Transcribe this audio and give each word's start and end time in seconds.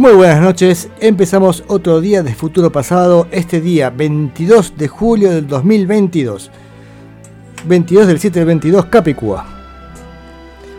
Muy 0.00 0.14
buenas 0.14 0.40
noches, 0.40 0.88
empezamos 0.98 1.62
otro 1.66 2.00
día 2.00 2.22
de 2.22 2.34
futuro 2.34 2.72
pasado, 2.72 3.26
este 3.32 3.60
día 3.60 3.90
22 3.90 4.78
de 4.78 4.88
julio 4.88 5.30
del 5.30 5.46
2022. 5.46 6.50
22 7.66 8.06
del 8.06 8.18
7 8.18 8.38
del 8.38 8.46
22, 8.46 8.86
Capicúa. 8.86 9.44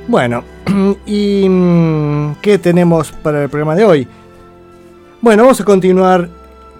Bueno, 0.07 0.43
¿y 1.05 1.47
mm, 1.47 2.37
qué 2.41 2.57
tenemos 2.57 3.11
para 3.11 3.43
el 3.43 3.49
programa 3.49 3.75
de 3.75 3.85
hoy? 3.85 4.07
Bueno, 5.21 5.43
vamos 5.43 5.61
a 5.61 5.65
continuar 5.65 6.27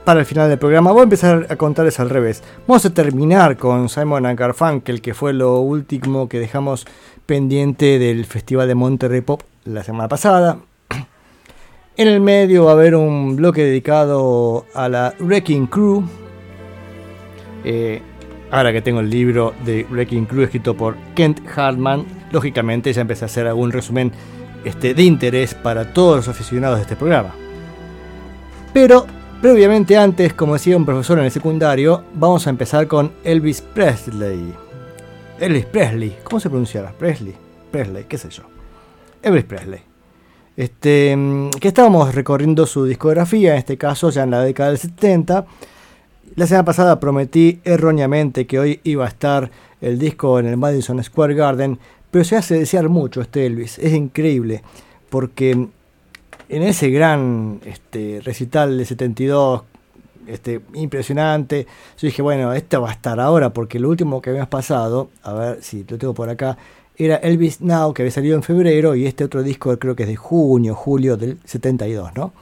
para 0.03 0.21
el 0.21 0.25
final 0.25 0.49
del 0.49 0.57
programa. 0.57 0.91
Voy 0.91 1.01
a 1.01 1.03
empezar 1.03 1.45
a 1.47 1.55
contarles 1.57 1.99
al 1.99 2.09
revés. 2.09 2.41
Vamos 2.67 2.83
a 2.88 2.89
terminar 2.91 3.55
con 3.55 3.88
Simon 3.88 4.23
Garfunkel, 4.35 5.03
que 5.03 5.13
fue 5.13 5.33
lo 5.33 5.59
último 5.59 6.27
que 6.27 6.39
dejamos 6.39 6.88
pendiente 7.27 7.99
del 7.99 8.25
Festival 8.25 8.67
de 8.67 8.73
Monterrey 8.73 9.21
Pop 9.21 9.44
la 9.63 9.83
semana 9.83 10.07
pasada. 10.09 10.57
En 11.97 12.08
el 12.08 12.22
medio 12.22 12.66
va 12.66 12.72
a 12.72 12.73
haber 12.73 12.95
un 12.95 13.36
bloque 13.36 13.66
dedicado 13.66 14.66
a 14.73 14.88
la 14.88 15.14
Wrecking 15.20 15.67
Crew. 15.67 16.03
Eh, 17.66 18.02
ahora 18.50 18.72
que 18.72 18.81
tengo 18.81 19.02
el 19.02 19.09
libro 19.09 19.53
de 19.66 19.86
Wrecking 19.89 20.25
Crew 20.25 20.44
escrito 20.44 20.75
por 20.75 20.95
Kent 21.16 21.42
Hartman, 21.53 22.06
lógicamente 22.31 22.94
ya 22.94 23.02
empecé 23.02 23.25
a 23.25 23.28
hacer 23.28 23.45
algún 23.45 23.73
resumen 23.73 24.12
este, 24.64 24.94
de 24.94 25.03
interés 25.03 25.53
para 25.53 25.94
todos 25.94 26.16
los 26.16 26.28
aficionados 26.30 26.78
de 26.78 26.84
este 26.84 26.95
programa. 26.95 27.36
Pero 28.73 29.06
previamente 29.42 29.97
antes, 29.97 30.34
como 30.34 30.53
decía 30.53 30.78
un 30.78 30.86
profesor 30.86 31.19
en 31.19 31.25
el 31.25 31.31
secundario, 31.31 32.06
vamos 32.14 32.47
a 32.47 32.52
empezar 32.52 32.88
con 32.88 33.12
Elvis 33.25 33.62
Presley. 33.62 34.53
Elvis 35.42 35.66
Presley, 35.66 36.17
¿cómo 36.23 36.39
se 36.39 36.50
pronunciará? 36.50 36.94
Presley, 36.94 37.36
Presley, 37.69 38.06
qué 38.06 38.17
sé 38.17 38.30
yo. 38.30 38.44
Elvis 39.22 39.44
Presley. 39.44 39.91
Este, 40.61 41.17
que 41.59 41.69
estábamos 41.69 42.13
recorriendo 42.13 42.67
su 42.67 42.85
discografía, 42.85 43.53
en 43.53 43.57
este 43.57 43.79
caso 43.79 44.11
ya 44.11 44.21
en 44.21 44.29
la 44.29 44.43
década 44.43 44.69
del 44.69 44.77
70. 44.77 45.47
La 46.35 46.45
semana 46.45 46.65
pasada 46.65 46.99
prometí 46.99 47.59
erróneamente 47.63 48.45
que 48.45 48.59
hoy 48.59 48.79
iba 48.83 49.05
a 49.05 49.07
estar 49.07 49.50
el 49.81 49.97
disco 49.97 50.38
en 50.38 50.45
el 50.45 50.57
Madison 50.57 51.03
Square 51.03 51.33
Garden, 51.33 51.79
pero 52.11 52.23
se 52.23 52.35
hace 52.35 52.59
desear 52.59 52.89
mucho 52.89 53.21
este 53.21 53.47
Elvis, 53.47 53.79
es 53.79 53.91
increíble, 53.91 54.61
porque 55.09 55.50
en 55.50 56.61
ese 56.61 56.91
gran 56.91 57.59
este, 57.66 58.21
recital 58.23 58.77
de 58.77 58.85
72, 58.85 59.63
este, 60.27 60.61
impresionante, 60.75 61.66
yo 61.97 62.05
dije, 62.05 62.21
bueno, 62.21 62.53
esto 62.53 62.83
va 62.83 62.89
a 62.89 62.94
estar 62.94 63.19
ahora, 63.19 63.50
porque 63.50 63.79
lo 63.79 63.89
último 63.89 64.21
que 64.21 64.29
habíamos 64.29 64.50
pasado, 64.50 65.09
a 65.23 65.33
ver 65.33 65.63
si 65.63 65.85
lo 65.89 65.97
tengo 65.97 66.13
por 66.13 66.29
acá, 66.29 66.55
era 67.06 67.17
Elvis 67.17 67.62
Now, 67.62 67.94
que 67.94 68.03
había 68.03 68.12
salido 68.12 68.35
en 68.35 68.44
febrero, 68.44 68.95
y 68.95 69.06
este 69.06 69.23
otro 69.23 69.44
disco 69.44 69.78
creo 69.78 69.95
que 69.95 70.03
es 70.03 70.09
de 70.09 70.16
junio, 70.16 70.75
julio 70.75 71.17
del 71.17 71.38
72, 71.45 72.12
¿no? 72.16 72.34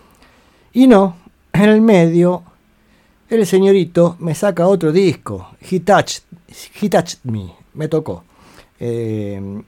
Y 0.73 0.87
no, 0.87 1.15
en 1.53 1.69
el 1.69 1.81
medio, 1.81 2.43
el 3.29 3.45
señorito 3.45 4.15
me 4.19 4.35
saca 4.35 4.67
otro 4.67 4.91
disco, 4.91 5.49
He 5.61 5.79
Touched, 5.79 6.23
He 6.81 6.89
Touched 6.89 7.19
Me, 7.23 7.53
me 7.73 7.87
tocó. 7.87 8.23
Eh, 8.79 9.61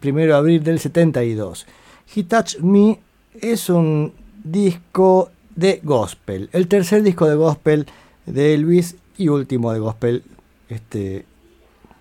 primero 0.00 0.34
de 0.34 0.38
abril 0.38 0.62
del 0.62 0.78
72. 0.78 1.66
He 2.14 2.24
Touched 2.24 2.60
Me 2.60 3.00
es 3.40 3.68
un 3.68 4.12
disco 4.42 5.30
de 5.56 5.80
gospel, 5.82 6.50
el 6.52 6.68
tercer 6.68 7.02
disco 7.02 7.26
de 7.26 7.36
gospel 7.36 7.86
de 8.26 8.54
Elvis 8.54 8.96
y 9.16 9.28
último 9.28 9.72
de 9.72 9.78
gospel 9.78 10.22
este, 10.68 11.24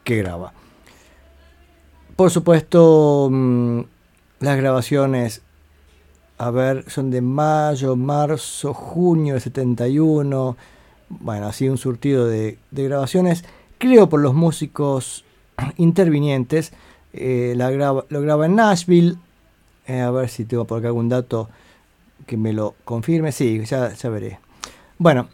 que 0.04 0.18
graba. 0.18 0.54
Por 2.16 2.30
supuesto, 2.30 3.28
mm, 3.32 3.82
las 4.40 4.58
grabaciones, 4.58 5.42
a 6.38 6.52
ver, 6.52 6.90
son 6.90 7.10
de 7.10 7.22
mayo, 7.22 7.96
marzo, 7.96 8.74
junio 8.74 9.34
de 9.34 9.40
71. 9.40 10.56
Bueno, 11.10 11.48
así 11.48 11.70
un 11.70 11.78
surtido 11.78 12.28
de, 12.28 12.58
grabaciones. 12.72 13.44
Creo 13.80 14.10
por 14.10 14.22
los 14.22 14.36
músicos 14.36 15.26
intervinientes. 15.78 16.74
Eh, 17.14 17.54
la 17.58 17.72
lo 17.72 18.22
graba 18.22 18.46
en 18.46 18.56
Nashville. 18.56 19.16
Eh, 19.88 20.02
a 20.02 20.12
ver 20.12 20.30
si 20.30 20.46
tengo 20.46 20.66
por 20.66 20.80
acá 20.80 20.88
algún 20.88 21.10
dato 21.10 21.50
que 22.28 22.38
me 22.38 22.54
lo 22.54 22.76
confirme. 22.86 23.32
Sí, 23.32 23.64
ya, 23.66 23.92
ya 23.94 24.10
veré. 24.10 24.40
Bueno, 25.00 25.30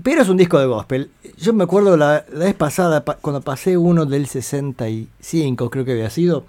pero 0.00 0.22
es 0.22 0.28
un 0.28 0.36
disco 0.36 0.58
de 0.58 0.66
gospel. 0.66 1.10
Yo 1.36 1.52
me 1.52 1.64
acuerdo 1.64 1.96
la, 1.96 2.24
vez 2.32 2.54
pasada, 2.54 3.04
cuando 3.20 3.40
pasé 3.40 3.76
uno 3.76 4.06
del 4.06 4.26
65, 4.26 5.70
creo 5.70 5.84
que 5.84 5.92
había 5.92 6.10
sido. 6.10 6.44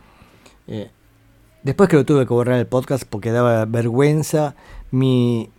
Eh, 0.67 0.89
después 1.63 1.89
que 1.89 1.97
lo 1.97 2.05
tuve 2.05 2.25
que 2.25 2.33
borrar 2.33 2.59
el 2.59 2.67
podcast 2.67 3.03
porque 3.09 3.31
daba 3.31 3.65
vergüenza 3.65 4.55
mis 4.91 5.49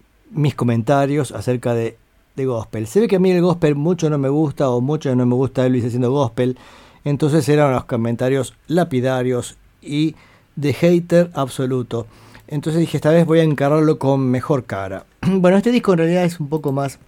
comentarios 0.56 1.32
acerca 1.32 1.74
de, 1.74 1.98
gospel. 2.36 2.88
Se 2.88 3.00
ve 3.00 3.06
que 3.06 3.16
a 3.16 3.20
mí 3.20 3.30
el 3.30 3.42
gospel 3.42 3.76
mucho 3.76 4.10
no 4.10 4.18
me 4.18 4.28
gusta 4.28 4.68
o 4.68 4.80
mucho 4.80 5.14
no 5.14 5.24
me 5.24 5.36
gusta 5.36 5.66
Elvis 5.66 5.84
haciendo 5.84 6.10
gospel. 6.10 6.58
Entonces 7.04 7.48
eran 7.48 7.72
los 7.72 7.84
comentarios 7.84 8.54
lapidarios 8.66 9.56
y 9.80 10.16
de 10.56 10.72
hater 10.72 11.30
absoluto. 11.34 12.06
Entonces 12.48 12.80
dije, 12.80 12.96
esta 12.96 13.10
vez 13.10 13.24
voy 13.24 13.38
a 13.38 13.44
encararlo 13.44 13.98
con 13.98 14.30
mejor 14.30 14.64
cara. 14.64 15.06
bueno, 15.26 15.58
este 15.58 15.70
disco 15.70 15.92
en 15.92 15.98
realidad 15.98 16.24
es 16.24 16.40
un 16.40 16.48
poco 16.48 16.72
más 16.72 16.98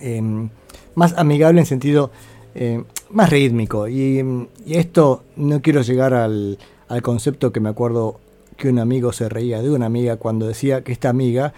Em, 0.00 0.50
más 0.94 1.14
amigable 1.18 1.60
en 1.60 1.66
sentido 1.66 2.10
em, 2.54 2.84
más 3.10 3.30
rítmico. 3.30 3.88
Y, 3.88 4.48
esto 4.66 5.22
no 5.36 5.60
quiero 5.62 5.82
llegar 5.82 6.14
al, 6.14 6.58
concepto 7.02 7.52
que 7.52 7.60
me 7.60 7.68
acuerdo 7.68 8.20
que 8.56 8.68
un 8.68 8.78
amigo 8.78 9.12
se 9.12 9.28
reía 9.28 9.60
de 9.60 9.70
una 9.70 9.86
amiga 9.86 10.16
cuando 10.16 10.46
decía 10.46 10.82
que 10.82 10.92
esta 10.92 11.08
amiga 11.08 11.52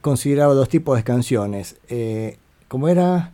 consideraba 0.00 0.54
dos 0.54 0.68
tipos 0.68 0.96
de 0.96 1.04
canciones. 1.04 1.76
Eh, 1.88 2.38
como 2.68 2.88
era 2.88 3.32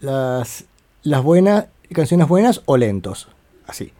las, 0.00 0.64
las 1.02 1.22
buenas, 1.22 1.66
canciones 1.92 2.28
buenas 2.28 2.62
o 2.66 2.76
lentos. 2.76 3.28
Así. 3.66 3.92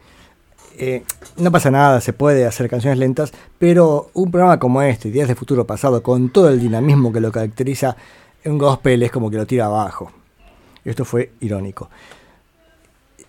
Eh, 0.78 1.04
no 1.38 1.50
pasa 1.50 1.70
nada, 1.70 2.02
se 2.02 2.12
puede 2.12 2.44
hacer 2.44 2.68
canciones 2.68 2.98
lentas, 2.98 3.32
pero 3.58 4.10
un 4.12 4.30
programa 4.30 4.58
como 4.58 4.82
este, 4.82 5.10
Días 5.10 5.28
de 5.28 5.34
Futuro 5.34 5.66
Pasado, 5.66 6.02
con 6.02 6.28
todo 6.28 6.50
el 6.50 6.60
dinamismo 6.60 7.12
que 7.12 7.20
lo 7.20 7.32
caracteriza, 7.32 7.96
un 8.46 8.58
gospel 8.58 9.02
es 9.02 9.10
como 9.10 9.30
que 9.30 9.36
lo 9.36 9.46
tira 9.46 9.66
abajo. 9.66 10.10
Esto 10.84 11.04
fue 11.04 11.32
irónico. 11.40 11.90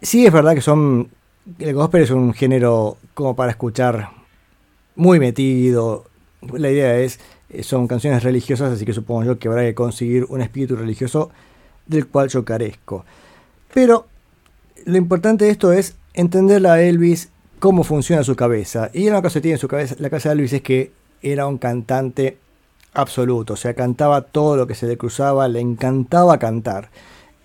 Sí 0.01 0.25
es 0.25 0.31
verdad 0.31 0.53
que 0.53 0.61
son. 0.61 1.09
El 1.59 1.73
gospel 1.73 2.03
es 2.03 2.11
un 2.11 2.33
género 2.33 2.97
como 3.13 3.35
para 3.35 3.51
escuchar 3.51 4.11
muy 4.95 5.19
metido. 5.19 6.05
La 6.53 6.69
idea 6.69 6.97
es. 6.99 7.19
Eh, 7.49 7.63
son 7.63 7.87
canciones 7.87 8.23
religiosas, 8.23 8.73
así 8.73 8.85
que 8.85 8.93
supongo 8.93 9.23
yo 9.23 9.39
que 9.39 9.47
habrá 9.47 9.63
que 9.63 9.73
conseguir 9.73 10.25
un 10.29 10.41
espíritu 10.41 10.75
religioso 10.75 11.31
del 11.85 12.07
cual 12.07 12.27
yo 12.27 12.43
carezco. 12.43 13.05
Pero 13.73 14.05
lo 14.85 14.97
importante 14.97 15.45
de 15.45 15.51
esto 15.51 15.71
es 15.71 15.95
entender 16.13 16.65
a 16.67 16.81
Elvis 16.81 17.29
cómo 17.59 17.83
funciona 17.83 18.23
su 18.23 18.35
cabeza. 18.35 18.89
Y 18.93 19.07
una 19.07 19.21
cosa 19.21 19.35
que 19.35 19.41
tiene 19.41 19.55
en 19.55 19.59
su 19.59 19.67
cabeza, 19.67 19.95
la 19.99 20.09
cabeza 20.09 20.29
de 20.29 20.35
Elvis 20.35 20.53
es 20.53 20.61
que 20.61 20.91
era 21.21 21.47
un 21.47 21.57
cantante 21.57 22.37
absoluto, 22.93 23.53
o 23.53 23.57
sea, 23.57 23.73
cantaba 23.73 24.21
todo 24.21 24.57
lo 24.57 24.67
que 24.67 24.75
se 24.75 24.87
le 24.87 24.97
cruzaba, 24.97 25.47
le 25.47 25.59
encantaba 25.59 26.37
cantar. 26.39 26.89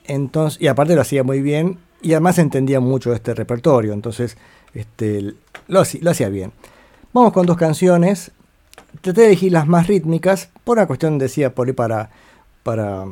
Entonces, 0.04 0.60
y 0.60 0.66
aparte 0.66 0.94
lo 0.94 1.02
hacía 1.02 1.22
muy 1.22 1.40
bien 1.42 1.78
y 2.00 2.12
además 2.12 2.38
entendía 2.38 2.80
mucho 2.80 3.10
de 3.10 3.16
este 3.16 3.34
repertorio, 3.34 3.92
entonces 3.92 4.36
este, 4.74 5.34
lo, 5.68 5.80
hacía 5.80 6.28
bien. 6.28 6.52
Vamos 7.12 7.32
con 7.32 7.46
dos 7.46 7.56
canciones. 7.56 8.32
Traté 9.00 9.22
de 9.22 9.26
elegir 9.28 9.52
las 9.52 9.66
más 9.66 9.86
rítmicas 9.86 10.50
por 10.64 10.78
una 10.78 10.86
cuestión, 10.86 11.18
decía, 11.18 11.54
por 11.54 11.72
para, 11.74 12.10
para 12.62 13.04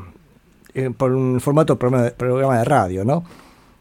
eh, 0.74 0.90
por 0.96 1.12
un 1.12 1.40
formato 1.40 1.78
programa 1.78 2.10
programa 2.10 2.58
de 2.58 2.64
radio, 2.64 3.04
¿no? 3.04 3.24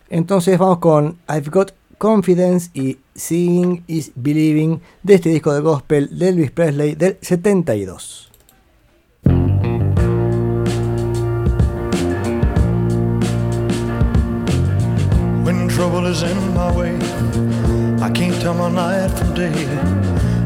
Entonces 0.10 0.58
vamos 0.58 0.80
con 0.80 1.18
I've 1.30 1.50
Got 1.50 1.74
Confidence 1.98 2.72
y 2.74 2.98
Seeing 3.16 3.84
is 3.88 4.12
Believing 4.16 4.82
de 5.04 5.16
este 5.16 5.30
disco 5.30 5.54
de 5.54 5.62
gospel 5.62 6.18
de 6.18 6.30
Elvis 6.30 6.52
Presley 6.52 6.96
del 6.96 7.18
72. 7.22 8.29
Trouble 15.80 16.08
is 16.08 16.24
in 16.24 16.54
my 16.54 16.70
way. 16.76 16.94
I 18.02 18.10
can't 18.12 18.36
tell 18.42 18.54
my 18.54 18.70
night 18.70 19.18
from 19.18 19.34
day. 19.34 19.66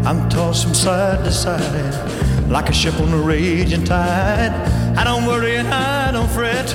I'm 0.05 0.29
tossed 0.29 0.63
from 0.63 0.75
side 0.75 1.25
to 1.25 1.31
side 1.31 2.51
like 2.51 2.69
a 2.69 2.71
ship 2.71 2.93
on 2.99 3.11
a 3.11 3.17
raging 3.17 3.83
tide. 3.83 4.53
I 4.95 5.03
don't 5.03 5.25
worry 5.25 5.55
and 5.55 5.67
I 5.69 6.11
don't 6.11 6.29
fret. 6.29 6.67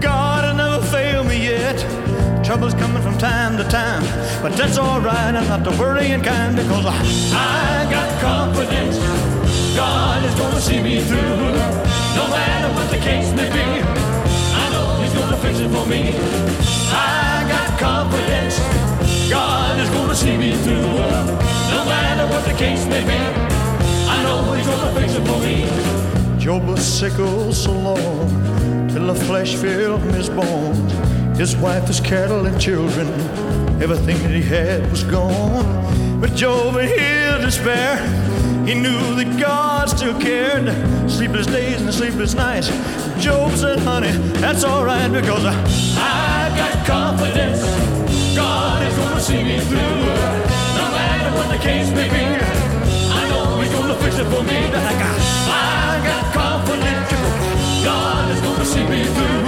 God 0.00 0.42
has 0.42 0.56
never 0.56 0.80
failed 0.86 1.26
me 1.26 1.44
yet. 1.44 1.76
Trouble's 2.42 2.72
coming 2.72 3.02
from 3.02 3.18
time 3.18 3.58
to 3.58 3.64
time, 3.64 4.04
but 4.40 4.56
that's 4.56 4.78
alright. 4.78 5.34
I'm 5.34 5.46
not 5.48 5.62
the 5.62 5.72
worrying 5.72 6.22
kind 6.22 6.56
because 6.56 6.86
I, 6.86 6.96
I 6.96 7.90
got 7.90 8.08
confidence. 8.22 8.96
God 9.76 10.24
is 10.24 10.34
gonna 10.36 10.62
see 10.62 10.82
me 10.82 11.02
through, 11.02 11.36
no 12.16 12.24
matter 12.36 12.72
what 12.72 12.90
the 12.90 13.00
case 13.08 13.30
may 13.34 13.50
be. 13.52 13.66
I 14.62 14.64
know 14.72 14.86
He's 15.02 15.12
gonna 15.12 15.36
fix 15.36 15.58
it 15.58 15.68
for 15.68 15.84
me. 15.84 16.14
I 16.94 17.41
got 17.62 17.78
confidence. 17.78 18.58
God 19.30 19.78
is 19.78 19.88
gonna 19.90 20.14
see 20.14 20.36
me 20.36 20.52
through, 20.62 20.82
no 21.76 21.84
matter 21.94 22.26
what 22.32 22.44
the 22.44 22.54
case 22.54 22.86
may 22.86 23.04
be. 23.04 23.18
I 24.14 24.22
know 24.22 24.52
He's 24.52 24.66
gonna 24.66 25.00
fix 25.00 25.14
it 25.14 25.24
for 25.26 25.38
me. 25.40 26.38
Job 26.38 26.64
was 26.66 26.84
sick 26.84 27.12
oh 27.18 27.52
so 27.52 27.72
long 27.72 28.88
till 28.88 29.06
the 29.06 29.14
flesh 29.14 29.54
filled 29.54 30.02
his 30.14 30.28
bones. 30.28 30.92
His 31.38 31.56
wife, 31.56 31.86
his 31.86 32.00
cattle, 32.00 32.46
and 32.46 32.60
children, 32.60 33.06
everything 33.80 34.18
that 34.22 34.30
he 34.30 34.42
had 34.42 34.90
was 34.90 35.04
gone. 35.04 36.20
But 36.20 36.34
Job, 36.34 36.76
in 36.76 36.88
his 36.88 37.44
despair, 37.44 37.96
he 38.66 38.74
knew 38.74 39.14
that 39.16 39.38
God 39.40 39.88
still 39.88 40.18
cared. 40.20 40.66
Sleepless 41.10 41.46
days 41.46 41.80
and 41.80 41.92
sleepless 41.92 42.34
nights. 42.34 42.68
Job 43.22 43.52
said, 43.56 43.78
honey, 43.80 44.12
that's 44.40 44.64
alright 44.64 45.10
because 45.12 45.44
I, 45.44 45.54
I 45.98 46.56
got 46.56 46.86
confidence. 46.86 47.60
God 48.34 48.82
is 48.86 48.96
gonna 48.96 49.20
see 49.20 49.42
me 49.42 49.60
through. 49.60 49.78
No 49.78 50.86
matter 50.96 51.36
what 51.36 51.48
the 51.50 51.58
case 51.62 51.90
may 51.90 52.08
be, 52.08 52.24
I 53.12 53.28
know 53.28 53.60
He's 53.60 53.72
gonna 53.72 53.94
fix 53.96 54.18
it 54.18 54.24
for 54.26 54.42
me. 54.42 54.56
I 54.56 54.92
got, 55.02 55.18
I 55.50 56.00
got 56.06 56.32
confidence. 56.32 57.84
God 57.84 58.30
is 58.32 58.40
gonna 58.40 58.64
see 58.64 58.84
me 58.86 59.04
through. 59.04 59.42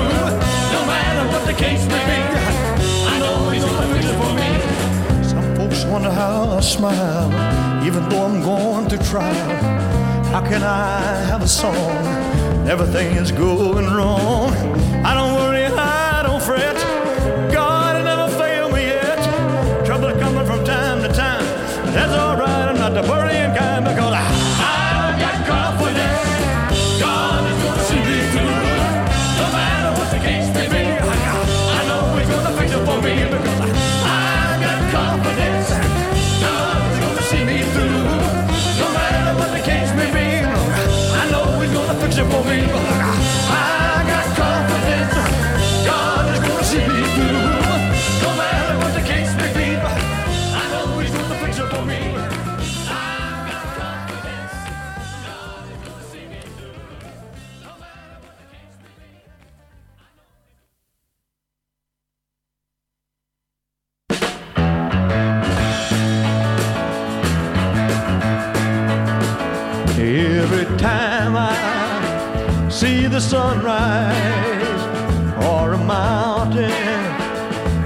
No 0.74 0.86
matter 0.86 1.32
what 1.32 1.46
the 1.46 1.54
case 1.54 1.86
may 1.86 2.04
be, 2.10 2.43
wonder 5.94 6.10
how 6.10 6.56
I 6.56 6.60
smile, 6.60 7.30
even 7.86 8.08
though 8.08 8.24
I'm 8.24 8.42
going 8.42 8.88
through 8.88 9.06
trial. 9.06 9.50
How 10.32 10.40
can 10.40 10.64
I 10.64 11.00
have 11.30 11.40
a 11.40 11.46
song? 11.46 11.76
Everything 12.66 13.14
is 13.14 13.30
going 13.30 13.86
wrong. 13.86 14.52
I 15.04 15.14
don't 15.14 15.34
worry, 15.34 15.66
I 15.66 16.24
don't 16.24 16.42
fret. 16.42 16.73
See 72.74 73.06
the 73.06 73.20
sunrise 73.20 74.82
or 75.46 75.74
a 75.74 75.78
mountain 75.78 77.06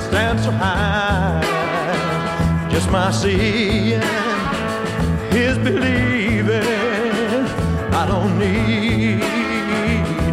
stand 0.00 0.40
so 0.40 0.50
high, 0.50 1.42
just 2.70 2.90
my 2.90 3.10
seeing 3.10 4.00
is 5.30 5.58
believing. 5.58 6.62
I 8.00 8.06
don't 8.08 8.38
need 8.38 9.20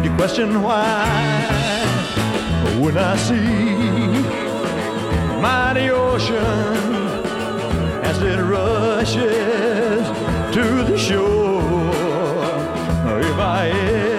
to 0.04 0.16
question 0.16 0.62
why. 0.62 1.04
When 2.80 2.96
I 2.96 3.14
see 3.16 3.76
mighty 5.38 5.90
ocean 5.90 6.76
as 8.10 8.22
it 8.22 8.40
rushes 8.40 10.06
to 10.54 10.64
the 10.90 10.96
shore. 10.96 11.46
If 13.20 13.38
I 13.38 14.15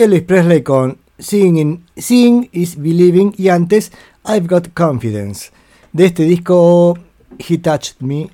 Elvis 0.00 0.22
Presley 0.22 0.62
con 0.62 0.96
Singing, 1.18 1.84
Sing 1.94 2.48
is 2.52 2.76
Believing 2.76 3.34
y 3.36 3.48
antes 3.48 3.92
I've 4.24 4.48
Got 4.48 4.68
Confidence. 4.72 5.50
De 5.92 6.06
este 6.06 6.22
disco 6.22 6.98
He 7.38 7.58
Touched 7.58 7.96
Me, 8.00 8.30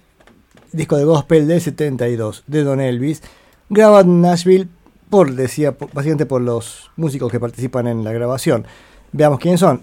disco 0.71 0.97
de 0.97 1.05
gospel 1.05 1.49
del 1.49 1.61
72 1.61 2.45
de 2.47 2.63
Don 2.63 2.81
Elvis, 2.81 3.23
grabado 3.69 4.03
en 4.03 4.21
Nashville 4.21 4.69
por, 5.11 5.35
decía, 5.35 5.77
básicamente 5.93 6.25
por 6.25 6.41
los 6.41 6.91
músicos 6.95 7.33
que 7.33 7.41
participan 7.41 7.89
en 7.89 8.05
la 8.05 8.13
grabación. 8.13 8.65
Veamos 9.11 9.41
quiénes 9.41 9.59
son. 9.59 9.83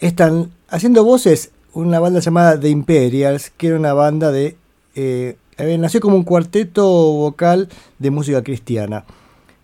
Están 0.00 0.50
haciendo 0.68 1.04
voces 1.04 1.50
una 1.74 2.00
banda 2.00 2.20
llamada 2.20 2.58
The 2.58 2.70
Imperials, 2.70 3.50
que 3.50 3.66
era 3.68 3.76
una 3.76 3.92
banda 3.92 4.30
de... 4.30 4.56
Eh, 4.94 5.36
nació 5.78 6.00
como 6.00 6.16
un 6.16 6.24
cuarteto 6.24 6.84
vocal 6.86 7.68
de 7.98 8.10
música 8.10 8.42
cristiana. 8.42 9.04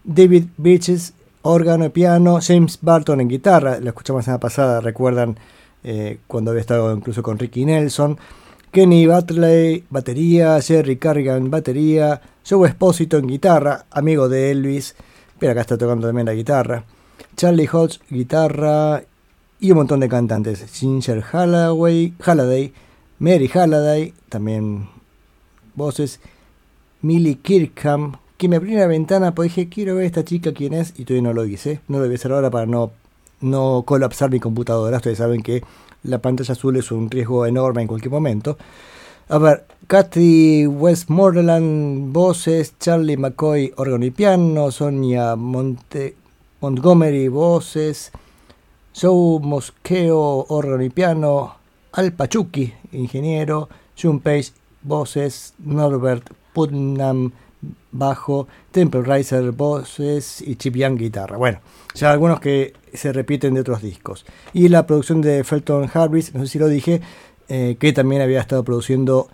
David 0.05 0.45
Bridges, 0.57 1.15
órgano 1.49 1.87
y 1.87 1.89
piano, 1.89 2.41
James 2.43 2.79
Barton 2.83 3.21
en 3.21 3.29
guitarra, 3.29 3.81
lo 3.81 3.89
escuchamos 3.89 4.21
la 4.21 4.25
semana 4.25 4.41
pasada, 4.41 4.81
recuerdan 4.81 5.39
eh, 5.83 6.19
cuando 6.27 6.51
había 6.51 6.61
estado 6.61 6.95
incluso 6.95 7.23
con 7.23 7.39
Ricky 7.39 7.65
Nelson. 7.65 8.19
Kenny 8.71 9.07
Butley, 9.07 9.85
batería, 9.89 10.61
Jerry 10.61 10.97
Carrigan, 10.97 11.51
batería, 11.51 12.21
Joe 12.49 12.69
Espósito 12.69 13.17
en 13.17 13.27
guitarra, 13.27 13.87
amigo 13.91 14.29
de 14.29 14.51
Elvis, 14.51 14.95
pero 15.39 15.53
acá 15.53 15.63
está 15.63 15.79
tocando 15.79 16.07
también 16.07 16.27
la 16.27 16.35
guitarra. 16.35 16.85
Charlie 17.35 17.69
Hodge, 17.73 18.01
guitarra 18.11 19.03
y 19.59 19.71
un 19.71 19.79
montón 19.79 20.01
de 20.01 20.09
cantantes. 20.09 20.67
Ginger 20.73 21.23
Halliday, 21.23 22.13
Halliday 22.21 22.73
Mary 23.19 23.49
Halliday, 23.49 24.13
también 24.29 24.89
voces. 25.75 26.21
Millie 27.01 27.37
Kirkham, 27.37 28.17
que 28.39 28.49
me 28.49 28.57
abrió 28.57 28.77
una 28.77 28.87
ventana, 28.87 29.35
pues 29.35 29.51
dije, 29.51 29.69
quiero 29.69 29.97
ver 29.97 30.05
a 30.05 30.07
esta 30.07 30.25
chica 30.25 30.53
quién 30.55 30.73
es, 30.73 30.95
y 30.97 31.05
todavía 31.05 31.29
no 31.29 31.35
lo 31.35 31.45
hice. 31.45 31.81
No 31.89 31.99
lo 31.99 32.07
voy 32.07 32.19
ahora 32.25 32.51
para 32.51 32.67
no, 32.67 32.93
no 33.41 33.83
colapsar 33.85 34.31
mi 34.31 34.39
computadora. 34.39 34.97
Ustedes 34.97 35.19
saben 35.19 35.43
que 35.43 35.63
la 36.05 36.19
pantalla 36.19 36.53
azul 36.53 36.77
es 36.77 36.93
un 36.93 37.11
riesgo 37.11 37.47
enorme 37.47 37.83
en 37.83 37.89
cualquier 37.89 38.13
momento. 38.13 38.57
A 39.29 39.39
ver, 39.39 39.67
Kathy 39.89 40.67
Westmoreland, 40.67 42.13
voces, 42.13 42.75
Charlie 42.79 43.17
McCoy, 43.17 43.75
órgano 43.77 44.05
y 44.05 44.11
piano, 44.13 44.71
Sonia 44.71 45.35
Monte, 45.35 46.15
Montgomery, 46.61 47.29
voces, 47.29 48.13
Joe 48.99 49.41
Mosqueo, 49.41 50.47
órgano 50.49 50.83
y 50.83 50.91
piano, 50.91 51.57
Al 51.93 52.13
Pachuki, 52.13 52.73
ingeniero, 52.93 53.69
June 54.01 54.21
Page, 54.23 54.53
voces, 54.83 55.55
Norbert 55.59 56.31
Putnam, 56.53 57.33
bajo, 57.91 58.49
Temple 58.71 59.03
Riser, 59.03 59.53
voces 59.53 60.43
y 60.43 60.57
Chip 60.57 60.77
Young, 60.77 60.99
guitarra. 60.99 61.37
Bueno, 61.37 61.61
ya 61.95 62.11
algunos 62.11 62.41
que 62.41 62.75
se 62.93 63.13
repiten 63.13 63.55
de 63.55 63.61
otros 63.61 63.83
discos. 63.83 64.25
Y 64.53 64.69
la 64.69 64.87
producción 64.87 65.21
de 65.21 65.45
Felton 65.45 65.91
Harris, 65.93 66.35
no 66.35 66.41
sé 66.41 66.53
si 66.53 66.59
lo 66.59 66.69
dije, 66.69 67.01
eh, 67.49 67.77
que 67.79 67.93
también 67.93 68.23
había 68.23 68.41
estado 68.41 68.65
produciendo 68.65 69.29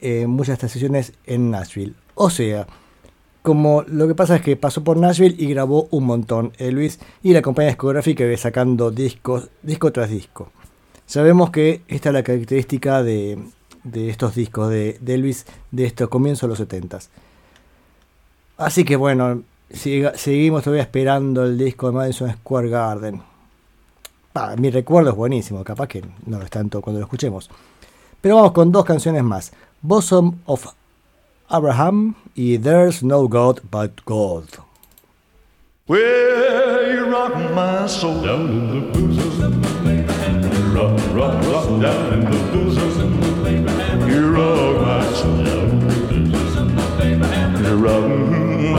eh, 0.00 0.26
muchas 0.26 0.48
de 0.48 0.54
estas 0.54 0.72
sesiones 0.72 1.12
en 1.26 1.50
Nashville. 1.50 1.94
O 2.14 2.30
sea, 2.30 2.66
como 3.42 3.82
lo 3.82 4.06
que 4.06 4.14
pasa 4.14 4.36
es 4.36 4.42
que 4.42 4.56
pasó 4.56 4.84
por 4.84 4.96
Nashville 4.96 5.36
y 5.38 5.46
grabó 5.46 5.88
un 5.90 6.04
montón 6.04 6.52
Elvis 6.58 7.00
y 7.22 7.32
la 7.32 7.42
compañía 7.42 7.70
discográfica 7.70 8.24
iba 8.24 8.36
sacando 8.36 8.90
discos, 8.90 9.48
disco 9.62 9.92
tras 9.92 10.10
disco. 10.10 10.50
Sabemos 11.06 11.50
que 11.50 11.82
esta 11.88 12.10
es 12.10 12.12
la 12.12 12.22
característica 12.22 13.02
de, 13.02 13.38
estos 13.94 14.34
discos 14.34 14.68
de, 14.68 15.00
Elvis 15.06 15.46
de 15.70 15.86
estos 15.86 16.08
comienzos 16.08 16.42
de 16.42 16.48
los 16.48 16.58
70 16.58 16.98
Así 18.60 18.84
que 18.84 18.94
bueno, 18.94 19.42
seguimos 19.72 20.62
todavía 20.62 20.82
esperando 20.82 21.44
el 21.44 21.56
disco 21.56 21.86
de 21.86 21.92
Madison 21.94 22.30
Square 22.30 22.68
Garden. 22.68 23.22
mi 24.58 24.68
recuerdo 24.68 25.10
es 25.10 25.16
buenísimo, 25.16 25.64
capaz 25.64 25.86
que 25.86 26.04
no 26.26 26.38
lo 26.38 26.44
es 26.44 26.50
tanto 26.50 26.82
cuando 26.82 27.00
lo 27.00 27.06
escuchemos. 27.06 27.48
Pero 28.20 28.36
vamos 28.36 28.52
con 28.52 28.70
dos 28.70 28.84
canciones 28.84 29.22
más. 29.22 29.52
Bosom 29.80 30.40
of 30.44 30.74
Abraham 31.48 32.14
y 32.34 32.58
There's 32.58 33.02
No 33.02 33.26
God 33.28 33.60
But 33.70 34.04
God. 34.04 34.44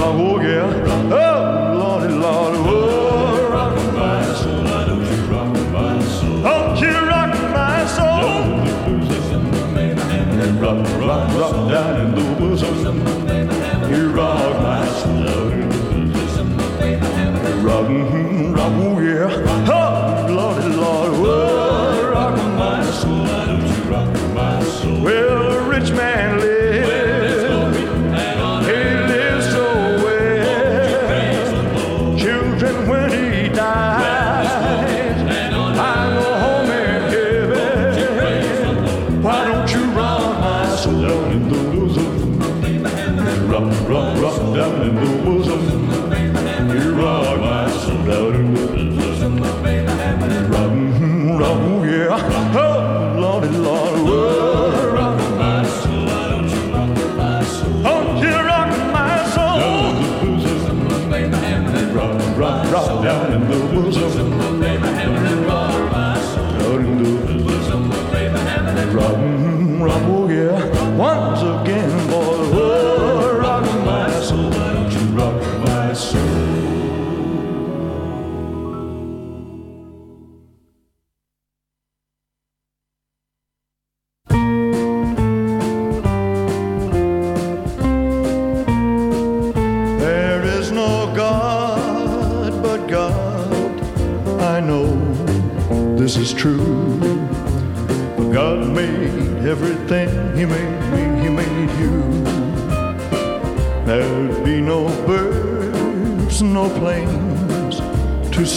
Mm, 0.01 0.81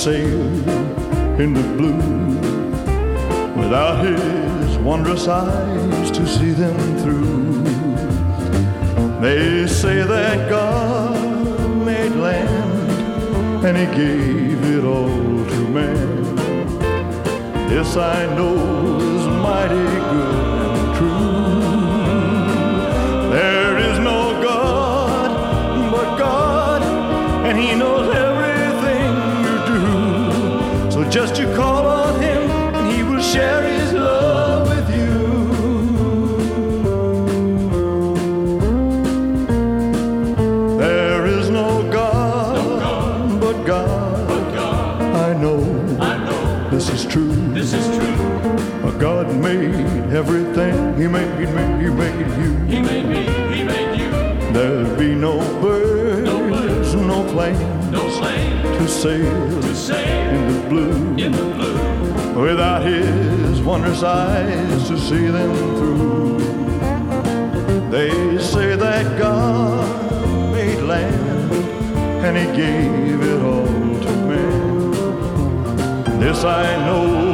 sail 0.05 0.43
in 1.41 1.55
the 1.55 1.63
blue 1.79 2.37
without 3.57 4.05
his 4.05 4.77
wondrous 4.79 5.27
eyes 5.29 6.11
to 6.11 6.27
see 6.27 6.51
them 6.51 6.77
through. 6.99 7.63
They 9.23 9.67
say 9.67 10.03
that 10.03 10.51
God 10.51 11.17
made 11.87 12.13
land 12.17 13.65
and 13.65 13.77
he 13.79 13.87
gave 13.97 14.63
it 14.77 14.85
all 14.85 15.47
to 15.55 15.69
man. 15.69 16.37
This 17.71 17.97
I 17.97 18.27
know 18.37 18.57
is 19.17 19.27
mighty 19.49 19.87
good 20.13 20.34
made 49.45 50.13
everything. 50.21 50.75
He 51.01 51.07
made 51.07 51.31
me, 51.39 51.47
He 51.47 51.91
made 51.91 52.19
you. 52.39 52.51
He 52.73 52.81
made 52.81 53.07
me, 53.13 53.23
He 53.55 53.63
made 53.65 53.99
you. 54.01 54.11
There'd 54.53 54.99
be 54.99 55.15
no 55.15 55.39
birds, 55.61 56.25
No 56.25 56.39
birds. 56.49 56.95
no 56.95 57.19
plane 57.33 57.91
No 57.91 58.03
slave 58.11 58.63
to 58.79 58.89
sail 58.89 59.61
to 59.61 59.75
sail 59.75 60.35
in 60.37 60.43
the 60.53 60.61
blue 60.71 61.17
in 61.25 61.33
the 61.33 61.45
blue. 61.57 62.43
without 62.47 62.83
His 62.85 63.61
wondrous 63.61 64.03
eyes 64.03 64.89
to 64.89 64.97
see 64.99 65.27
them 65.27 65.53
through. 65.79 66.39
They 67.91 68.11
say 68.39 68.77
that 68.77 69.05
God 69.19 70.53
made 70.53 70.81
land 70.93 71.53
and 72.25 72.37
He 72.37 72.47
gave 72.57 73.21
it 73.33 73.41
all 73.43 73.67
to 74.05 74.13
man. 74.29 74.91
This 76.21 76.43
I 76.45 76.65
know 76.87 77.34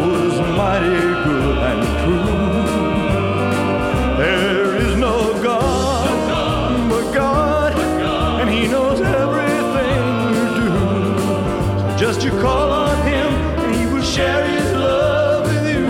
you 12.30 12.40
call 12.40 12.70
on 12.70 12.96
Him, 13.06 13.32
and 13.58 13.74
He 13.74 13.86
will 13.92 14.02
share 14.02 14.44
His 14.46 14.72
love 14.72 15.46
with 15.48 15.66
you. 15.74 15.86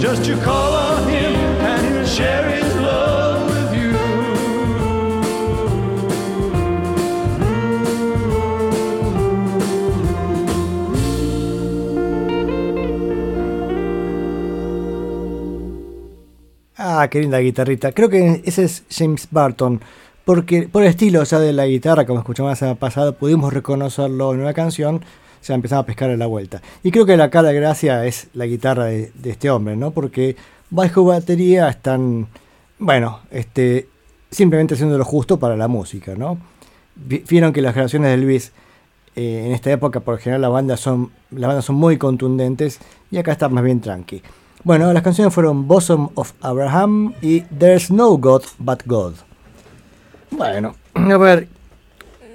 Just 0.00 0.26
you 0.26 0.36
call 0.38 0.72
on 0.74 1.08
Him, 1.08 1.34
and 1.60 1.86
He'll 1.86 2.06
share 2.06 2.50
His 2.50 2.74
love 2.76 3.48
with 3.48 3.72
you. 3.74 3.96
Ah, 16.76 17.08
qué 17.10 17.20
linda 17.20 17.38
guitarrita. 17.38 17.92
Creo 17.92 18.08
que 18.08 18.42
ese 18.44 18.64
es 18.64 18.84
James 18.90 19.28
Barton. 19.30 19.80
Porque 20.28 20.68
por 20.68 20.82
el 20.82 20.90
estilo 20.90 21.24
ya 21.24 21.38
de 21.38 21.54
la 21.54 21.64
guitarra, 21.64 22.04
como 22.04 22.18
escuchamos 22.18 22.60
la 22.60 22.74
pasada, 22.74 23.12
pudimos 23.12 23.50
reconocerlo 23.50 24.34
en 24.34 24.40
una 24.40 24.52
canción. 24.52 25.02
Se 25.40 25.54
empezaba 25.54 25.80
a 25.80 25.86
pescar 25.86 26.10
a 26.10 26.18
la 26.18 26.26
vuelta. 26.26 26.60
Y 26.82 26.90
creo 26.90 27.06
que 27.06 27.16
la 27.16 27.30
cara 27.30 27.48
de 27.48 27.54
gracia 27.54 28.04
es 28.04 28.28
la 28.34 28.44
guitarra 28.44 28.84
de, 28.84 29.10
este 29.24 29.48
hombre, 29.48 29.74
¿no? 29.74 29.90
Porque 29.92 30.36
bajo 30.68 31.02
batería 31.02 31.70
están, 31.70 32.26
bueno, 32.78 33.20
este, 33.30 33.88
simplemente 34.30 34.74
haciendo 34.74 34.98
lo 34.98 35.04
justo 35.06 35.38
para 35.38 35.56
la 35.56 35.66
música, 35.66 36.14
¿no? 36.14 36.36
Vi- 36.94 37.24
Vieron 37.26 37.54
que 37.54 37.62
las 37.62 37.72
grabaciones 37.74 38.10
de 38.10 38.18
Luis 38.18 38.52
eh, 39.16 39.44
en 39.46 39.52
esta 39.52 39.70
época, 39.72 40.00
por 40.00 40.18
general, 40.18 40.42
las 40.42 40.50
bandas 40.50 40.80
son, 40.80 41.10
las 41.30 41.48
bandas 41.48 41.64
son 41.64 41.76
muy 41.76 41.96
contundentes 41.96 42.80
y 43.10 43.16
acá 43.16 43.32
está 43.32 43.48
más 43.48 43.64
bien 43.64 43.80
tranqui. 43.80 44.20
Bueno, 44.62 44.92
las 44.92 45.02
canciones 45.02 45.32
fueron 45.32 45.66
Bosom 45.66 46.10
of 46.16 46.34
Abraham 46.42 47.14
y 47.22 47.40
There's 47.40 47.90
No 47.90 48.18
God 48.18 48.42
But 48.58 48.82
God. 48.84 49.14
Bueno, 50.38 50.76
a 50.94 51.18
ver, 51.18 51.48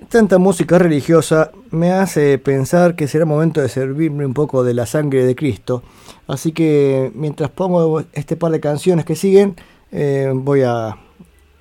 tanta 0.10 0.38
música 0.38 0.78
religiosa 0.78 1.52
me 1.72 1.94
hace 1.94 2.38
pensar 2.38 2.98
que 2.98 3.08
será 3.08 3.26
momento 3.26 3.62
de 3.62 3.70
servirme 3.70 4.26
un 4.26 4.34
poco 4.34 4.66
de 4.66 4.74
la 4.74 4.86
sangre 4.86 5.24
de 5.24 5.36
Cristo. 5.36 5.84
Así 6.28 6.52
que 6.52 7.13
mientras 7.16 7.50
pongo 7.50 8.04
este 8.12 8.36
par 8.36 8.52
de 8.52 8.60
canciones 8.60 9.06
que 9.06 9.16
siguen, 9.16 9.56
eh, 9.94 10.30
voy 10.36 10.63
a 10.63 10.98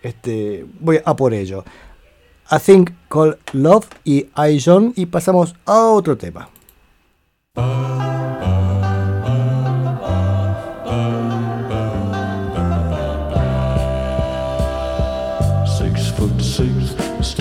este, 0.02 0.66
voy 0.80 0.98
a 1.04 1.14
por 1.14 1.32
ello. 1.32 1.64
I 2.50 2.58
Think 2.58 2.90
Called 3.08 3.38
Love 3.52 3.86
y 4.02 4.26
I 4.36 4.60
John 4.62 4.92
y 4.96 5.06
pasamos 5.06 5.54
a 5.64 5.86
otro 5.86 6.18
tema. 6.18 6.48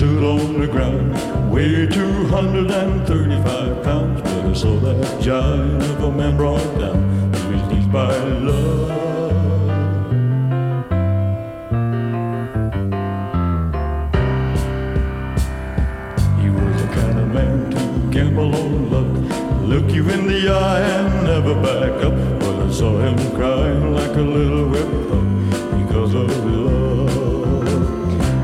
Stood 0.02 0.24
on 0.24 0.58
the 0.58 0.66
ground, 0.66 1.12
weighed 1.48 1.92
235 1.92 3.84
pounds, 3.84 4.20
but 4.20 4.46
I 4.46 4.52
saw 4.52 4.74
that 4.80 5.22
giant 5.22 5.80
of 5.80 6.02
a 6.02 6.10
man 6.10 6.36
brought 6.36 6.58
down 6.76 7.30
to 7.30 7.38
his 7.52 7.62
knees 7.70 7.86
by 7.86 8.12
love. 8.48 8.90
He 16.40 16.50
was 16.50 16.82
the 16.82 16.88
kind 16.98 17.18
of 17.20 17.28
man 17.28 17.70
to 17.70 18.10
gamble 18.10 18.56
on 18.56 18.90
luck, 18.90 19.12
look 19.68 19.88
you 19.94 20.10
in 20.10 20.26
the 20.26 20.48
eye 20.48 20.80
and 20.80 21.26
never 21.28 21.54
back 21.62 22.02
up. 22.02 22.40
But 22.40 22.66
I 22.66 22.70
saw 22.72 22.98
him 22.98 23.16
crying 23.36 23.94
like 23.94 24.16
a 24.16 24.26
little 24.36 24.68
pup 24.72 25.80
because 25.80 26.14
of 26.14 26.44
love. 26.44 27.01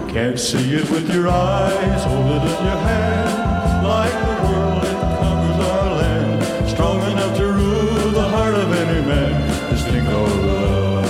Can't 0.09 0.38
see 0.40 0.75
it 0.75 0.90
with 0.90 1.14
your 1.14 1.29
eyes, 1.29 2.05
hold 2.05 2.27
it 2.27 2.42
in 2.42 2.64
your 2.64 2.79
hand, 2.88 3.87
like 3.87 4.11
the 4.11 4.37
world 4.49 4.83
it 4.83 4.99
covers 5.21 5.59
our 5.68 5.90
land, 5.94 6.42
strong 6.68 7.01
enough 7.12 7.37
to 7.37 7.47
rule 7.47 8.11
the 8.11 8.29
heart 8.29 8.55
of 8.55 8.73
any 8.73 9.01
man. 9.07 9.35
This 9.71 9.83
thing 9.85 10.05
called 10.07 10.40
love. 10.47 11.07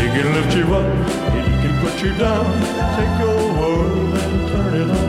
He 0.00 0.06
can 0.08 0.32
lift 0.34 0.56
you 0.56 0.74
up, 0.74 0.86
he 1.32 1.40
can 1.62 1.74
put 1.80 2.02
you 2.02 2.12
down, 2.16 2.46
take 2.96 3.18
your 3.20 3.52
world 3.60 4.14
and 4.14 4.48
turn 4.48 4.74
it 4.74 4.90
around. 4.90 5.02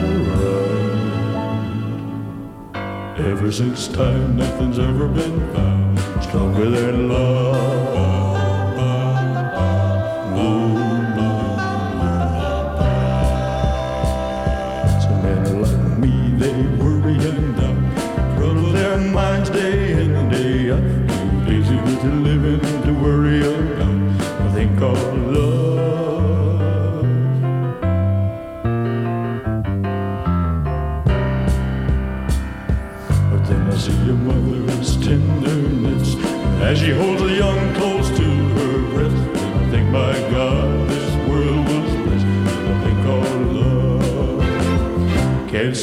Ever 3.18 3.50
since 3.50 3.88
time, 3.88 4.36
nothing's 4.36 4.78
ever 4.78 5.08
been 5.08 5.40
found 5.54 5.98
stronger 6.22 6.68
than 6.70 7.08
love. 7.08 8.03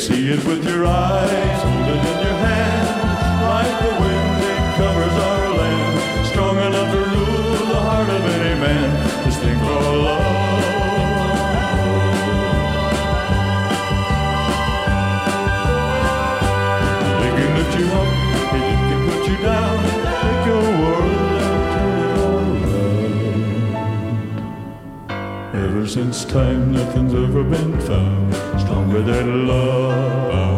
See 0.01 0.29
it 0.31 0.43
with 0.45 0.67
your 0.67 0.83
eyes, 0.87 1.61
hold 1.61 1.87
it 1.87 2.03
in 2.11 2.17
your 2.25 2.37
hand, 2.41 2.87
like 3.53 3.75
the 3.85 3.91
wind 4.01 4.41
it 4.49 4.63
covers 4.75 5.15
our 5.29 5.45
land, 5.59 6.25
strong 6.25 6.57
enough 6.57 6.89
to 6.91 6.97
rule 6.97 7.65
the 7.67 7.81
heart 7.87 8.09
of 8.09 8.25
any 8.25 8.55
man. 8.59 8.89
This 9.23 9.37
thing 9.37 9.59
called 9.59 9.97
love. 10.05 10.63
They 17.21 17.31
can 17.37 17.51
lift 17.57 17.73
you 17.77 17.85
up, 18.01 18.09
they 18.53 18.61
can 18.89 19.01
put 19.07 19.21
you 19.29 19.37
down, 19.37 19.77
take 20.23 20.43
your 20.47 20.65
world 20.81 21.29
turn 21.75 21.93
it 22.01 22.11
around. 25.05 25.63
Ever 25.63 25.83
since 25.87 26.25
time, 26.25 26.71
nothing's 26.71 27.13
ever 27.13 27.43
been 27.43 27.79
found 27.81 28.50
stronger 28.81 29.01
than 29.03 29.47
love. 29.47 30.50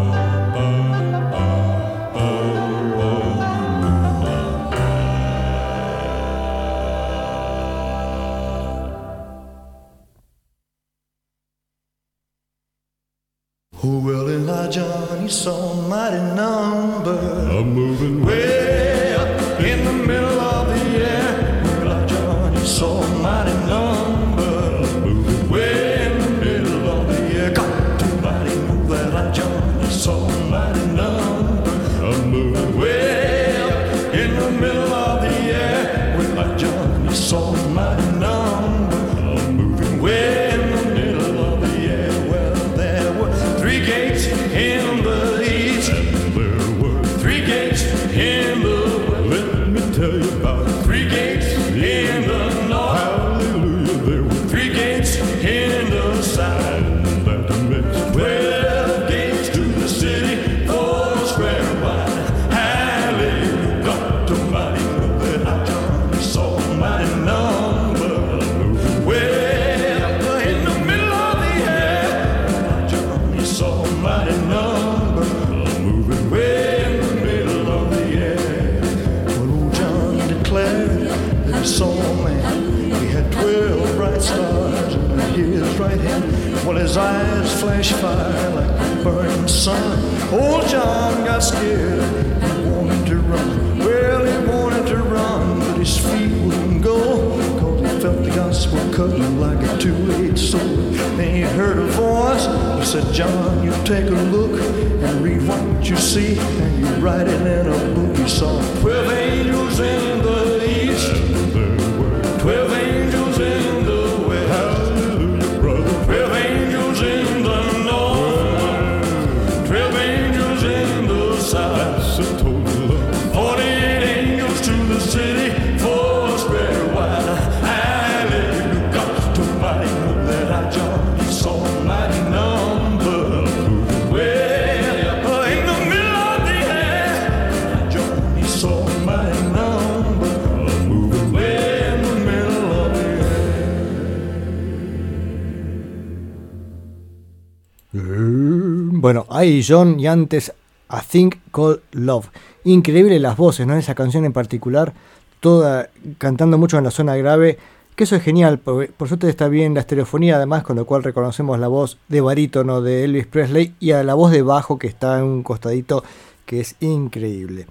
John 149.67 149.99
y 149.99 150.08
antes 150.08 150.54
A 150.89 151.02
Think 151.02 151.38
Called 151.52 151.80
Love. 151.91 152.28
Increíble 152.63 153.19
las 153.19 153.38
voces, 153.38 153.67
¿no? 153.67 153.76
Esa 153.76 153.95
canción 153.95 154.26
en 154.26 154.34
particular, 154.34 154.93
toda 155.39 155.89
cantando 156.17 156.58
mucho 156.58 156.78
en 156.78 156.84
la 156.84 156.91
zona 156.91 157.15
grave, 157.15 157.58
que 157.95 158.06
eso 158.06 158.15
es 158.15 158.23
genial, 158.23 158.60
por, 158.60 158.89
suerte 159.08 159.30
está 159.30 159.47
bien 159.47 159.76
la 159.76 159.82
estereofonía, 159.82 160.38
además, 160.38 160.63
con 160.63 160.76
lo 160.76 160.86
cual 160.86 161.04
reconocemos 161.04 161.60
la 161.60 161.67
voz 161.67 161.99
de 162.08 162.21
barítono 162.21 162.82
de 162.82 163.04
Elvis 163.04 163.28
Presley 163.28 163.76
y 163.80 163.91
a 163.91 164.04
la 164.04 164.15
voz 164.15 164.32
de 164.32 164.41
bajo 164.41 164.80
que 164.80 164.88
está 164.88 165.19
en 165.19 165.26
un 165.26 165.43
costadito, 165.43 166.04
que 166.45 166.60
es 166.60 166.76
increíble. 166.80 167.67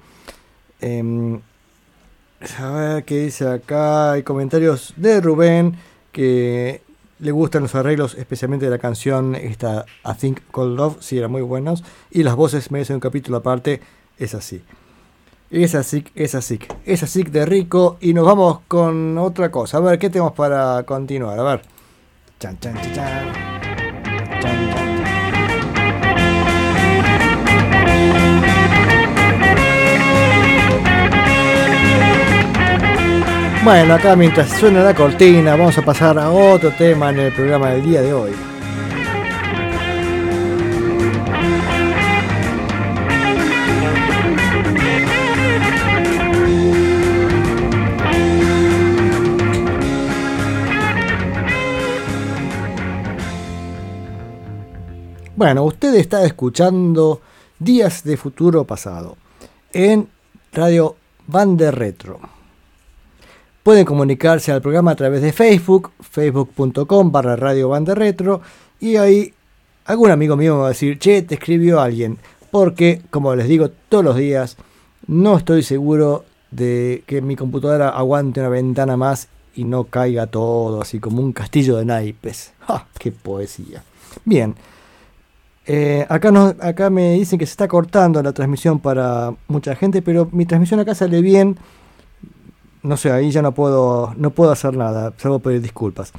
Em, 0.80 1.40
a 2.58 2.70
ver 2.70 3.04
qué 3.04 3.24
dice 3.24 3.48
acá. 3.48 4.12
Hay 4.12 4.22
comentarios 4.22 4.94
de 4.96 5.20
Rubén 5.20 5.76
que 6.12 6.82
le 7.22 7.30
gustan 7.30 7.62
los 7.62 7.74
arreglos, 7.76 8.16
especialmente 8.16 8.64
de 8.64 8.70
la 8.72 8.78
canción 8.78 9.36
esta 9.36 9.86
I 10.04 10.14
Think 10.18 10.40
Called 10.52 10.76
Love, 10.76 10.96
sí, 10.98 11.18
eran 11.18 11.30
muy 11.30 11.42
buenos. 11.42 11.84
Y 12.10 12.24
las 12.24 12.34
voces 12.34 12.72
merecen 12.72 12.94
un 12.94 13.00
capítulo 13.00 13.36
aparte, 13.36 13.80
es 14.18 14.34
así. 14.34 14.62
Es 15.48 15.76
así, 15.76 16.04
es 16.16 16.34
así, 16.34 16.58
es 16.84 17.02
así 17.04 17.22
de 17.22 17.46
rico. 17.46 17.96
Y 18.00 18.12
nos 18.12 18.26
vamos 18.26 18.60
con 18.66 19.16
otra 19.18 19.52
cosa. 19.52 19.76
A 19.76 19.80
ver, 19.80 19.98
¿qué 20.00 20.10
tenemos 20.10 20.32
para 20.32 20.82
continuar? 20.82 21.38
A 21.38 21.42
ver. 21.44 21.62
Chan, 22.40 22.58
chan, 22.58 22.74
chan. 22.74 22.92
Chan, 22.92 24.40
chan, 24.40 24.74
chan. 24.74 24.81
Bueno, 33.64 33.94
acá 33.94 34.16
mientras 34.16 34.50
suena 34.58 34.82
la 34.82 34.92
cortina, 34.92 35.54
vamos 35.54 35.78
a 35.78 35.84
pasar 35.84 36.18
a 36.18 36.32
otro 36.32 36.72
tema 36.72 37.10
en 37.10 37.20
el 37.20 37.32
programa 37.32 37.70
del 37.70 37.84
día 37.84 38.02
de 38.02 38.12
hoy. 38.12 38.32
Bueno, 55.36 55.62
usted 55.62 55.94
está 55.94 56.24
escuchando 56.24 57.20
Días 57.60 58.02
de 58.02 58.16
Futuro 58.16 58.64
Pasado 58.64 59.16
en 59.72 60.08
Radio 60.52 60.96
Bande 61.28 61.70
Retro. 61.70 62.41
Pueden 63.62 63.84
comunicarse 63.84 64.50
al 64.50 64.60
programa 64.60 64.90
a 64.90 64.96
través 64.96 65.22
de 65.22 65.32
Facebook, 65.32 65.92
facebook.com 66.00 67.12
barra 67.12 67.36
Radio 67.36 67.68
Banda 67.68 67.94
Retro, 67.94 68.40
y 68.80 68.96
ahí 68.96 69.32
algún 69.84 70.10
amigo 70.10 70.36
mío 70.36 70.56
me 70.56 70.60
va 70.62 70.66
a 70.66 70.70
decir, 70.70 70.98
che, 70.98 71.22
te 71.22 71.34
escribió 71.34 71.80
alguien, 71.80 72.18
porque, 72.50 73.02
como 73.10 73.34
les 73.36 73.46
digo 73.46 73.70
todos 73.88 74.04
los 74.04 74.16
días, 74.16 74.56
no 75.06 75.36
estoy 75.36 75.62
seguro 75.62 76.24
de 76.50 77.04
que 77.06 77.22
mi 77.22 77.36
computadora 77.36 77.90
aguante 77.90 78.40
una 78.40 78.48
ventana 78.48 78.96
más 78.96 79.28
y 79.54 79.64
no 79.64 79.84
caiga 79.84 80.26
todo 80.26 80.82
así 80.82 80.98
como 80.98 81.22
un 81.22 81.32
castillo 81.32 81.76
de 81.76 81.84
naipes. 81.84 82.52
¡Ja! 82.66 82.86
¡Qué 82.98 83.12
poesía! 83.12 83.82
Bien. 84.24 84.54
Eh, 85.66 86.04
acá, 86.08 86.32
no, 86.32 86.54
acá 86.60 86.90
me 86.90 87.12
dicen 87.12 87.38
que 87.38 87.46
se 87.46 87.52
está 87.52 87.68
cortando 87.68 88.20
la 88.22 88.32
transmisión 88.32 88.80
para 88.80 89.32
mucha 89.46 89.76
gente, 89.76 90.02
pero 90.02 90.28
mi 90.32 90.46
transmisión 90.46 90.80
acá 90.80 90.94
sale 90.94 91.20
bien 91.22 91.56
no 92.82 92.96
sé, 92.96 93.12
ahí 93.12 93.30
ya 93.30 93.42
no 93.42 93.52
puedo, 93.52 94.14
no 94.16 94.30
puedo 94.30 94.52
hacer 94.52 94.76
nada, 94.76 95.12
salvo 95.16 95.38
pedir 95.38 95.60
disculpas. 95.60 96.12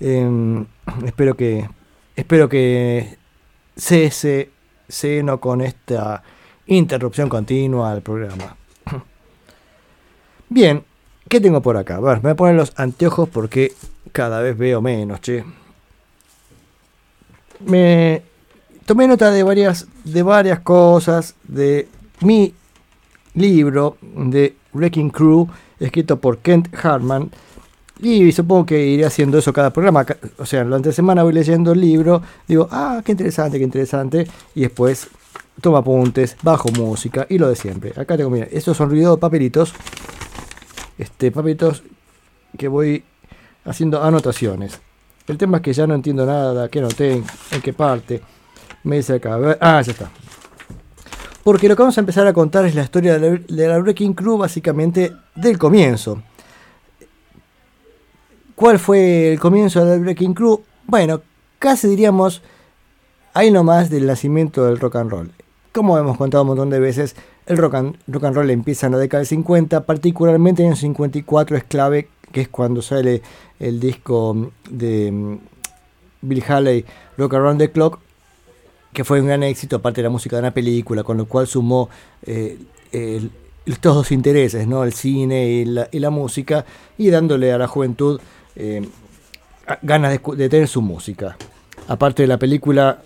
Eh, 0.00 0.64
espero 1.04 1.36
que, 1.36 1.68
espero 2.14 2.48
que 2.48 3.16
cese 3.76 4.50
seno 4.88 5.40
con 5.40 5.60
esta 5.60 6.22
interrupción 6.66 7.28
continua 7.28 7.92
al 7.92 8.02
programa. 8.02 8.56
Bien, 10.48 10.84
¿qué 11.28 11.40
tengo 11.40 11.60
por 11.60 11.76
acá? 11.76 11.96
A 11.96 12.00
ver, 12.00 12.16
me 12.16 12.22
voy 12.22 12.30
a 12.30 12.36
poner 12.36 12.54
los 12.54 12.72
anteojos 12.76 13.28
porque 13.28 13.72
cada 14.12 14.40
vez 14.40 14.56
veo 14.56 14.80
menos, 14.80 15.20
che. 15.20 15.44
Me 17.60 18.22
tomé 18.84 19.08
nota 19.08 19.30
de 19.30 19.42
varias, 19.42 19.86
de 20.04 20.22
varias 20.22 20.60
cosas 20.60 21.34
de 21.44 21.88
mi 22.20 22.54
libro 23.34 23.96
de 24.02 24.56
Wrecking 24.72 25.10
Crew 25.10 25.48
escrito 25.80 26.18
por 26.18 26.38
Kent 26.38 26.74
Hartman. 26.74 27.30
Y 28.00 28.30
supongo 28.32 28.66
que 28.66 28.86
iré 28.86 29.06
haciendo 29.06 29.38
eso 29.38 29.52
cada 29.52 29.70
programa. 29.70 30.04
O 30.38 30.44
sea, 30.44 30.64
durante 30.64 30.90
la 30.90 30.94
semana 30.94 31.22
voy 31.22 31.32
leyendo 31.32 31.72
el 31.72 31.80
libro, 31.80 32.22
digo, 32.46 32.68
ah, 32.70 33.00
qué 33.04 33.12
interesante, 33.12 33.58
qué 33.58 33.64
interesante. 33.64 34.26
Y 34.54 34.62
después 34.62 35.08
tomo 35.60 35.78
apuntes, 35.78 36.36
bajo 36.42 36.68
música 36.70 37.26
y 37.28 37.38
lo 37.38 37.48
de 37.48 37.56
siempre. 37.56 37.92
Acá 37.96 38.16
tengo, 38.16 38.28
mira, 38.30 38.46
estos 38.50 38.76
son 38.76 38.90
ruidos 38.90 39.18
papelitos. 39.18 39.72
Este, 40.98 41.30
papelitos 41.30 41.82
que 42.58 42.68
voy 42.68 43.02
haciendo 43.64 44.02
anotaciones. 44.02 44.80
El 45.26 45.38
tema 45.38 45.58
es 45.58 45.62
que 45.62 45.72
ya 45.72 45.86
no 45.86 45.94
entiendo 45.94 46.24
nada, 46.24 46.68
qué 46.68 46.80
noté, 46.80 47.14
en, 47.14 47.24
en 47.50 47.62
qué 47.62 47.72
parte. 47.72 48.22
Me 48.84 48.96
dice 48.96 49.14
acá, 49.14 49.34
a 49.34 49.38
ver, 49.38 49.58
ah, 49.60 49.80
ya 49.82 49.92
está. 49.92 50.10
Porque 51.46 51.68
lo 51.68 51.76
que 51.76 51.82
vamos 51.82 51.96
a 51.96 52.00
empezar 52.00 52.26
a 52.26 52.32
contar 52.32 52.66
es 52.66 52.74
la 52.74 52.82
historia 52.82 53.20
de 53.20 53.40
la, 53.46 53.78
Wrecking 53.78 54.14
Crew, 54.14 54.36
básicamente 54.36 55.12
del 55.36 55.58
comienzo. 55.58 56.20
¿Cuál 58.56 58.80
fue 58.80 59.32
el 59.32 59.38
comienzo 59.38 59.84
de 59.84 59.96
la 59.96 60.02
Wrecking 60.02 60.34
Crew? 60.34 60.64
Bueno, 60.88 61.20
casi 61.60 61.86
diríamos 61.86 62.42
ahí 63.32 63.52
nomás 63.52 63.90
del 63.90 64.06
nacimiento 64.06 64.64
del 64.64 64.80
rock 64.80 64.96
and 64.96 65.08
roll. 65.08 65.30
Como 65.70 65.96
hemos 65.96 66.16
contado 66.16 66.42
un 66.42 66.48
montón 66.48 66.68
de 66.68 66.80
veces, 66.80 67.14
el 67.46 67.58
rock 67.58 67.74
and, 67.74 67.96
rock 68.08 68.24
and 68.24 68.34
roll 68.34 68.50
empieza 68.50 68.86
en 68.86 68.94
la 68.94 68.98
década 68.98 69.20
del 69.20 69.28
50, 69.28 69.86
particularmente 69.86 70.64
en 70.64 70.70
el 70.70 70.76
54 70.76 71.58
es 71.58 71.62
clave, 71.62 72.08
que 72.32 72.40
es 72.40 72.48
cuando 72.48 72.82
sale 72.82 73.22
el 73.60 73.78
disco 73.78 74.50
de 74.68 75.12
mm, 75.12 75.38
Bill 76.22 76.42
Haley, 76.44 76.84
Rock 77.16 77.34
Around 77.34 77.60
the 77.60 77.70
Clock, 77.70 78.00
que 78.96 79.04
fue 79.04 79.20
un 79.20 79.26
gran 79.26 79.42
éxito, 79.42 79.76
aparte 79.76 80.00
de 80.00 80.04
la 80.04 80.10
música 80.10 80.36
de 80.36 80.40
una 80.40 80.54
película, 80.54 81.04
con 81.04 81.18
lo 81.18 81.26
cual 81.26 81.46
sumó 81.46 81.90
eh, 82.24 82.56
estos 83.66 83.94
dos 83.94 84.10
intereses, 84.10 84.66
¿no? 84.66 84.84
el 84.84 84.94
cine 84.94 85.48
y 85.48 85.98
la, 85.98 86.08
música, 86.08 86.64
y 86.96 87.10
dándole 87.10 87.52
a 87.52 87.58
la 87.58 87.68
juventud 87.68 88.18
eh, 88.54 88.88
ganas 89.82 90.18
de, 90.18 90.48
tener 90.48 90.66
su 90.66 90.80
música. 90.80 91.36
Aparte 91.88 92.22
de 92.22 92.28
la 92.28 92.38
película 92.38 93.02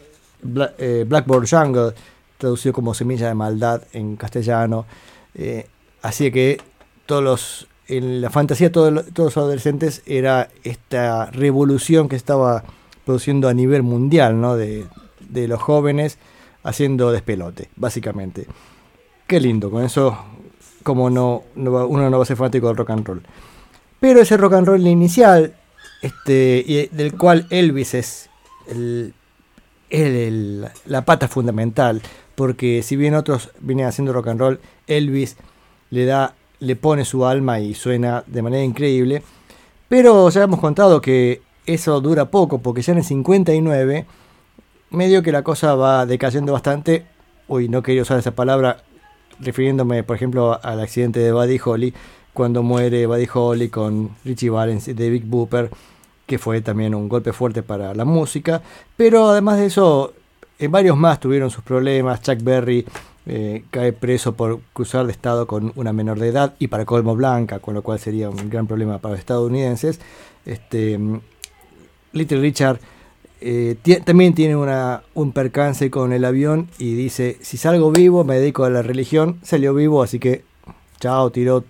eh, 0.79 1.05
Blackboard 1.09 1.49
Jungle, 1.51 1.93
traducido 2.39 2.73
como 2.73 2.95
Semilla 2.95 3.27
de 3.27 3.35
Maldad 3.35 3.83
en 3.93 4.15
castellano, 4.15 4.87
eh, 5.35 5.67
así 6.03 6.31
que 6.31 6.61
todos 7.05 7.25
los, 7.25 7.67
en 7.89 8.21
la 8.21 8.31
fantasía 8.31 8.71
todos, 8.71 9.07
todos 9.13 9.35
los 9.35 9.37
adolescentes 9.39 10.03
era 10.07 10.51
esta 10.63 11.33
revolución 11.33 12.09
que 12.09 12.15
estaba 12.15 12.63
produciendo 13.05 13.49
a 13.49 13.55
nivel 13.55 13.83
mundial, 13.83 14.41
¿no? 14.41 14.55
De, 14.55 14.87
de 15.31 15.49
los 15.49 15.61
jóvenes 15.61 16.19
haciendo 16.63 17.11
despelote, 17.13 17.71
básicamente. 17.77 18.47
Qué 19.27 19.41
lindo, 19.41 19.71
con 19.71 19.85
eso 19.85 20.17
como 20.83 21.11
no, 21.11 21.45
no 21.55 21.87
uno 21.87 22.09
no 22.11 22.17
va 22.19 22.23
a 22.23 22.27
ser 22.27 22.37
fanático 22.37 22.69
del 22.69 22.77
rock 22.77 22.91
and 22.91 23.07
roll. 23.07 23.23
Pero 24.01 24.21
ese 24.21 24.37
rock 24.37 24.55
and 24.55 24.67
roll 24.67 24.87
inicial, 24.87 25.55
este, 26.03 26.89
del 26.93 27.17
cual 27.17 27.47
Elvis 27.51 27.95
es 27.95 28.31
el, 28.69 29.13
el- 29.91 30.67
la 30.87 31.05
pata 31.05 31.29
fundamental, 31.29 32.01
porque 32.35 32.83
si 32.83 32.97
bien 32.97 33.15
otros 33.15 33.51
vienen 33.61 33.87
haciendo 33.87 34.13
rock 34.13 34.29
and 34.29 34.41
roll, 34.41 34.61
Elvis 34.87 35.37
le 35.91 36.05
da, 36.07 36.35
le 36.61 36.77
pone 36.77 37.05
su 37.05 37.27
alma 37.27 37.61
y 37.61 37.75
suena 37.75 38.25
de 38.27 38.43
manera 38.43 38.65
increíble. 38.65 39.23
Pero 39.89 40.29
ya 40.31 40.45
hemos 40.45 40.61
contado 40.61 41.01
que 41.01 41.43
eso 41.67 42.01
dura 42.01 42.31
poco, 42.31 42.59
porque 42.59 42.83
ya 42.83 42.93
en 42.93 42.99
el 42.99 43.05
59, 43.05 44.07
medio 44.91 45.23
que 45.23 45.33
la 45.33 45.43
cosa 45.43 45.75
va 45.75 46.07
decayendo 46.07 46.53
bastante. 46.53 47.07
Uy, 47.49 47.69
no 47.69 47.83
quería 47.83 48.03
usar 48.03 48.19
esa 48.19 48.33
palabra, 48.33 48.79
refiriéndome, 49.39 50.03
por 50.03 50.17
ejemplo, 50.17 50.61
al 50.63 50.81
accidente 50.81 51.21
de 51.21 51.33
Buddy 51.33 51.61
Holly, 51.65 51.95
cuando 52.33 52.63
muere 52.63 53.07
Buddy 53.07 53.29
Holly 53.33 53.69
con 53.69 54.11
Richie 54.25 54.51
Valens 54.51 54.89
y 54.89 54.95
David 54.95 55.25
Booper, 55.27 55.71
que 56.27 56.39
fue 56.39 56.61
también 56.61 56.95
un 56.95 57.09
golpe 57.09 57.33
fuerte 57.33 57.63
para 57.63 57.95
la 57.95 58.05
música. 58.05 58.63
Pero 58.97 59.29
además 59.29 59.59
de 59.59 59.67
eso, 59.67 60.13
eh, 60.59 60.69
varios 60.69 60.97
más 60.97 61.19
tuvieron 61.19 61.51
sus 61.51 61.65
problemas. 61.65 62.23
Chuck 62.23 62.43
Berry 62.43 62.87
eh, 63.27 63.65
cae 63.71 63.93
preso 63.93 64.35
por 64.35 64.61
cruzar 64.73 65.07
de 65.07 65.13
estado 65.13 65.47
con 65.47 65.73
una 65.77 65.93
menor 65.93 66.19
de 66.19 66.29
edad 66.29 66.55
y 66.59 66.69
para 66.69 66.85
colmo 66.85 67.17
blanca, 67.17 67.59
con 67.59 67.75
lo 67.75 67.83
cual 67.83 67.99
sería 67.99 68.31
un 68.31 68.49
gran 68.49 68.67
problema 68.67 68.99
para 68.99 69.13
los 69.13 69.21
estadounidenses. 69.21 70.01
Este, 70.45 70.99
mm, 70.99 71.21
Little 72.13 72.41
Richard 72.41 72.81
eh, 73.41 73.77
también 74.05 74.35
tiene 74.35 74.57
una, 74.57 75.03
un 75.15 75.33
percance 75.33 75.91
con 75.91 76.13
el 76.13 76.25
avión 76.25 76.69
y 76.79 76.95
dice, 76.95 77.39
si 77.41 77.57
salgo 77.57 77.91
vivo 77.91 78.25
me 78.25 78.39
dedico 78.39 78.65
a 78.65 78.71
la 78.71 78.83
religión. 78.83 79.39
Salió 79.43 79.75
vivo, 79.75 80.03
así 80.03 80.19
que 80.19 80.45
chao, 80.99 81.31
tiró 81.31 81.65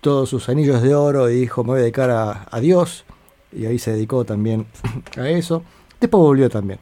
todos 0.00 0.28
sus 0.28 0.48
anillos 0.48 0.82
de 0.82 0.94
oro 0.94 1.28
y 1.28 1.40
dijo, 1.40 1.64
me 1.64 1.70
voy 1.70 1.78
a 1.78 1.82
dedicar 1.82 2.10
a, 2.10 2.46
a 2.50 2.60
Dios. 2.60 3.04
Y 3.52 3.66
ahí 3.66 3.78
se 3.78 3.92
dedicó 3.92 4.24
también 4.24 4.66
a 5.16 5.28
eso. 5.28 5.64
Después 6.00 6.20
volvió 6.20 6.48
también. 6.48 6.78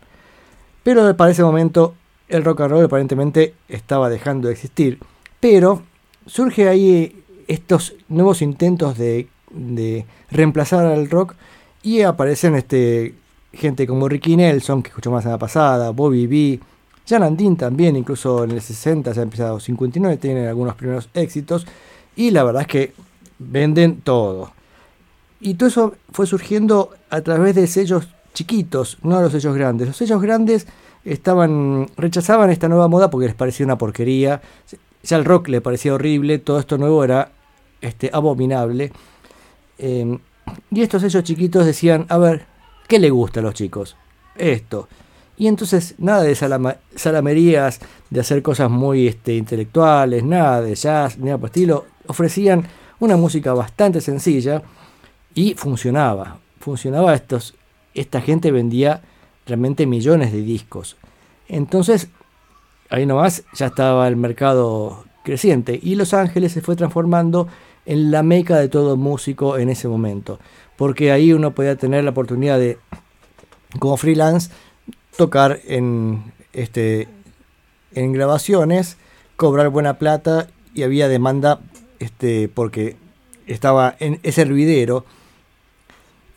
Pero 0.83 1.17
para 1.17 1.31
ese 1.31 1.43
momento 1.43 1.95
el 2.29 2.45
rock 2.45 2.61
and 2.63 2.71
roll 2.73 2.85
aparentemente 2.85 3.55
estaba 3.69 4.11
dejando 4.11 4.49
de 4.49 4.55
existir. 4.55 4.99
Pero 5.41 5.83
surge 6.27 6.69
ahí 6.69 7.25
estos 7.47 7.95
nuevos 8.09 8.43
intentos 8.43 8.99
de, 8.99 9.29
de 9.51 10.05
reemplazar 10.31 10.85
al 10.87 11.09
rock 11.09 11.35
y 11.83 12.03
aparecen 12.03 12.55
este, 12.55 13.15
gente 13.53 13.87
como 13.87 14.09
Ricky 14.09 14.37
Nelson, 14.37 14.83
que 14.83 14.89
escuchamos 14.89 15.19
la 15.19 15.23
semana 15.23 15.39
pasada, 15.39 15.91
Bobby 15.91 16.27
B, 16.27 16.61
Jan 17.09 17.23
Andin 17.23 17.57
también, 17.57 17.97
incluso 17.97 18.45
en 18.45 18.51
el 18.51 18.61
60 18.61 19.15
se 19.15 19.21
ha 19.21 19.23
empezado, 19.23 19.59
59 19.59 20.19
tienen 20.19 20.47
algunos 20.47 20.75
primeros 20.75 21.09
éxitos 21.15 21.67
y 22.17 22.31
la 22.31 22.45
verdad 22.45 22.63
es 22.63 22.69
que 22.69 22.93
venden 23.39 24.01
todo. 24.03 24.53
Y 25.41 25.55
todo 25.55 25.69
eso 25.69 25.95
fue 26.13 26.27
surgiendo 26.27 26.91
a 27.11 27.21
través 27.21 27.55
de 27.55 27.67
sellos 27.67 28.09
chiquitos, 28.35 28.99
no 29.03 29.21
los 29.21 29.33
sellos 29.33 29.55
grandes. 29.55 29.89
Los 29.89 29.97
sellos 29.97 30.21
grandes 30.21 30.67
estaban 31.05 31.87
rechazaban 31.97 32.51
esta 32.51 32.69
nueva 32.69 32.89
moda 32.89 33.09
porque 33.09 33.27
les 33.27 33.35
parecía 33.35 33.65
una 33.65 33.79
porquería. 33.79 34.43
Ya 35.03 35.17
el 35.17 35.25
rock 35.25 35.49
le 35.49 35.61
parecía 35.61 35.95
horrible, 35.95 36.39
todo 36.39 36.59
esto 36.59 36.77
nuevo 36.77 37.05
era 37.05 37.31
este, 37.81 38.11
abominable. 38.13 38.93
Eh, 39.79 40.19
y 40.71 40.83
estos 40.83 41.03
sellos 41.03 41.23
chiquitos 41.23 41.65
decían, 41.65 42.05
a 42.09 42.19
ver, 42.19 42.47
¿qué 42.89 42.99
le 42.99 43.11
gusta 43.11 43.39
a 43.39 43.43
los 43.45 43.55
chicos? 43.55 43.97
Esto. 44.37 44.89
Y 45.37 45.47
entonces 45.47 45.95
nada 45.99 46.23
de 46.23 46.35
salamerías, 46.35 47.79
de 48.11 48.21
hacer 48.21 48.43
cosas 48.43 48.69
muy 48.71 49.07
este, 49.07 49.37
intelectuales, 49.37 50.25
nada 50.25 50.61
de 50.63 50.75
jazz, 50.75 51.17
ni 51.19 51.27
nada 51.27 51.39
por 51.39 51.51
estilo. 51.51 51.85
Ofrecían 52.09 52.67
una 52.99 53.17
música 53.17 53.53
bastante 53.53 54.01
sencilla 54.01 54.63
y 55.35 55.55
funcionaba. 55.55 56.39
Funcionaba 56.59 57.15
estos. 57.15 57.55
Esta 57.95 58.21
gente 58.21 58.51
vendía 58.51 59.03
realmente 59.47 59.87
millones 59.87 60.33
de 60.33 60.43
discos. 60.43 60.97
Entonces, 61.47 62.09
ahí 62.91 63.07
nomás 63.07 63.45
ya 63.55 63.67
estaba 63.67 64.09
el 64.09 64.17
mercado 64.17 65.05
creciente. 65.23 65.79
Y 65.81 65.95
Los 65.95 66.15
Ángeles 66.15 66.53
se 66.53 66.63
fue 66.63 66.75
transformando 66.75 67.47
en 67.87 68.11
la 68.11 68.23
meca 68.23 68.57
de 68.57 68.69
todo 68.69 68.97
músico 68.97 69.57
en 69.57 69.69
ese 69.69 69.89
momento. 69.89 70.41
Porque 70.79 71.13
ahí 71.13 71.35
uno 71.35 71.55
podía 71.55 71.77
tener 71.77 72.05
la 72.05 72.11
oportunidad 72.11 72.59
de, 72.59 72.79
como 73.79 73.99
freelance, 73.99 74.51
tocar 75.19 75.61
en, 75.67 76.23
este, 76.55 77.09
en 77.95 78.13
grabaciones, 78.15 78.97
cobrar 79.37 79.69
buena 79.69 79.99
plata 79.99 80.49
y 80.75 80.85
había 80.85 81.09
demanda 81.09 81.61
este, 81.99 82.49
porque 82.49 82.97
estaba 83.47 83.97
en 83.99 84.21
ese 84.23 84.41
hervidero. 84.43 85.05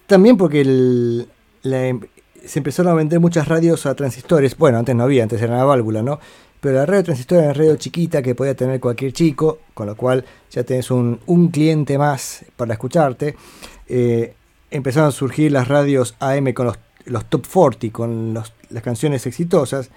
También 0.08 0.38
porque 0.38 0.62
el- 0.62 1.28
la 1.62 1.88
em- 1.88 2.02
se 2.46 2.60
empezaron 2.60 2.92
a 2.92 2.96
vender 2.96 3.20
muchas 3.20 3.48
radios 3.48 3.86
a 3.86 3.94
transistores. 3.96 4.58
Bueno, 4.58 4.80
antes 4.80 4.96
no 4.96 5.04
había, 5.04 5.24
antes 5.24 5.42
era 5.42 5.54
una 5.54 5.64
válvula, 5.64 6.02
¿no? 6.02 6.20
Pero 6.60 6.76
la 6.76 6.86
radio 6.86 7.04
transistor 7.04 7.38
era 7.40 7.46
una 7.48 7.54
radio 7.54 7.76
chiquita 7.76 8.22
que 8.22 8.36
podía 8.36 8.56
tener 8.56 8.80
cualquier 8.80 9.14
chico, 9.14 9.60
con 9.74 9.88
lo 9.88 9.96
cual 9.96 10.26
ya 10.52 10.64
tenés 10.64 10.92
un, 10.92 11.20
un 11.28 11.50
cliente 11.50 11.98
más 11.98 12.44
para 12.56 12.74
escucharte. 12.74 13.36
Eh, 13.94 14.34
empezaron 14.70 15.10
a 15.10 15.12
surgir 15.12 15.52
las 15.52 15.68
radios 15.68 16.16
AM 16.22 16.54
con 16.54 16.68
los, 16.68 16.80
los 17.06 17.26
top 17.26 17.46
40, 17.46 17.92
con 17.92 18.34
las 18.34 18.84
canciones 18.84 19.26
exitosas. 19.28 19.90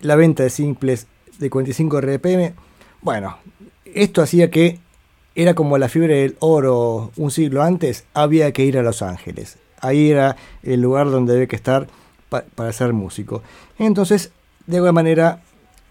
La 0.00 0.16
venta 0.16 0.42
de 0.42 0.50
simples 0.50 1.06
de 1.38 1.48
45 1.48 2.00
RPM. 2.00 2.54
Bueno, 3.00 3.38
esto 3.84 4.22
hacía 4.22 4.50
que 4.50 4.80
era 5.36 5.54
como 5.54 5.78
la 5.78 5.88
fiebre 5.88 6.16
del 6.22 6.36
oro 6.40 7.12
un 7.16 7.30
siglo 7.30 7.62
antes, 7.62 8.04
había 8.12 8.52
que 8.52 8.64
ir 8.64 8.76
a 8.76 8.82
Los 8.82 9.02
Ángeles. 9.02 9.58
Ahí 9.80 10.10
era 10.10 10.36
el 10.64 10.80
lugar 10.82 11.10
donde 11.10 11.34
había 11.34 11.46
que 11.46 11.56
estar 11.56 11.86
pa- 12.28 12.44
para 12.54 12.72
ser 12.72 12.92
músico. 12.92 13.42
Entonces, 13.78 14.32
de 14.66 14.76
alguna 14.78 14.92
manera, 14.92 15.42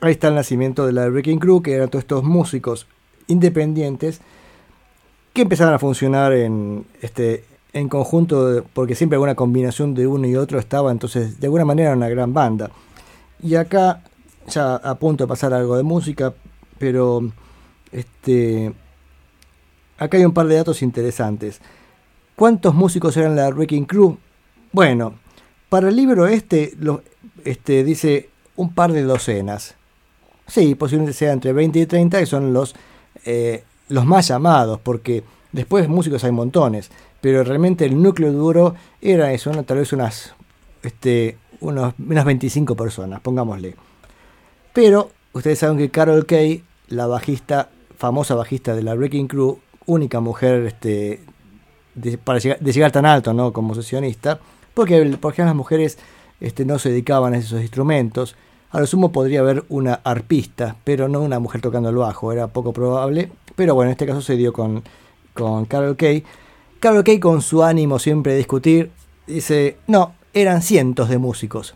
ahí 0.01 0.11
está 0.11 0.27
el 0.27 0.35
nacimiento 0.35 0.85
de 0.85 0.91
la 0.93 1.07
Breaking 1.07 1.39
Crew, 1.39 1.61
que 1.61 1.73
eran 1.73 1.89
todos 1.89 2.03
estos 2.03 2.23
músicos 2.23 2.87
independientes 3.27 4.21
que 5.33 5.41
empezaban 5.43 5.73
a 5.73 5.79
funcionar 5.79 6.33
en, 6.33 6.85
este, 7.01 7.45
en 7.73 7.87
conjunto, 7.89 8.65
porque 8.73 8.95
siempre 8.95 9.15
alguna 9.15 9.35
combinación 9.35 9.93
de 9.93 10.07
uno 10.07 10.27
y 10.27 10.35
otro 10.35 10.59
estaba, 10.59 10.91
entonces 10.91 11.39
de 11.39 11.47
alguna 11.47 11.65
manera 11.65 11.89
era 11.89 11.97
una 11.97 12.09
gran 12.09 12.33
banda. 12.33 12.69
Y 13.41 13.55
acá, 13.55 14.01
ya 14.47 14.75
a 14.75 14.95
de 14.99 15.27
pasar 15.27 15.53
algo 15.53 15.77
de 15.77 15.83
música, 15.83 16.33
pero 16.77 17.21
este, 17.91 18.73
acá 19.97 20.17
hay 20.17 20.25
un 20.25 20.33
par 20.33 20.47
de 20.47 20.55
datos 20.55 20.81
interesantes. 20.81 21.61
¿Cuántos 22.35 22.73
músicos 22.73 23.15
eran 23.17 23.35
la 23.35 23.49
Wrecking 23.49 23.85
Crew? 23.85 24.17
Bueno, 24.71 25.15
para 25.69 25.89
el 25.89 25.95
libro 25.95 26.27
este, 26.27 26.73
lo- 26.79 27.03
este 27.45 27.83
dice 27.83 28.29
un 28.55 28.73
par 28.73 28.91
de 28.91 29.03
docenas. 29.03 29.75
Sí, 30.47 30.75
posiblemente 30.75 31.13
sea 31.13 31.31
entre 31.31 31.53
20 31.53 31.79
y 31.79 31.85
30, 31.85 32.19
que 32.19 32.25
son 32.25 32.51
los, 32.53 32.75
eh, 33.25 33.63
los 33.91 34.05
más 34.05 34.27
llamados, 34.27 34.79
porque 34.79 35.23
después 35.51 35.87
músicos 35.87 36.23
hay 36.23 36.31
montones, 36.31 36.89
pero 37.21 37.43
realmente 37.43 37.85
el 37.85 38.01
núcleo 38.01 38.31
duro 38.31 38.75
era 39.01 39.31
eso, 39.31 39.51
¿no? 39.53 39.63
tal 39.63 39.77
vez 39.77 39.93
unas, 39.93 40.33
este, 40.83 41.37
unos, 41.59 41.93
unas 41.99 42.25
25 42.25 42.75
personas, 42.75 43.21
pongámosle. 43.21 43.75
Pero 44.73 45.11
ustedes 45.33 45.59
saben 45.59 45.77
que 45.77 45.89
Carol 45.89 46.25
Kay, 46.25 46.63
la 46.87 47.07
bajista, 47.07 47.69
famosa 47.97 48.35
bajista 48.35 48.75
de 48.75 48.83
la 48.83 48.95
Wrecking 48.95 49.27
Crew, 49.27 49.59
única 49.85 50.19
mujer 50.19 50.65
este, 50.65 51.21
de, 51.95 52.17
para 52.17 52.39
llegar, 52.39 52.91
tan 52.91 53.05
alto 53.05 53.33
¿no? 53.33 53.53
como 53.53 53.75
sesionista, 53.75 54.39
porque 54.73 55.03
por 55.19 55.33
ejemplo 55.33 55.45
las 55.45 55.55
mujeres 55.55 55.97
este, 56.39 56.65
no 56.65 56.79
se 56.79 56.89
dedicaban 56.89 57.33
a 57.33 57.37
esos 57.37 57.61
instrumentos. 57.61 58.35
A 58.71 58.79
lo 58.79 58.87
sumo 58.87 59.11
podría 59.11 59.41
haber 59.41 59.65
una 59.67 59.95
arpista, 59.95 60.77
pero 60.85 61.09
no 61.09 61.21
una 61.21 61.39
mujer 61.39 61.61
tocando 61.61 61.89
el 61.89 61.95
bajo, 61.95 62.31
era 62.31 62.47
poco 62.47 62.71
probable. 62.71 63.29
Pero 63.55 63.75
bueno, 63.75 63.89
en 63.89 63.93
este 63.93 64.05
caso 64.05 64.21
se 64.21 64.37
dio 64.37 64.53
con, 64.53 64.83
con 65.33 65.65
Carol 65.65 65.95
Kay. 65.95 66.23
Carol 66.79 67.03
Kay 67.03 67.19
con 67.19 67.41
su 67.41 67.63
ánimo 67.63 67.99
siempre 67.99 68.33
de 68.33 68.39
discutir, 68.39 68.91
dice, 69.27 69.77
no, 69.87 70.13
eran 70.33 70.61
cientos 70.61 71.09
de 71.09 71.17
músicos. 71.17 71.75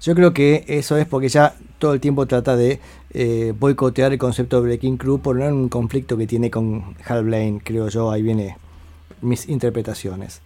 Yo 0.00 0.14
creo 0.14 0.32
que 0.32 0.64
eso 0.66 0.96
es 0.96 1.06
porque 1.06 1.28
ya 1.28 1.54
todo 1.78 1.92
el 1.92 2.00
tiempo 2.00 2.26
trata 2.26 2.56
de 2.56 2.80
eh, 3.10 3.52
boicotear 3.58 4.12
el 4.12 4.18
concepto 4.18 4.56
de 4.56 4.62
Breaking 4.68 4.96
Crew 4.96 5.18
por 5.18 5.36
un 5.36 5.68
conflicto 5.68 6.16
que 6.16 6.26
tiene 6.26 6.50
con 6.50 6.96
Hal 7.04 7.24
Blaine, 7.24 7.60
creo 7.62 7.88
yo, 7.88 8.10
ahí 8.10 8.22
viene 8.22 8.56
mis 9.20 9.48
interpretaciones. 9.48 10.40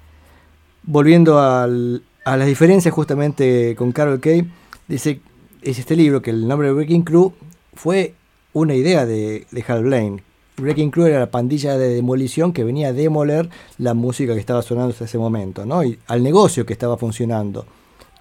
Volviendo 0.83 1.39
a 1.39 1.67
las 1.67 2.47
diferencias 2.47 2.93
justamente 2.93 3.77
con 3.77 3.93
Carol 3.93 4.21
Kay, 4.21 4.51
dice, 4.89 5.21
es 5.63 5.79
este 5.79 5.95
libro 5.95 6.21
que 6.21 6.31
el 6.31 6.49
nombre 6.49 6.69
de 6.69 6.75
Breaking 6.75 7.03
Crew 7.03 7.33
fue 7.75 8.15
una 8.53 8.75
idea 8.75 9.07
de, 9.07 9.47
de 9.51 9.65
Hal 9.67 9.85
Blaine. 9.85 10.23
Breaking 10.57 10.91
Crew 10.91 11.07
era 11.07 11.19
la 11.19 11.31
pandilla 11.31 11.77
de 11.77 11.89
demolición 11.89 12.53
que 12.53 12.65
venía 12.65 12.89
a 12.89 12.93
demoler 12.93 13.49
la 13.79 13.95
música 13.95 14.35
que 14.35 14.41
estaba 14.41 14.63
sonando 14.63 14.93
hasta 14.93 15.05
ese 15.05 15.19
momento, 15.19 15.67
¿no? 15.67 15.83
Y 15.83 15.99
al 16.07 16.23
negocio 16.23 16.65
que 16.65 16.73
estaba 16.73 16.97
funcionando. 16.97 17.67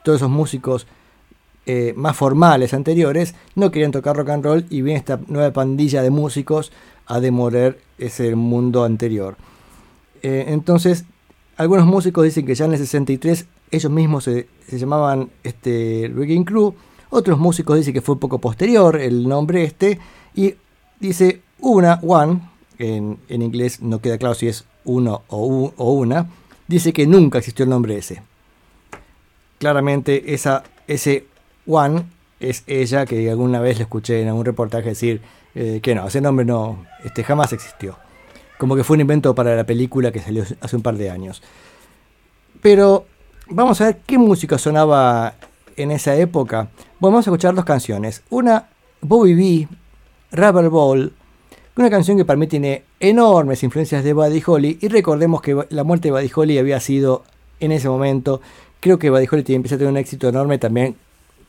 Todos 0.04 0.18
esos 0.18 0.32
músicos 0.32 0.88
eh, 1.66 1.94
más 1.96 2.18
formales 2.18 2.74
anteriores 2.74 3.36
no 3.56 3.72
querían 3.72 3.92
tocar 3.92 4.18
rock 4.18 4.30
and 4.30 4.44
roll 4.44 4.66
y 4.70 4.82
viene 4.82 5.00
esta 5.00 5.20
nueva 5.28 5.54
pandilla 5.54 6.02
de 6.02 6.10
músicos 6.10 6.72
a 7.06 7.20
demoler 7.20 7.80
ese 8.00 8.36
mundo 8.36 8.84
anterior. 8.84 9.38
Eh, 10.24 10.46
entonces, 10.48 11.06
algunos 11.56 11.86
músicos 11.86 12.24
dicen 12.24 12.46
que 12.46 12.56
ya 12.56 12.66
en 12.66 12.74
el 12.74 12.80
63 12.80 13.46
ellos 13.70 13.92
mismos 13.92 14.24
se, 14.24 14.48
llamaban 14.72 15.30
este, 15.44 16.10
Wrecking 16.10 16.46
Crew. 16.46 16.74
Otros 17.12 17.38
músicos 17.38 17.78
dicen 17.78 17.94
que 17.94 18.02
fue 18.02 18.16
un 18.16 18.20
poco 18.20 18.40
posterior 18.40 19.00
el 19.00 19.28
nombre 19.28 19.64
este. 19.64 20.00
Y 20.36 20.56
dice 21.00 21.43
una, 21.64 22.00
one, 22.04 22.42
en, 22.78 23.18
en 23.30 23.42
inglés 23.42 23.82
no 23.82 24.00
queda 24.00 24.18
claro 24.18 24.36
si 24.36 24.48
es 24.48 24.66
uno 24.84 25.24
o, 25.30 25.74
o 25.78 25.94
una, 25.94 26.28
dice 26.68 26.92
que 26.94 27.08
nunca 27.08 27.38
existió 27.40 27.64
el 27.64 27.70
nombre 27.70 27.98
ese. 27.98 28.22
Claramente 29.60 30.34
esa, 30.34 30.64
ese 30.88 31.26
one 31.66 32.04
es 32.40 32.64
ella 32.68 33.06
que 33.06 33.30
alguna 33.30 33.62
vez 33.62 33.78
le 33.78 33.84
escuché 33.84 34.22
en 34.22 34.28
algún 34.28 34.46
reportaje 34.46 34.90
decir 34.90 35.22
eh, 35.56 35.80
que 35.82 35.96
no, 35.96 36.08
ese 36.08 36.20
nombre 36.20 36.46
no, 36.46 36.86
este, 37.06 37.24
jamás 37.24 37.54
existió. 37.54 37.98
Como 38.58 38.76
que 38.76 38.84
fue 38.84 38.96
un 38.96 39.02
invento 39.02 39.34
para 39.34 39.56
la 39.56 39.64
película 39.64 40.12
que 40.12 40.20
salió 40.20 40.44
hace 40.60 40.76
un 40.76 40.82
par 40.82 40.98
de 40.98 41.10
años. 41.10 41.42
Pero 42.62 43.06
vamos 43.48 43.80
a 43.80 43.86
ver 43.86 44.00
qué 44.06 44.18
música 44.18 44.58
sonaba 44.58 45.36
en 45.78 45.92
esa 45.92 46.16
época. 46.16 46.68
Bueno, 47.00 47.14
vamos 47.14 47.28
a 47.28 47.30
escuchar 47.30 47.56
dos 47.56 47.66
canciones. 47.66 48.22
Una, 48.30 48.68
Bobby 49.02 49.34
B, 49.34 49.68
Rubber 50.32 50.70
Ball, 50.70 51.14
una 51.76 51.90
canción 51.90 52.18
que 52.18 52.26
para 52.26 52.38
mí 52.38 52.48
tiene 52.48 52.84
enormes 53.00 53.64
influencias 53.64 54.04
de 54.04 54.14
Buddy 54.14 54.44
Holly. 54.46 54.78
Y 54.82 54.88
recordemos 54.90 55.42
que 55.42 55.66
la 55.70 55.84
muerte 55.84 56.10
de 56.10 56.12
Buddy 56.12 56.32
Holly 56.34 56.58
había 56.58 56.80
sido 56.80 57.24
en 57.60 57.72
ese 57.72 57.90
momento. 57.90 58.42
Creo 58.80 59.00
que 59.00 59.10
Buddy 59.10 59.28
Holly 59.32 59.44
empieza 59.50 59.76
a 59.76 59.78
tener 59.78 59.92
un 59.92 59.98
éxito 59.98 60.30
enorme 60.30 60.58
también 60.60 60.96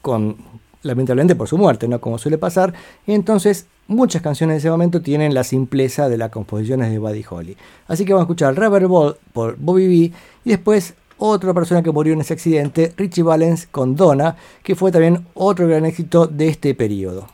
con, 0.00 0.36
lamentablemente 0.82 1.34
por 1.34 1.48
su 1.48 1.58
muerte, 1.58 1.88
¿no? 1.88 2.00
Como 2.00 2.18
suele 2.18 2.38
pasar. 2.38 2.72
Y 3.06 3.12
entonces 3.12 3.66
muchas 3.86 4.22
canciones 4.22 4.54
de 4.54 4.58
ese 4.58 4.70
momento 4.70 5.02
tienen 5.02 5.34
la 5.34 5.44
simpleza 5.44 6.08
de 6.08 6.16
las 6.16 6.30
composiciones 6.30 6.90
de 6.90 6.98
Buddy 6.98 7.24
Holly. 7.28 7.56
Así 7.88 8.04
que 8.04 8.14
vamos 8.14 8.22
a 8.22 8.26
escuchar 8.26 8.56
Rubber 8.56 8.86
Ball 8.86 9.16
por 9.32 9.56
Bobby 9.58 9.86
B. 9.86 10.16
Y 10.44 10.50
después 10.50 10.94
otra 11.18 11.52
persona 11.52 11.82
que 11.82 11.90
murió 11.90 12.14
en 12.14 12.20
ese 12.20 12.34
accidente, 12.34 12.92
Richie 12.96 13.22
Valens 13.22 13.66
con 13.66 13.94
Donna, 13.94 14.36
que 14.62 14.74
fue 14.74 14.90
también 14.90 15.26
otro 15.34 15.68
gran 15.68 15.84
éxito 15.84 16.26
de 16.26 16.48
este 16.48 16.74
periodo. 16.74 17.28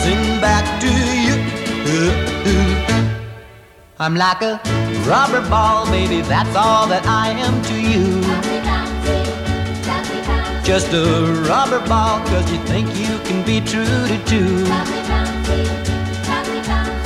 Bouncing 0.00 0.40
back 0.40 0.64
to 0.80 0.88
you. 1.24 1.36
I'm 3.98 4.14
like 4.14 4.40
a 4.40 4.60
rubber 5.06 5.46
ball, 5.48 5.84
baby, 5.90 6.22
that's 6.22 6.56
all 6.56 6.86
that 6.88 7.04
I 7.06 7.30
am 7.30 7.60
to 7.68 7.76
you. 7.92 8.22
Just 10.64 10.92
a 10.92 11.04
rubber 11.48 11.86
ball, 11.86 12.20
cause 12.26 12.50
you 12.50 12.58
think 12.64 12.88
you 12.96 13.18
can 13.28 13.44
be 13.44 13.60
true 13.60 13.84
to 13.84 14.18
two. 14.24 14.64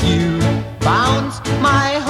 You 0.06 0.38
bounce 0.80 1.40
my 1.60 2.03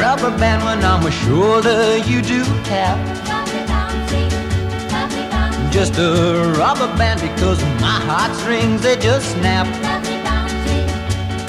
rubber 0.00 0.32
band 0.38 0.64
when 0.64 0.84
on 0.84 1.02
my 1.02 1.10
shoulder. 1.10 1.98
You 1.98 2.22
do 2.22 2.44
tap. 2.64 2.98
Just 5.72 5.98
a 5.98 6.54
rubber 6.56 6.90
band 6.96 7.20
because 7.20 7.60
my 7.80 7.98
heartstrings 8.08 8.80
they 8.82 8.96
just 8.96 9.32
snap. 9.32 9.66
Bouncy, 9.84 10.16
bouncy. 10.26 10.78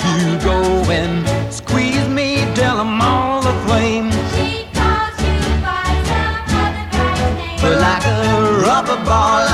You 0.09 0.37
go 0.49 0.57
and 0.91 1.53
squeeze 1.53 2.07
me 2.09 2.45
till 2.55 2.77
I'm 2.83 3.01
all 3.01 3.45
aflame. 3.53 4.09
But 7.61 7.75
like 7.81 8.05
a 8.05 8.61
rubber 8.65 8.99
ball, 9.03 9.48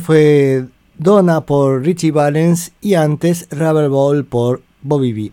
Fue 0.00 0.64
Donna 0.98 1.42
por 1.42 1.82
Richie 1.82 2.10
Valens 2.10 2.72
y 2.80 2.94
antes 2.94 3.48
Rubber 3.50 3.88
Ball 3.88 4.24
por 4.24 4.62
Bobby 4.82 5.12
B. 5.12 5.32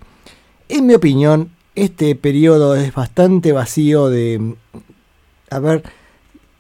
En 0.70 0.86
mi 0.88 0.94
opinión, 0.94 1.52
este 1.76 2.16
periodo 2.16 2.76
es 2.76 2.94
bastante 2.94 3.52
vacío 3.52 4.10
de, 4.10 4.56
a 5.50 5.60
ver, 5.60 5.84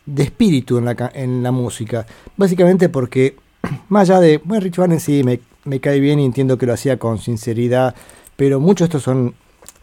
de 0.06 0.24
espíritu 0.24 0.78
en 0.78 1.43
la, 1.43 1.51
música. 1.51 2.06
Básicamente 2.38 2.89
porque, 2.89 3.36
más 3.89 4.10
allá 4.10 4.20
de, 4.20 4.41
bueno, 4.43 4.64
Richie 4.64 4.82
Valens 4.82 5.04
sí 5.04 5.24
me, 5.24 5.80
cae 5.80 5.99
bien 5.99 6.20
y 6.20 6.26
entiendo 6.26 6.58
que 6.58 6.66
lo 6.66 6.74
hacía 6.74 6.97
con 6.97 7.20
sinceridad, 7.20 7.95
pero 8.36 8.60
muchos 8.60 8.88
de 8.88 8.97
estos 8.97 9.04
son, 9.04 9.36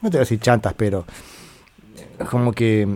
no 0.02 0.10
te 0.10 0.16
voy 0.16 0.16
a 0.16 0.20
decir 0.20 0.40
chantas, 0.40 0.74
pero 0.76 1.04
como 2.30 2.52
que 2.52 2.86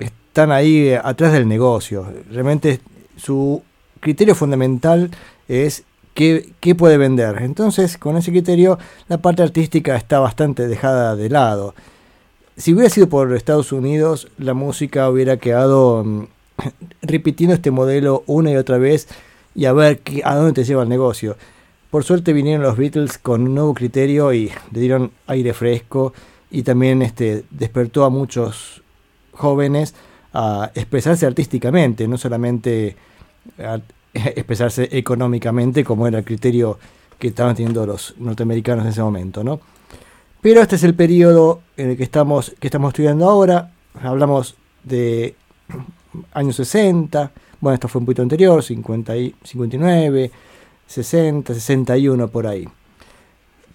están 0.00 0.52
ahí 0.52 0.92
atrás 0.92 1.32
del 1.32 1.46
negocio. 1.46 2.06
Realmente 2.30 2.80
su 3.16 3.62
criterio 4.02 4.34
fundamental 4.34 5.10
es 5.48 5.84
qué, 6.12 6.52
puede 6.76 6.98
vender. 6.98 7.38
Entonces, 7.40 7.96
con 7.96 8.16
ese 8.18 8.32
criterio, 8.32 8.78
la 9.08 9.18
parte 9.18 9.42
artística 9.42 9.96
está 9.96 10.18
bastante 10.18 10.66
dejada 10.68 11.16
de 11.16 11.30
lado. 11.30 11.74
Si 12.56 12.74
hubiera 12.74 12.90
sido 12.90 13.08
por 13.08 13.32
Estados 13.34 13.72
Unidos, 13.72 14.28
la 14.36 14.52
música 14.52 15.08
hubiera 15.08 15.38
quedado 15.38 16.04
mm, 16.04 16.26
repitiendo 17.02 17.54
este 17.54 17.70
modelo 17.70 18.24
una 18.26 18.50
y 18.50 18.56
otra 18.56 18.76
vez 18.76 19.08
y 19.54 19.64
a 19.64 19.72
ver 19.72 20.00
qué- 20.00 20.22
a 20.24 20.34
dónde 20.34 20.52
te 20.52 20.64
lleva 20.64 20.82
el 20.82 20.88
negocio. 20.90 21.36
Por 21.90 22.04
suerte 22.04 22.32
vinieron 22.32 22.62
los 22.62 22.76
Beatles 22.76 23.18
con 23.18 23.42
un 23.42 23.54
nuevo 23.54 23.72
criterio 23.74 24.32
y 24.32 24.50
le 24.72 24.80
dieron 24.80 25.12
aire 25.26 25.52
fresco 25.54 26.12
y 26.50 26.62
también 26.62 27.02
este, 27.02 27.44
despertó 27.50 28.04
a 28.04 28.10
muchos 28.10 28.82
jóvenes 29.32 29.94
a 30.34 30.70
expresarse 30.74 31.26
artísticamente, 31.26 32.08
no 32.08 32.16
solamente 32.18 32.96
expresarse 34.14 34.88
económicamente 34.92 35.84
como 35.84 36.06
era 36.06 36.18
el 36.18 36.24
criterio 36.24 36.78
que 37.18 37.28
estaban 37.28 37.54
teniendo 37.54 37.86
los 37.86 38.14
norteamericanos 38.18 38.84
en 38.84 38.90
ese 38.90 39.02
momento, 39.02 39.42
¿no? 39.44 39.60
Pero 40.40 40.60
este 40.60 40.74
es 40.76 40.82
el 40.82 40.94
periodo 40.94 41.60
en 41.76 41.90
el 41.90 41.96
que 41.96 42.02
estamos, 42.02 42.54
que 42.58 42.66
estamos 42.66 42.88
estudiando 42.90 43.28
ahora. 43.30 43.70
Hablamos 44.02 44.56
de 44.82 45.36
años 46.34 46.56
60, 46.56 47.30
bueno, 47.60 47.74
esto 47.74 47.86
fue 47.88 48.00
un 48.00 48.06
poquito 48.06 48.22
anterior, 48.22 48.60
50 48.62 49.16
y 49.16 49.34
59, 49.44 50.30
60, 50.88 51.54
61 51.54 52.28
por 52.28 52.46
ahí. 52.48 52.68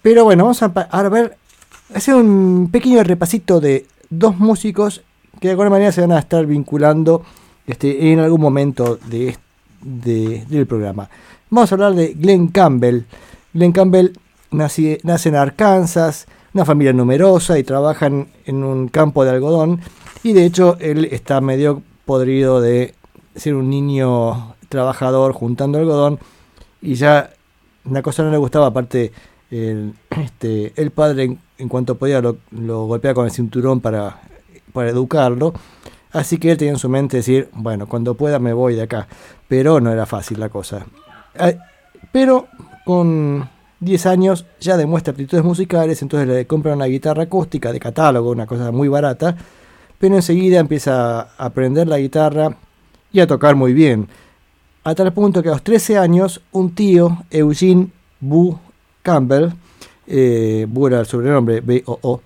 Pero 0.02 0.24
bueno, 0.24 0.44
vamos 0.44 0.62
a, 0.62 0.72
pa- 0.72 0.88
a 0.90 1.08
ver, 1.08 1.36
hacer 1.94 2.14
un 2.14 2.68
pequeño 2.70 3.02
repasito 3.02 3.60
de 3.60 3.86
dos 4.10 4.36
músicos 4.38 5.02
que 5.40 5.48
de 5.48 5.52
alguna 5.52 5.70
manera 5.70 5.90
se 5.90 6.02
van 6.02 6.12
a 6.12 6.18
estar 6.18 6.44
vinculando 6.44 7.24
este, 7.66 8.12
en 8.12 8.20
algún 8.20 8.40
momento 8.42 8.96
de, 9.06 9.30
est- 9.30 9.40
de- 9.82 10.44
del 10.48 10.66
programa. 10.66 11.08
Vamos 11.50 11.70
a 11.70 11.74
hablar 11.74 11.94
de 11.94 12.14
Glenn 12.14 12.48
Campbell. 12.48 13.02
Glenn 13.52 13.72
Campbell 13.72 14.12
nací- 14.50 14.98
nace 15.02 15.28
en 15.30 15.36
Arkansas, 15.36 16.26
una 16.54 16.64
familia 16.64 16.92
numerosa 16.92 17.58
y 17.58 17.64
trabajan 17.64 18.28
en 18.46 18.64
un 18.64 18.88
campo 18.88 19.24
de 19.24 19.30
algodón. 19.30 19.80
Y 20.22 20.32
de 20.32 20.44
hecho 20.44 20.76
él 20.80 21.06
está 21.10 21.40
medio 21.40 21.82
podrido 22.04 22.60
de 22.60 22.94
ser 23.36 23.54
un 23.54 23.70
niño 23.70 24.54
trabajador 24.68 25.32
juntando 25.32 25.78
algodón. 25.78 26.18
Y 26.82 26.94
ya 26.94 27.30
una 27.84 28.02
cosa 28.02 28.22
no 28.22 28.30
le 28.30 28.36
gustaba, 28.38 28.66
aparte 28.66 29.12
el, 29.50 29.94
este, 30.10 30.72
el 30.76 30.90
padre 30.90 31.24
en, 31.24 31.38
en 31.58 31.68
cuanto 31.68 31.96
podía 31.96 32.20
lo, 32.20 32.36
lo 32.50 32.84
golpeaba 32.86 33.14
con 33.14 33.24
el 33.24 33.30
cinturón 33.30 33.80
para, 33.80 34.20
para 34.72 34.90
educarlo. 34.90 35.54
Así 36.12 36.38
que 36.38 36.50
él 36.50 36.56
tenía 36.56 36.72
en 36.72 36.78
su 36.78 36.88
mente 36.88 37.18
decir, 37.18 37.48
bueno, 37.52 37.86
cuando 37.86 38.14
pueda 38.14 38.38
me 38.38 38.52
voy 38.52 38.74
de 38.74 38.82
acá. 38.82 39.06
Pero 39.46 39.80
no 39.80 39.92
era 39.92 40.06
fácil 40.06 40.40
la 40.40 40.48
cosa. 40.48 40.86
Pero 42.12 42.48
con 42.84 43.48
10 43.80 44.06
años 44.06 44.46
ya 44.60 44.76
demuestra 44.76 45.12
aptitudes 45.12 45.44
musicales, 45.44 46.00
entonces 46.02 46.28
le 46.28 46.46
compran 46.46 46.76
una 46.76 46.86
guitarra 46.86 47.24
acústica 47.24 47.72
de 47.72 47.80
catálogo, 47.80 48.30
una 48.30 48.46
cosa 48.46 48.72
muy 48.72 48.88
barata. 48.88 49.36
Pero 49.98 50.14
enseguida 50.14 50.60
empieza 50.60 51.20
a 51.20 51.28
aprender 51.38 51.88
la 51.88 51.98
guitarra 51.98 52.56
y 53.12 53.20
a 53.20 53.26
tocar 53.26 53.56
muy 53.56 53.72
bien. 53.72 54.08
A 54.84 54.94
tal 54.94 55.12
punto 55.12 55.42
que 55.42 55.48
a 55.48 55.52
los 55.52 55.62
13 55.62 55.98
años, 55.98 56.40
un 56.52 56.74
tío, 56.74 57.18
Eugene 57.30 57.88
Bu 58.20 58.58
Campbell, 59.02 59.50
eh, 60.06 60.66
Bu 60.68 60.86
era 60.86 61.00
el 61.00 61.06
sobrenombre, 61.06 61.60
B-O-O, 61.60 62.22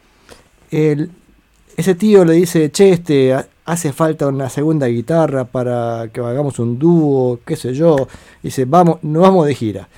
ese 0.71 1.95
tío 1.97 2.25
le 2.25 2.35
dice, 2.35 2.71
che, 2.71 2.91
este, 2.91 3.35
hace 3.65 3.93
falta 3.93 4.27
una 4.29 4.49
segunda 4.51 4.87
guitarra 4.87 5.45
para 5.45 6.09
que 6.13 6.21
hagamos 6.21 6.59
un 6.59 6.79
dúo, 6.79 7.41
qué 7.45 7.57
sé 7.57 7.75
yo. 7.75 8.09
Dice, 8.43 8.65
vamos, 8.65 8.99
nos 9.03 9.23
vamos 9.23 9.47
de 9.47 9.55
gira. 9.55 9.89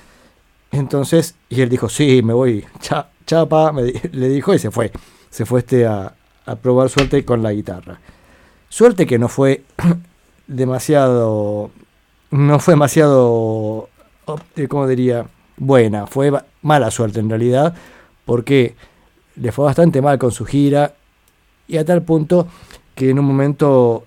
Entonces, 0.71 1.35
y 1.49 1.61
él 1.61 1.69
dijo, 1.69 1.89
sí, 1.89 2.21
me 2.23 2.33
voy, 2.33 2.65
cha- 2.79 3.09
chapa, 3.25 3.71
le 4.11 4.29
dijo 4.29 4.53
y 4.53 4.59
se 4.59 4.71
fue. 4.71 4.91
Se 5.29 5.45
fue 5.45 5.59
este 5.59 5.85
a, 5.85 6.13
a 6.45 6.55
probar 6.55 6.89
suerte 6.89 7.23
con 7.25 7.41
la 7.43 7.51
guitarra. 7.53 7.99
Suerte 8.69 9.05
que 9.05 9.17
no 9.19 9.29
fue 9.29 9.63
demasiado, 10.47 11.71
no 12.31 12.59
fue 12.59 12.73
demasiado, 12.73 13.89
eh, 14.55 14.67
¿cómo 14.67 14.87
diría? 14.87 15.25
Buena, 15.57 16.05
fue 16.07 16.31
mala 16.61 16.91
suerte 16.91 17.19
en 17.21 17.29
realidad, 17.29 17.73
porque 18.25 18.75
le 19.37 19.51
fue 19.51 19.65
bastante 19.65 20.01
mal 20.01 20.17
con 20.17 20.31
su 20.31 20.45
gira 20.45 20.93
y 21.67 21.77
a 21.77 21.85
tal 21.85 22.01
punto 22.03 22.47
que 22.95 23.09
en 23.09 23.19
un 23.19 23.25
momento 23.25 24.05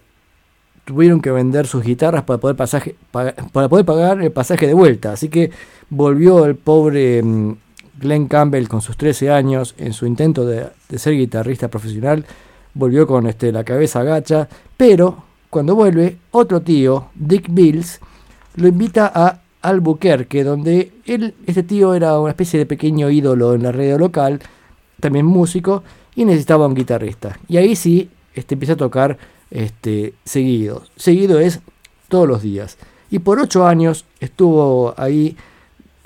tuvieron 0.85 1.21
que 1.21 1.31
vender 1.31 1.67
sus 1.67 1.85
guitarras 1.85 2.25
para 2.25 2.39
poder, 2.39 2.57
pasaje, 2.57 2.95
pa- 3.11 3.35
para 3.53 3.69
poder 3.69 3.85
pagar 3.85 4.23
el 4.23 4.33
pasaje 4.33 4.67
de 4.67 4.75
vuelta. 4.75 5.13
Así 5.13 5.29
que 5.29 5.51
volvió 5.91 6.47
el 6.47 6.57
pobre 6.57 7.23
mm, 7.23 7.57
Glenn 8.01 8.27
Campbell 8.29 8.69
con 8.69 8.81
sus 8.81 8.97
13 8.97 9.31
años 9.31 9.75
en 9.79 9.93
su 9.93 10.07
intento 10.07 10.47
de, 10.47 10.67
de 10.89 10.99
ser 10.99 11.15
guitarrista 11.15 11.69
profesional. 11.69 12.25
Volvió 12.75 13.07
con 13.07 13.27
este, 13.27 13.53
la 13.53 13.65
cabeza 13.65 14.03
gacha, 14.03 14.49
pero 14.77 15.25
cuando 15.51 15.75
vuelve, 15.75 16.17
otro 16.31 16.61
tío, 16.63 17.07
Dick 17.15 17.47
Bills, 17.51 18.01
lo 18.57 18.69
invita 18.69 19.11
a 19.15 19.41
Albuquerque, 19.63 20.45
donde 20.45 20.93
él, 21.07 21.35
este 21.47 21.63
tío 21.65 21.95
era 21.95 22.19
una 22.21 22.31
especie 22.31 22.59
de 22.61 22.67
pequeño 22.67 23.11
ídolo 23.11 23.55
en 23.55 23.63
la 23.65 23.73
radio 23.73 23.99
local, 23.99 24.41
también 25.01 25.27
músico, 25.27 25.83
y 26.15 26.25
necesitaba 26.25 26.67
un 26.67 26.75
guitarrista. 26.75 27.39
Y 27.49 27.57
ahí 27.57 27.75
sí 27.77 28.09
este, 28.39 28.55
empieza 28.55 28.75
a 28.75 28.77
tocar 28.77 29.19
este, 29.51 30.15
seguido. 30.25 30.85
Seguido 30.97 31.39
es 31.41 31.61
todos 32.09 32.29
los 32.29 32.43
días. 32.43 32.79
Y 33.11 33.19
por 33.21 33.39
ocho 33.41 33.67
años 33.67 34.05
estuvo 34.21 34.95
ahí 34.97 35.37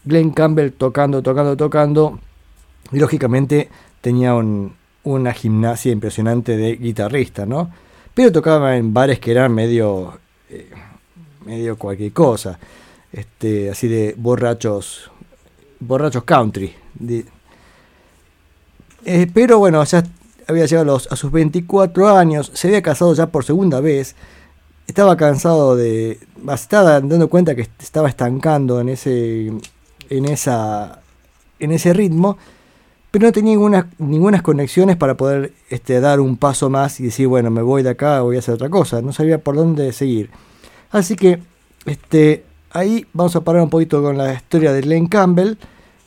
Glenn 0.04 0.30
Campbell 0.30 0.70
tocando, 0.72 1.22
tocando, 1.22 1.56
tocando. 1.56 2.18
Y 2.92 2.98
lógicamente 2.98 3.68
tenía 4.00 4.34
un- 4.34 4.74
una 5.04 5.32
gimnasia 5.32 5.90
impresionante 5.92 6.56
de 6.56 6.76
guitarrista, 6.76 7.44
¿no? 7.46 7.70
Pero 8.14 8.30
tocaba 8.30 8.76
en 8.76 8.92
bares 8.94 9.18
que 9.18 9.30
eran 9.32 9.52
medio, 9.52 10.18
eh, 10.48 10.70
medio 11.44 11.76
cualquier 11.76 12.12
cosa. 12.12 12.58
Este, 13.12 13.70
así 13.70 13.88
de 13.88 14.14
borrachos, 14.16 15.10
borrachos 15.80 16.24
country. 16.24 16.72
di- 16.94 17.24
eh, 19.04 19.26
pero 19.32 19.58
bueno, 19.58 19.82
ya 19.84 20.04
había 20.52 20.66
llegado 20.66 20.96
a, 20.96 21.16
sus 21.16 21.32
24 21.32 22.08
años, 22.16 22.50
se 22.54 22.68
había 22.68 22.82
casado 22.82 23.14
ya 23.14 23.26
por 23.26 23.44
segunda 23.44 23.80
vez, 23.80 24.14
estaba 24.86 25.16
cansado 25.16 25.76
de... 25.76 26.18
Estaba 26.52 27.00
dando 27.00 27.28
cuenta 27.28 27.54
que 27.54 27.68
estaba 27.78 28.08
estancando 28.08 28.80
en 28.80 28.88
ese, 28.88 29.52
en 30.10 30.24
esa, 30.24 31.00
en 31.58 31.72
ese 31.72 31.92
ritmo, 31.92 32.36
pero 33.10 33.26
no 33.26 33.32
tenía 33.32 33.52
ninguna, 33.52 33.88
ninguna 33.98 34.42
conexiones 34.42 34.96
para 34.96 35.16
poder 35.16 35.52
este, 35.70 36.00
dar 36.00 36.20
un 36.20 36.36
paso 36.36 36.70
más 36.70 36.98
y 36.98 37.04
decir, 37.04 37.28
bueno, 37.28 37.50
me 37.50 37.62
voy 37.62 37.82
de 37.82 37.90
acá, 37.90 38.22
voy 38.22 38.36
a 38.36 38.38
hacer 38.38 38.54
otra 38.54 38.70
cosa, 38.70 39.02
no 39.02 39.12
sabía 39.12 39.38
por 39.38 39.54
dónde 39.54 39.92
seguir. 39.92 40.30
Así 40.90 41.14
que 41.16 41.40
este, 41.86 42.44
ahí 42.70 43.06
vamos 43.12 43.36
a 43.36 43.42
parar 43.42 43.62
un 43.62 43.70
poquito 43.70 44.02
con 44.02 44.16
la 44.16 44.32
historia 44.32 44.72
de 44.72 44.80
Glenn 44.80 45.06
Campbell 45.06 45.56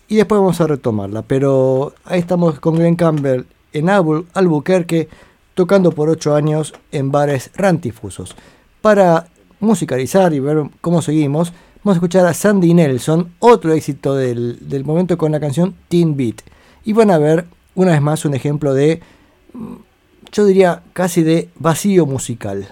y 0.08 0.16
después 0.16 0.40
vamos 0.40 0.60
a 0.62 0.68
retomarla. 0.68 1.22
Pero 1.22 1.94
ahí 2.06 2.20
estamos 2.20 2.60
con 2.60 2.76
Glenn 2.76 2.96
Campbell 2.96 3.46
en 3.76 3.88
Albu- 3.88 4.26
Albuquerque, 4.34 5.08
tocando 5.54 5.92
por 5.92 6.10
8 6.10 6.36
años 6.36 6.74
en 6.92 7.12
bares 7.12 7.52
rantifusos. 7.56 8.36
Para 8.82 9.28
musicalizar 9.60 10.34
y 10.34 10.40
ver 10.40 10.64
cómo 10.82 11.02
seguimos, 11.02 11.54
vamos 11.84 11.96
a 11.96 12.00
escuchar 12.00 12.26
a 12.26 12.34
Sandy 12.34 12.74
Nelson, 12.74 13.32
otro 13.40 13.74
éxito 13.74 14.16
del, 14.16 14.58
del 14.68 14.84
momento 14.84 15.18
con 15.18 15.32
la 15.32 15.40
canción 15.40 15.76
Teen 15.88 16.18
Beat. 16.18 16.42
Y 16.84 16.94
van 16.94 17.12
a 17.12 17.18
ver 17.18 17.46
una 17.76 17.92
vez 17.92 18.02
más 18.02 18.26
un 18.26 18.34
ejemplo 18.34 18.74
de, 18.74 19.02
mm, 19.54 19.74
yo 20.32 20.46
diría, 20.46 20.84
casi 20.94 21.24
de 21.24 21.50
vacío 21.58 22.06
musical. 22.06 22.68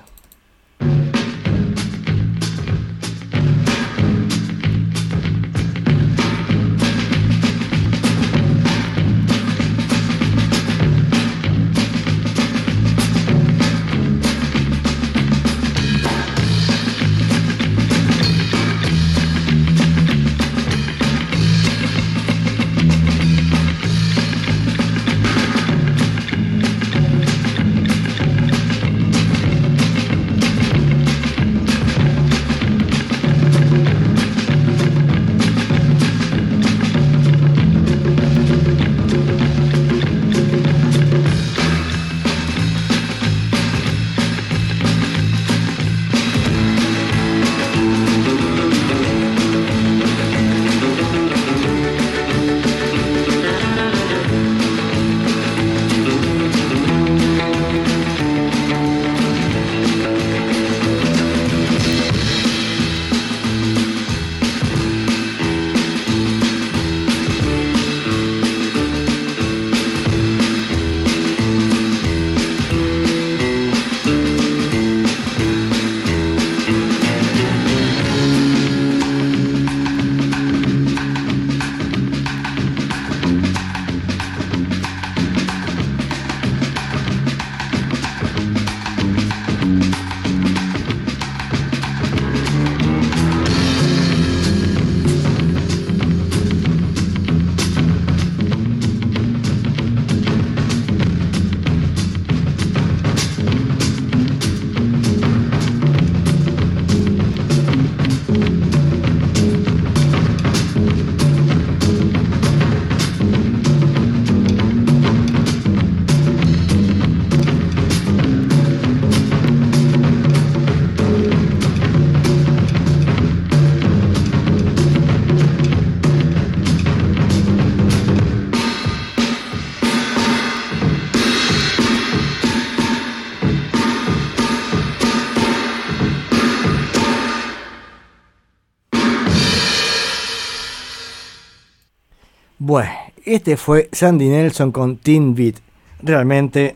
Este 143.35 143.57
fue 143.57 143.89
Sandy 143.91 144.29
Nelson 144.29 144.71
con 144.71 144.97
Teen 144.97 145.35
Beat. 145.35 145.55
Realmente, 146.01 146.75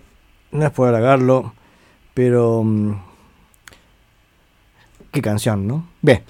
no 0.51 0.65
es 0.65 0.71
por 0.71 0.87
halagarlo, 0.87 1.53
pero... 2.13 2.63
mm, 2.63 2.91
qué 5.11 5.21
canción, 5.21 5.67
¿no? 5.67 5.87
Bien. 6.01 6.21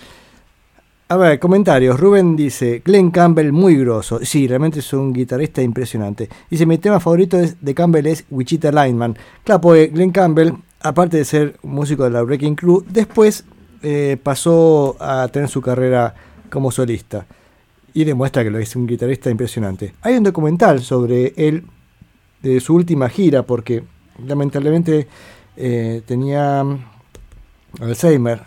A 1.10 1.16
ver, 1.16 1.40
comentarios. 1.40 1.98
Rubén 1.98 2.36
dice, 2.36 2.82
Glenn 2.84 3.12
Campbell 3.12 3.54
muy 3.54 3.78
grosso. 3.78 4.20
Sí, 4.24 4.46
realmente 4.48 4.80
es 4.80 4.92
un 4.92 5.14
guitarrista 5.14 5.62
impresionante. 5.62 6.28
Dice, 6.50 6.66
mi 6.66 6.78
tema 6.78 7.00
favorito 7.00 7.38
de 7.38 7.74
Campbell 7.74 8.08
es 8.08 8.26
Wichita 8.30 8.72
Lineman. 8.72 9.18
Claro, 9.46 9.62
porque 9.62 9.88
Glenn 9.88 10.12
Campbell, 10.12 10.52
aparte 10.82 11.18
de 11.18 11.26
ser 11.26 11.58
músico 11.64 12.04
de 12.04 12.10
la 12.10 12.24
Breaking 12.24 12.56
Crew, 12.56 12.84
después 12.90 13.46
eh, 13.84 14.18
pasó 14.22 14.98
a 15.00 15.30
tener 15.30 15.48
su 15.48 15.62
carrera 15.62 16.14
como 16.50 16.72
solista. 16.72 17.26
Y 17.98 18.04
demuestra 18.04 18.44
que 18.44 18.52
lo 18.52 18.60
es 18.60 18.76
un 18.76 18.86
guitarrista 18.86 19.32
impresionante. 19.32 19.96
Hay 20.04 20.18
un 20.18 20.24
documental 20.24 20.84
sobre 20.84 21.34
él, 21.36 21.64
de 22.44 22.60
su 22.60 22.76
última 22.76 23.10
gira, 23.10 23.42
porque 23.42 23.84
lamentablemente 24.24 25.08
eh, 25.56 26.04
tenía 26.06 26.64
mm, 26.64 26.78
Alzheimer 27.82 28.42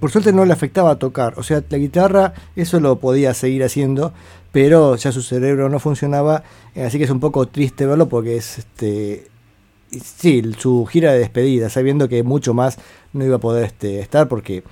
por 0.00 0.10
suerte 0.10 0.32
no 0.32 0.46
le 0.46 0.54
afectaba 0.54 0.98
tocar. 0.98 1.34
O 1.36 1.42
sea, 1.42 1.62
la 1.68 1.76
guitarra, 1.76 2.32
eso 2.56 2.80
lo 2.80 2.98
podía 2.98 3.34
seguir 3.34 3.62
haciendo, 3.62 4.14
pero 4.52 4.96
ya 4.96 5.12
su 5.12 5.20
cerebro 5.20 5.68
no 5.68 5.78
funcionaba. 5.78 6.44
eh, 6.74 6.84
Así 6.84 6.96
que 6.96 7.04
es 7.04 7.10
un 7.10 7.20
poco 7.20 7.46
triste 7.48 7.84
verlo 7.84 8.08
porque 8.08 8.36
es 8.36 8.56
este. 8.56 9.26
Sí, 9.90 10.42
su 10.58 10.86
gira 10.86 11.12
de 11.12 11.18
despedida, 11.18 11.68
sabiendo 11.68 12.08
que 12.08 12.22
mucho 12.22 12.54
más 12.54 12.78
no 13.12 13.22
iba 13.26 13.36
a 13.36 13.38
poder 13.38 13.64
este, 13.64 14.00
estar 14.00 14.28
porque, 14.28 14.64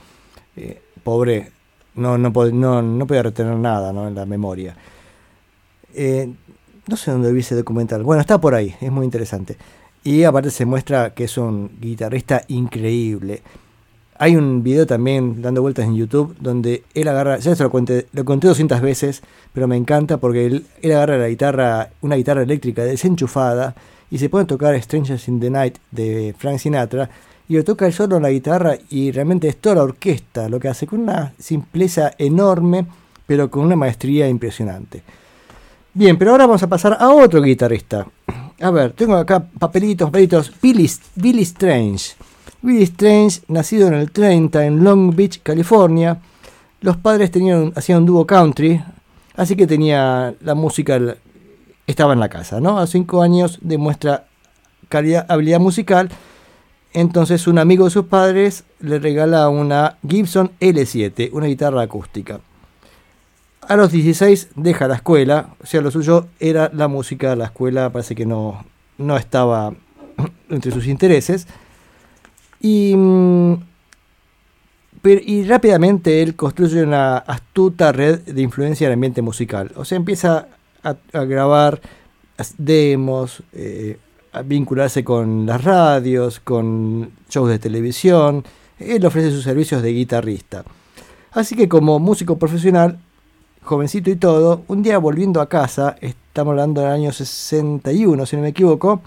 eh, 0.57 0.81
pobre, 1.05 1.53
no, 1.95 2.19
no, 2.19 2.31
no, 2.31 2.83
no 2.83 3.07
podía 3.07 3.23
retener 3.23 3.57
nada 3.57 3.93
¿no? 3.93 4.09
en 4.09 4.15
la 4.15 4.27
memoria. 4.27 4.77
Eh, 5.95 6.33
no 6.87 6.97
sé 6.97 7.11
dónde 7.11 7.33
vi 7.33 7.41
ese 7.41 7.55
documental. 7.55 8.03
Bueno, 8.03 8.21
está 8.21 8.41
por 8.41 8.55
ahí, 8.55 8.75
es 8.81 8.91
muy 8.91 9.05
interesante. 9.05 9.57
Y 10.03 10.25
aparte 10.25 10.51
se 10.51 10.65
muestra 10.65 11.15
que 11.15 11.25
es 11.25 11.37
un 11.37 11.71
guitarrista 11.81 12.43
increíble. 12.49 13.43
Hay 14.19 14.37
un 14.37 14.63
video 14.63 14.87
también 14.87 15.41
dando 15.41 15.63
vueltas 15.63 15.87
en 15.87 15.95
YouTube 15.95 16.37
donde 16.41 16.85
él 16.95 17.09
agarra, 17.09 17.39
ya 17.39 17.55
se 17.55 17.63
lo 17.63 17.71
conté, 17.71 18.07
lo 18.13 18.25
conté 18.25 18.49
200 18.49 18.81
veces, 18.81 19.23
pero 19.53 19.67
me 19.67 19.77
encanta 19.77 20.19
porque 20.19 20.47
él, 20.47 20.67
él 20.83 20.93
agarra 20.93 21.17
la 21.17 21.29
guitarra, 21.29 21.91
una 22.03 22.17
guitarra 22.17 22.43
eléctrica 22.43 22.85
desenchufada 22.85 23.75
y 24.11 24.19
se 24.19 24.29
pone 24.29 24.45
a 24.45 24.47
tocar 24.47 24.81
Strangers 24.83 25.29
in 25.29 25.41
the 25.41 25.49
Night 25.49 25.79
de 25.91 26.35
Frank 26.37 26.59
Sinatra 26.59 27.09
y 27.51 27.57
lo 27.57 27.65
toca 27.65 27.85
él 27.85 27.93
solo 27.93 28.17
en 28.17 28.23
la 28.23 28.31
guitarra 28.31 28.77
y 28.91 29.11
realmente 29.11 29.49
es 29.49 29.57
toda 29.57 29.75
la 29.75 29.83
orquesta 29.83 30.49
lo 30.49 30.61
que 30.61 30.69
hace 30.69 30.87
con 30.87 31.01
una 31.01 31.33
simpleza 31.37 32.13
enorme, 32.17 32.87
pero 33.27 33.51
con 33.51 33.65
una 33.65 33.75
maestría 33.75 34.29
impresionante. 34.29 35.03
Bien, 35.93 36.17
pero 36.17 36.31
ahora 36.31 36.47
vamos 36.47 36.63
a 36.63 36.69
pasar 36.69 36.97
a 37.01 37.11
otro 37.11 37.43
guitarrista. 37.43 38.07
A 38.61 38.71
ver, 38.71 38.93
tengo 38.93 39.17
acá 39.17 39.41
papelitos, 39.59 40.07
papelitos. 40.09 40.53
Billy, 40.63 40.89
Billy 41.17 41.43
Strange. 41.43 42.13
Billy 42.63 42.85
Strange, 42.85 43.41
nacido 43.49 43.89
en 43.89 43.95
el 43.95 44.13
30 44.13 44.65
en 44.67 44.85
Long 44.85 45.13
Beach, 45.17 45.41
California. 45.43 46.19
Los 46.83 46.99
padres 46.99 47.33
tenían, 47.33 47.73
hacían 47.75 47.99
un 47.99 48.07
dúo 48.07 48.25
country, 48.27 48.81
así 49.35 49.57
que 49.57 49.67
tenía 49.67 50.35
la 50.41 50.55
música, 50.55 50.95
el- 50.95 51.17
estaba 51.89 52.13
en 52.13 52.21
la 52.21 52.29
casa, 52.29 52.61
¿no? 52.61 52.79
A 52.79 52.87
cinco 52.87 53.23
años 53.23 53.59
demuestra 53.61 54.27
calidad, 54.89 55.27
habilidad 55.29 55.59
musical. 55.59 56.09
Entonces 56.93 57.47
un 57.47 57.59
amigo 57.59 57.85
de 57.85 57.91
sus 57.91 58.07
padres 58.07 58.65
le 58.81 58.99
regala 58.99 59.49
una 59.49 59.97
Gibson 60.07 60.51
L7, 60.61 61.31
una 61.33 61.47
guitarra 61.47 61.83
acústica. 61.83 62.41
A 63.63 63.77
los 63.77 63.93
16 63.93 64.49
deja 64.57 64.89
la 64.89 64.97
escuela, 64.97 65.51
o 65.63 65.67
sea, 65.67 65.81
lo 65.81 65.93
suyo 65.93 66.27
era 66.41 66.71
la 66.75 66.89
música, 66.89 67.37
la 67.37 67.45
escuela 67.45 67.91
parece 67.91 68.17
que 68.17 68.27
no, 68.27 68.65
no 68.99 69.17
estaba 69.17 69.73
entre 70.51 70.73
sus 70.73 70.89
intereses. 70.89 71.47
Y, 72.61 72.95
mm, 72.97 73.55
y 75.05 75.45
rápidamente 75.45 76.23
él 76.23 76.35
construye 76.35 76.83
una 76.83 77.19
astuta 77.19 77.93
red 77.93 78.21
de 78.21 78.43
influencia 78.43 78.87
en 78.87 78.91
el 78.91 78.95
ambiente 78.95 79.23
musical. 79.23 79.73
O 79.77 79.85
sea, 79.85 79.97
empieza 79.97 80.49
a, 80.83 81.25
grabar 81.25 81.81
demos, 82.59 83.43
eh, 83.53 83.99
vincularse 84.45 85.05
con 85.05 85.47
las 85.47 85.63
radios, 85.65 86.41
con 86.41 87.11
shows 87.29 87.49
de 87.49 87.59
televisión. 87.59 88.45
Él 88.79 89.05
ofrece 89.05 89.31
sus 89.31 89.45
servicios 89.45 89.83
de 89.83 89.93
guitarrista. 89.93 90.65
Así 91.33 91.55
que 91.55 91.69
como 91.69 91.99
músico 91.99 92.39
profesional, 92.39 92.99
jovencito 93.63 94.11
y 94.11 94.17
todo, 94.17 94.63
un 94.69 94.83
día 94.83 94.99
volviendo 94.99 95.41
a 95.41 95.49
casa, 95.49 95.97
estamos 96.01 96.53
hablando 96.53 96.81
del 96.81 96.91
año 96.91 97.13
61, 97.13 98.27
si 98.27 98.37
no 98.37 98.43
me 98.43 98.49
equivoco, 98.49 99.01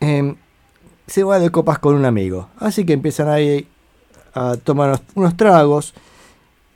em, 0.00 0.36
se 1.06 1.24
va 1.24 1.38
de 1.38 1.50
copas 1.50 1.78
con 1.78 1.94
un 1.94 2.04
amigo. 2.04 2.48
Así 2.58 2.84
que 2.84 2.92
empiezan 2.92 3.28
ahí 3.28 3.66
a 4.34 4.56
tomar 4.56 5.00
unos, 5.14 5.36
tragos 5.36 5.94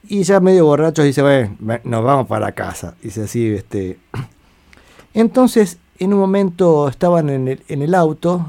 y 0.09 0.23
ya 0.23 0.41
medio 0.41 0.65
borrachos 0.65 1.05
dice, 1.05 1.23
bueno, 1.23 1.57
nos 1.85 2.05
vamos 2.05 2.27
para 2.27 2.53
casa. 2.53 2.95
Dice 3.03 3.25
así, 3.25 3.55
este... 3.55 3.99
Entonces, 5.15 5.79
en 6.03 6.13
un 6.13 6.21
momento 6.21 6.89
estaban 6.89 7.31
en 7.31 7.49
el, 7.69 7.95
auto, 7.95 8.45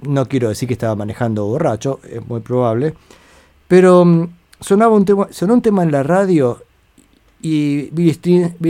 no 0.00 0.26
quiero 0.26 0.48
decir 0.48 0.66
que 0.66 0.72
estaba 0.74 0.94
manejando 0.94 1.44
borracho, 1.44 2.00
es 2.10 2.26
muy 2.26 2.40
probable, 2.40 2.94
pero 3.68 4.04
mm, 4.04 4.28
sonaba 4.60 4.94
un 4.94 5.04
tema, 5.04 5.28
sonó 5.30 5.54
un 5.54 5.62
tema 5.62 5.82
en 5.82 5.92
la 5.92 6.02
radio 6.02 6.62
y 7.42 7.90
Billy 7.90 8.10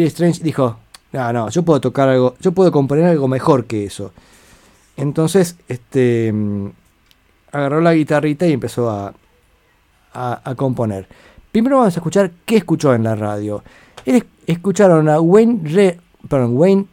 Strange, 0.07 0.43
dijo, 0.43 0.79
no, 1.13 1.33
no, 1.33 1.49
yo 1.51 1.63
puedo 1.63 1.81
tocar 1.81 2.09
algo, 2.09 2.35
yo 2.41 2.53
puedo 2.53 2.73
componer 2.73 3.05
algo 3.05 3.29
mejor 3.29 3.67
que 3.67 3.85
eso. 3.85 4.13
Entonces, 4.97 5.57
este, 5.69 6.33
mm, 6.33 6.69
agarró 7.53 7.81
la 7.81 7.95
guitarrita 7.95 8.47
y 8.47 8.53
empezó 8.53 8.91
a, 8.91 9.15
a, 10.13 10.55
componer. 10.57 11.07
Primero 11.53 11.79
vamos 11.79 11.95
a 11.95 12.01
escuchar 12.01 12.33
qué 12.45 12.57
escuchó 12.57 12.95
en 12.95 13.05
la 13.05 13.15
radio. 13.15 13.63
Escucharon 14.47 15.09
a 15.09 15.21
Wayne, 15.21 15.61
Re- 15.65 16.01
perdón, 16.29 16.57
Wayne 16.57 16.87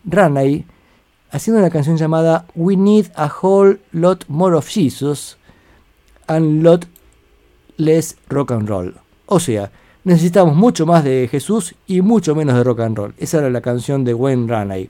haciendo 1.33 1.59
una 1.59 1.71
canción 1.71 1.97
llamada 1.97 2.45
We 2.55 2.77
Need 2.77 3.07
a 3.15 3.29
Whole 3.41 3.79
Lot 3.91 4.25
More 4.27 4.55
of 4.55 4.69
Jesus 4.69 5.35
and 6.27 6.61
Lot 6.61 6.85
Less 7.77 8.15
Rock 8.29 8.51
and 8.51 8.69
Roll. 8.69 8.95
O 9.25 9.39
sea, 9.39 9.71
necesitamos 10.03 10.55
mucho 10.55 10.85
más 10.85 11.03
de 11.03 11.27
Jesús 11.29 11.75
y 11.87 12.01
mucho 12.01 12.35
menos 12.35 12.55
de 12.55 12.63
rock 12.63 12.81
and 12.81 12.95
roll. 12.95 13.13
Esa 13.17 13.39
era 13.39 13.49
la 13.49 13.61
canción 13.61 14.03
de 14.03 14.13
Wayne 14.13 14.47
Raney. 14.47 14.89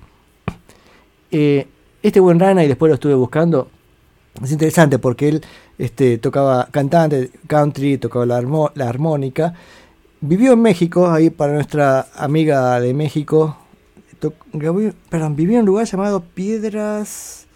Eh, 1.32 1.66
este 2.02 2.20
Wayne 2.20 2.44
Raney, 2.44 2.68
después 2.68 2.90
lo 2.90 2.96
estuve 2.96 3.16
buscando, 3.16 3.70
es 4.44 4.52
interesante 4.52 5.00
porque 5.00 5.30
él 5.30 5.42
este, 5.78 6.18
tocaba 6.18 6.68
cantante, 6.72 7.32
country, 7.48 7.98
tocaba 7.98 8.26
la, 8.26 8.42
la 8.76 8.90
armónica. 8.90 9.54
Vivió 10.20 10.54
en 10.54 10.62
México, 10.62 11.10
ahí 11.10 11.30
para 11.30 11.54
nuestra 11.54 12.08
amiga 12.16 12.80
de 12.82 12.94
México. 12.94 13.63
Perdón, 15.10 15.36
vivió 15.36 15.56
en 15.56 15.62
un 15.62 15.66
lugar 15.66 15.86
llamado 15.86 16.22
Piedras, 16.22 17.48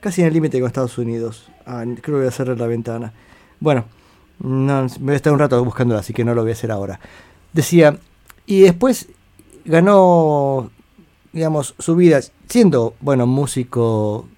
casi 0.00 0.20
en 0.20 0.28
el 0.28 0.34
límite 0.34 0.60
con 0.60 0.66
Estados 0.66 0.98
Unidos. 0.98 1.48
Ah, 1.66 1.84
creo 1.84 2.02
que 2.02 2.12
voy 2.12 2.26
a 2.26 2.30
cerrar 2.30 2.58
la 2.58 2.66
ventana. 2.66 3.12
Bueno, 3.60 3.84
no, 4.38 4.82
me 4.82 4.88
voy 4.98 5.12
a 5.14 5.16
estar 5.16 5.32
un 5.32 5.38
rato 5.38 5.62
buscándola, 5.64 6.00
así 6.00 6.12
que 6.12 6.24
no 6.24 6.34
lo 6.34 6.42
voy 6.42 6.50
a 6.50 6.54
hacer 6.54 6.70
ahora. 6.70 7.00
Decía, 7.52 7.98
y 8.46 8.60
después 8.60 9.08
ganó, 9.64 10.70
digamos, 11.32 11.74
su 11.78 11.96
vida 11.96 12.20
siendo, 12.48 12.94
bueno, 13.00 13.26
músico 13.26 14.28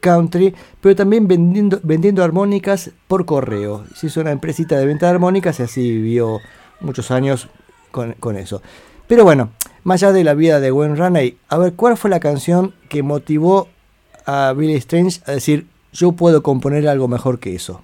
country, 0.00 0.54
pero 0.80 0.96
también 0.96 1.28
vendiendo, 1.28 1.80
vendiendo 1.82 2.24
armónicas 2.24 2.90
por 3.06 3.26
correo. 3.26 3.84
Se 3.94 4.06
hizo 4.06 4.20
una 4.20 4.30
empresita 4.30 4.78
de 4.78 4.86
venta 4.86 5.06
de 5.06 5.12
armónicas 5.12 5.60
y 5.60 5.64
así 5.64 5.90
vivió 5.90 6.38
muchos 6.80 7.10
años 7.10 7.48
con 7.90 8.36
eso. 8.36 8.62
Pero 9.06 9.24
bueno, 9.24 9.50
más 9.84 10.02
allá 10.02 10.12
de 10.12 10.24
la 10.24 10.34
vida 10.34 10.60
de 10.60 10.72
Wayne 10.72 10.96
Raney, 10.96 11.38
a 11.48 11.58
ver, 11.58 11.74
¿cuál 11.74 11.96
fue 11.96 12.10
la 12.10 12.20
canción 12.20 12.74
que 12.88 13.02
motivó 13.02 13.68
a 14.26 14.52
Billy 14.56 14.74
Strange 14.74 15.20
a 15.26 15.32
decir, 15.32 15.66
yo 15.92 16.12
puedo 16.12 16.42
componer 16.42 16.88
algo 16.88 17.08
mejor 17.08 17.38
que 17.38 17.54
eso? 17.54 17.82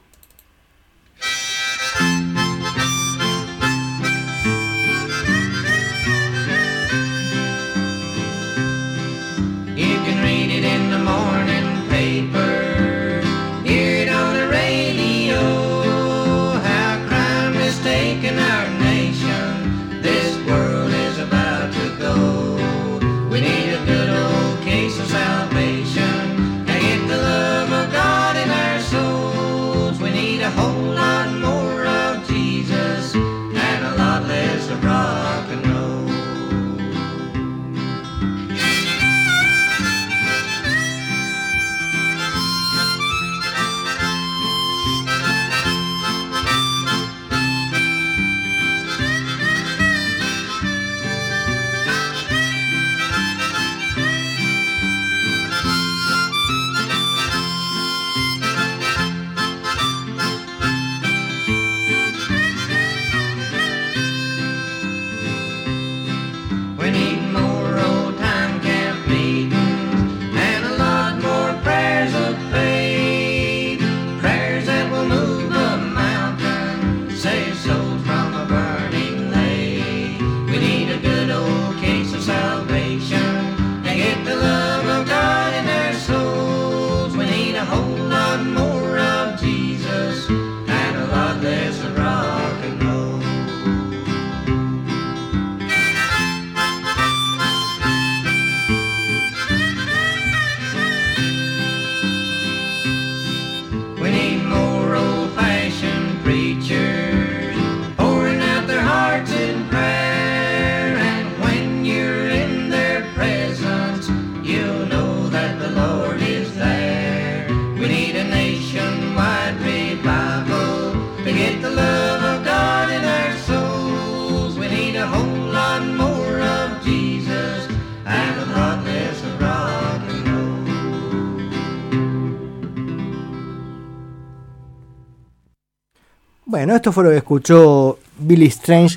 Bueno, 136.56 136.74
esto 136.74 136.90
fue 136.90 137.04
lo 137.04 137.10
que 137.10 137.18
escuchó 137.18 137.98
Billy 138.16 138.46
Strange 138.46 138.96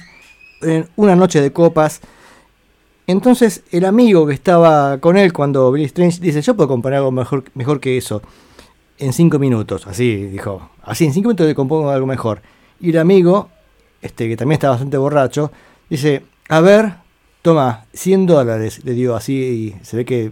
en 0.61 0.87
una 0.95 1.13
noche 1.13 1.41
de 1.41 1.51
copas. 1.51 1.99
Entonces 3.05 3.63
el 3.71 3.83
amigo 3.83 4.25
que 4.25 4.33
estaba 4.33 4.97
con 4.99 5.17
él 5.17 5.33
cuando 5.33 5.69
Billy 5.69 5.83
Strange 5.83 6.21
dice, 6.21 6.41
yo 6.41 6.55
puedo 6.55 6.69
componer 6.69 6.99
algo 6.99 7.11
mejor, 7.11 7.43
mejor 7.55 7.81
que 7.81 7.97
eso. 7.97 8.21
En 8.97 9.11
cinco 9.11 9.39
minutos, 9.39 9.87
así 9.87 10.27
dijo. 10.27 10.69
Así, 10.83 11.03
en 11.03 11.11
cinco 11.11 11.27
minutos 11.27 11.47
le 11.47 11.53
compongo 11.53 11.89
algo 11.89 12.07
mejor. 12.07 12.41
Y 12.79 12.91
el 12.91 12.97
amigo, 12.97 13.49
este, 14.01 14.29
que 14.29 14.37
también 14.37 14.53
está 14.53 14.69
bastante 14.69 14.95
borracho, 14.95 15.51
dice, 15.89 16.23
a 16.47 16.61
ver, 16.61 16.93
toma, 17.41 17.87
100 17.91 18.25
dólares, 18.25 18.85
le 18.85 18.93
dio 18.93 19.17
así, 19.17 19.33
y 19.33 19.85
se 19.85 19.97
ve 19.97 20.05
que 20.05 20.31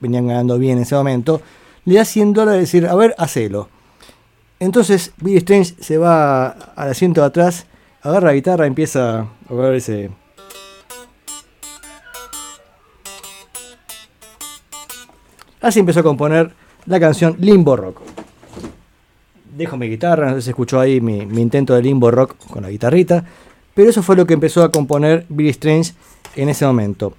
venían 0.00 0.26
ganando 0.26 0.58
bien 0.58 0.76
en 0.76 0.82
ese 0.82 0.94
momento. 0.94 1.40
Le 1.86 1.94
da 1.94 2.04
100 2.04 2.34
dólares 2.34 2.58
y 2.58 2.60
decir, 2.60 2.86
a 2.86 2.94
ver, 2.94 3.14
hacelo. 3.16 3.70
Entonces 4.58 5.12
Billy 5.18 5.36
Strange 5.38 5.74
se 5.80 5.98
va 5.98 6.48
al 6.48 6.90
asiento 6.90 7.20
de 7.20 7.26
atrás, 7.26 7.66
agarra 8.02 8.28
la 8.28 8.34
guitarra, 8.34 8.66
empieza 8.66 9.20
a 9.20 9.54
ver 9.54 9.74
ese. 9.74 10.10
Así 15.60 15.80
empezó 15.80 16.00
a 16.00 16.04
componer 16.04 16.52
la 16.86 17.00
canción 17.00 17.36
Limbo 17.38 17.76
Rock. 17.76 18.00
Dejo 19.56 19.76
mi 19.76 19.88
guitarra, 19.88 20.30
no 20.30 20.36
sé 20.36 20.42
si 20.42 20.50
escuchó 20.50 20.78
ahí 20.78 21.00
mi, 21.00 21.26
mi 21.26 21.40
intento 21.40 21.74
de 21.74 21.82
Limbo 21.82 22.10
Rock 22.10 22.36
con 22.50 22.62
la 22.62 22.70
guitarrita, 22.70 23.24
pero 23.74 23.90
eso 23.90 24.02
fue 24.02 24.16
lo 24.16 24.26
que 24.26 24.34
empezó 24.34 24.62
a 24.62 24.70
componer 24.70 25.26
Billy 25.28 25.50
Strange 25.50 25.92
en 26.34 26.48
ese 26.48 26.64
momento. 26.66 27.14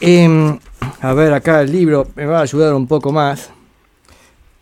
Em, 0.00 0.58
a 1.00 1.12
ver, 1.14 1.32
acá 1.32 1.62
el 1.62 1.72
libro 1.72 2.06
me 2.14 2.26
va 2.26 2.38
a 2.38 2.42
ayudar 2.42 2.74
un 2.74 2.86
poco 2.86 3.10
más. 3.12 3.50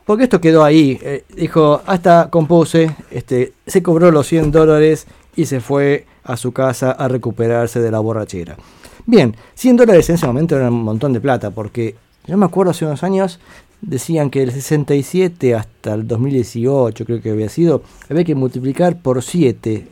Porque 0.06 0.24
esto 0.24 0.40
quedó 0.40 0.64
ahí. 0.64 0.98
eh, 1.02 1.24
dijo, 1.36 1.82
hasta 1.84 2.30
compuse, 2.30 2.94
este, 3.10 3.52
se 3.66 3.82
cobró 3.82 4.10
los 4.10 4.26
100 4.28 4.52
dólares 4.52 5.06
y 5.34 5.46
se 5.46 5.60
fue 5.60 6.06
a 6.22 6.36
su 6.36 6.52
casa 6.52 6.92
a 6.92 7.08
recuperarse 7.08 7.80
de 7.80 7.90
la 7.90 7.98
borrachera. 7.98 8.56
Bien, 9.04 9.36
100 9.54 9.76
dólares 9.76 10.08
en 10.08 10.14
ese 10.14 10.26
momento 10.26 10.56
era 10.56 10.68
un 10.68 10.82
montón 10.82 11.12
de 11.12 11.20
plata, 11.20 11.50
porque 11.50 11.96
yo 12.26 12.36
me 12.36 12.46
acuerdo 12.46 12.70
hace 12.70 12.84
unos 12.84 13.02
años, 13.02 13.40
decían 13.80 14.30
que 14.30 14.40
del 14.40 14.52
67 14.52 15.54
hasta 15.54 15.94
el 15.94 16.06
2018, 16.06 17.04
creo 17.04 17.20
que 17.20 17.30
había 17.30 17.48
sido, 17.48 17.82
había 18.08 18.24
que 18.24 18.34
multiplicar 18.34 19.00
por 19.00 19.22
7 19.22 19.86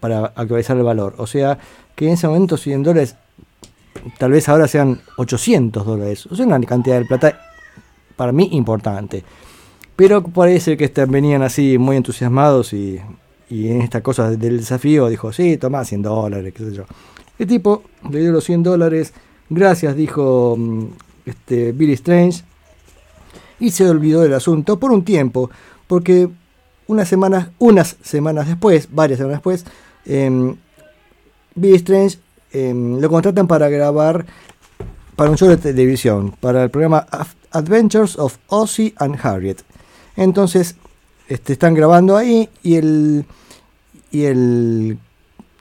para 0.00 0.26
actualizar 0.34 0.76
el 0.76 0.82
valor. 0.82 1.14
O 1.18 1.26
sea, 1.26 1.58
que 1.94 2.06
en 2.06 2.14
ese 2.14 2.26
momento 2.26 2.56
100 2.56 2.82
dólares, 2.82 3.16
tal 4.18 4.32
vez 4.32 4.48
ahora 4.48 4.66
sean 4.66 5.00
800 5.16 5.86
dólares. 5.86 6.26
O 6.26 6.34
sea, 6.34 6.46
una 6.46 6.60
cantidad 6.60 6.98
de 6.98 7.04
plata 7.04 7.40
para 8.16 8.32
mí 8.32 8.48
importante. 8.52 9.24
Pero 9.96 10.22
parece 10.22 10.76
que 10.76 10.90
venían 11.06 11.42
así 11.42 11.78
muy 11.78 11.96
entusiasmados 11.96 12.72
y, 12.72 13.00
y 13.52 13.68
en 13.68 13.82
esta 13.82 14.02
cosa 14.02 14.30
del 14.30 14.58
desafío 14.58 15.08
dijo, 15.08 15.32
sí, 15.32 15.58
toma 15.58 15.84
100 15.84 16.02
dólares, 16.02 16.54
qué 16.54 16.64
sé 16.64 16.72
yo. 16.72 16.84
El 17.38 17.46
tipo 17.46 17.82
le 18.10 18.20
dio 18.20 18.32
los 18.32 18.44
100 18.44 18.62
dólares, 18.62 19.12
gracias, 19.50 19.94
dijo 19.94 20.56
mm, 20.56 20.84
este, 21.26 21.72
Billy 21.72 21.92
Strange, 21.92 22.44
y 23.60 23.70
se 23.70 23.88
olvidó 23.88 24.22
del 24.22 24.34
asunto 24.34 24.78
por 24.78 24.90
un 24.90 25.04
tiempo, 25.04 25.50
porque 25.86 26.28
unas 26.86 27.08
semanas, 27.08 27.50
unas 27.58 27.96
semanas 28.02 28.48
después, 28.48 28.88
varias 28.90 29.18
semanas 29.18 29.38
después, 29.38 29.64
em, 30.06 30.56
Billy 31.54 31.76
Strange 31.76 32.18
em, 32.52 33.00
lo 33.00 33.08
contratan 33.10 33.46
para 33.46 33.68
grabar 33.68 34.24
para 35.14 35.30
un 35.30 35.36
show 35.36 35.48
de 35.48 35.58
televisión, 35.58 36.34
para 36.40 36.64
el 36.64 36.70
programa 36.70 37.06
Adventures 37.50 38.18
of 38.18 38.38
Ozzy 38.48 38.94
and 38.96 39.18
Harriet. 39.22 39.62
Entonces, 40.16 40.76
este, 41.28 41.52
están 41.54 41.74
grabando 41.74 42.16
ahí 42.16 42.48
y 42.62 42.76
el, 42.76 43.24
y 44.10 44.24
el 44.24 44.98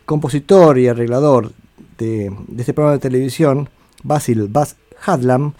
compositor 0.05 0.77
y 0.77 0.87
arreglador 0.87 1.51
de, 1.97 2.31
este 2.57 2.73
programa 2.73 2.93
de 2.93 2.99
televisión, 2.99 3.69
Basil 4.03 4.47
Bas 4.49 4.75
Hadlam, 5.05 5.53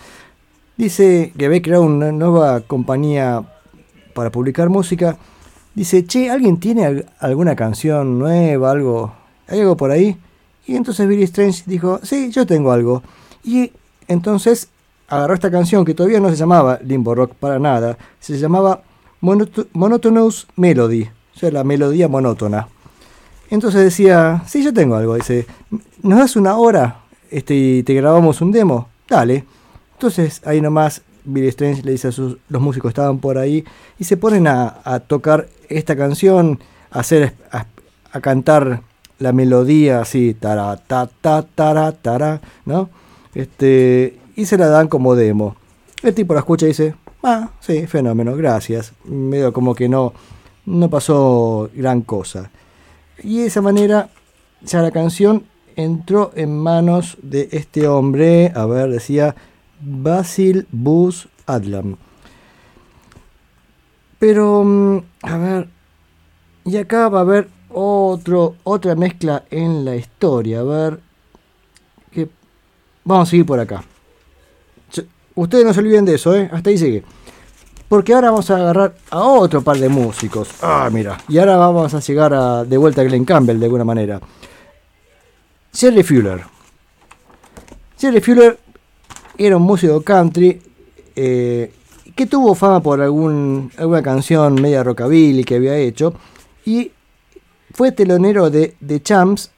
dice 0.78 1.32
que 1.38 1.46
había 1.46 1.62
creado 1.62 1.84
una 1.84 2.12
nueva 2.12 2.62
compañía 2.62 3.44
para 4.14 4.32
publicar 4.32 4.70
música. 4.70 5.18
Dice, 5.74 6.06
che, 6.06 6.30
¿alguien 6.30 6.60
tiene 6.60 6.86
al- 6.86 7.06
alguna 7.20 7.56
canción 7.56 8.20
nueva, 8.20 8.72
algo, 8.72 9.14
algo 9.48 9.78
por 9.78 9.92
ahí? 9.92 10.18
Y 10.68 10.76
entonces 10.76 11.08
Billy 11.08 11.24
Strange 11.24 11.64
dijo, 11.66 12.00
sí, 12.04 12.30
yo 12.32 12.46
tengo 12.46 12.72
algo. 12.72 13.04
Y 13.44 13.72
entonces 14.08 14.68
agarró 15.12 15.34
esta 15.34 15.52
canción 15.52 15.86
que 15.86 15.94
todavía 15.94 16.20
no 16.20 16.30
se 16.30 16.38
llamaba 16.38 16.80
Limbo 16.84 17.14
Rock 17.14 17.34
para 17.36 17.60
nada, 17.60 17.98
se 18.20 18.38
llamaba 18.38 18.82
Monoto- 19.22 19.68
Monotonous 19.74 20.48
Melody, 20.56 21.04
o 21.04 21.40
sea, 21.40 21.52
la 21.52 21.64
melodía 21.64 22.08
monótona. 22.08 22.68
Entonces 23.50 23.82
decía, 23.84 24.42
sí, 24.48 24.64
yo 24.64 24.74
tengo 24.74 24.96
algo. 24.96 25.16
Dice, 25.16 25.46
¿nos 26.02 26.20
das 26.20 26.38
una 26.38 26.56
hora 26.56 27.02
este, 27.30 27.54
y 27.54 27.84
te 27.84 27.94
grabamos 27.94 28.40
un 28.40 28.54
demo? 28.54 28.88
Dale. 29.10 29.44
Entonces 29.94 30.42
ahí 30.46 30.62
nomás 30.62 31.02
Billy 31.26 31.50
Strange 31.50 31.84
le 31.84 31.92
dice 31.92 32.08
a 32.08 32.12
sus, 32.14 32.38
los 32.48 32.62
músicos 32.62 32.90
estaban 32.90 33.20
por 33.20 33.38
ahí 33.38 33.66
y 34.00 34.06
se 34.06 34.16
ponen 34.16 34.48
a, 34.48 35.02
tocar 35.06 35.50
esta 35.68 35.98
canción, 35.98 36.60
a 36.90 37.00
hacer, 37.00 37.34
a, 37.52 37.66
cantar 38.22 38.82
la 39.20 39.34
melodía 39.34 40.00
así, 40.00 40.34
tara, 40.34 40.78
ta, 40.78 41.10
ta, 41.20 41.44
tara, 41.44 41.92
tara, 41.92 42.42
¿no? 42.66 42.90
Este, 43.36 44.18
y 44.36 44.46
se 44.46 44.58
la 44.58 44.68
dan 44.68 44.88
como 44.88 45.16
demo. 45.16 45.56
El 46.04 46.14
tipo 46.14 46.34
la 46.34 46.40
escucha 46.40 46.66
y 46.66 46.70
dice, 46.70 46.96
ah, 47.24 47.50
sí, 47.60 47.86
fenómeno, 47.88 48.36
gracias. 48.36 48.94
Medio 49.06 49.54
como 49.54 49.76
que 49.76 49.88
no, 49.88 50.14
no 50.66 50.90
pasó 50.90 51.70
gran 51.74 52.02
cosa. 52.02 52.50
Y 53.24 53.40
de 53.40 53.48
esa 53.48 53.62
manera 53.62 54.10
ya 54.62 54.82
la 54.82 54.92
canción 54.92 55.46
entró 55.76 56.32
en 56.36 56.58
manos 56.58 57.18
de 57.22 57.50
este 57.52 57.88
hombre, 57.88 58.52
a 58.56 58.66
ver, 58.66 58.90
decía 58.90 59.36
Basil 59.80 60.68
Bus 60.72 61.30
Adlam. 61.46 61.98
Pero, 64.20 64.64
mm, 64.64 64.98
a 65.24 65.38
ver, 65.38 65.70
y 66.66 66.78
acá 66.78 67.10
va 67.10 67.20
a 67.20 67.22
haber 67.22 67.50
otro, 67.70 68.56
otra 68.64 68.96
mezcla 68.96 69.46
en 69.50 69.84
la 69.84 69.96
historia. 69.96 70.60
A 70.60 70.64
ver, 70.64 71.00
vamos 73.04 73.28
a 73.28 73.32
seguir 73.32 73.46
por 73.46 73.60
acá. 73.60 73.84
Ustedes 75.36 75.66
no 75.66 75.74
se 75.74 75.80
olviden 75.80 76.06
de 76.06 76.16
eso, 76.16 76.36
¿eh? 76.36 76.50
Hasta 76.52 76.70
ahí 76.70 76.78
sigue. 76.78 77.04
Porque 77.88 78.14
ahora 78.14 78.32
vamos 78.32 78.50
a 78.50 78.56
agarrar 78.56 78.96
a 79.10 79.20
otro 79.20 79.62
par 79.62 79.78
de 79.78 79.90
músicos. 79.90 80.50
Ah, 80.62 80.90
mira. 80.92 81.18
Y 81.28 81.38
ahora 81.38 81.58
vamos 81.58 81.94
a 81.94 82.00
llegar 82.00 82.34
a, 82.34 82.64
de 82.64 82.78
vuelta 82.78 83.02
a 83.02 83.04
Glenn 83.04 83.26
Campbell 83.26 83.60
de 83.60 83.66
alguna 83.66 83.84
manera. 83.84 84.20
Jerry 85.74 86.04
Fuller. 86.04 86.42
Jerry 88.00 88.22
Fuller 88.22 88.58
era 89.38 89.58
un 89.58 89.64
músico 89.64 90.02
country 90.02 90.62
eh, 91.16 91.74
que 92.16 92.26
tuvo 92.28 92.56
fama 92.56 92.82
por 92.82 93.02
algún, 93.02 93.72
alguna 93.78 94.02
canción 94.02 94.56
media 94.56 94.84
rockabilly 94.84 95.44
que 95.44 95.56
había 95.56 95.76
hecho. 95.76 96.14
Y 96.66 96.92
fue 97.74 97.92
telonero 97.92 98.50
de 98.50 98.76
The 98.86 99.02
Champs 99.02 99.52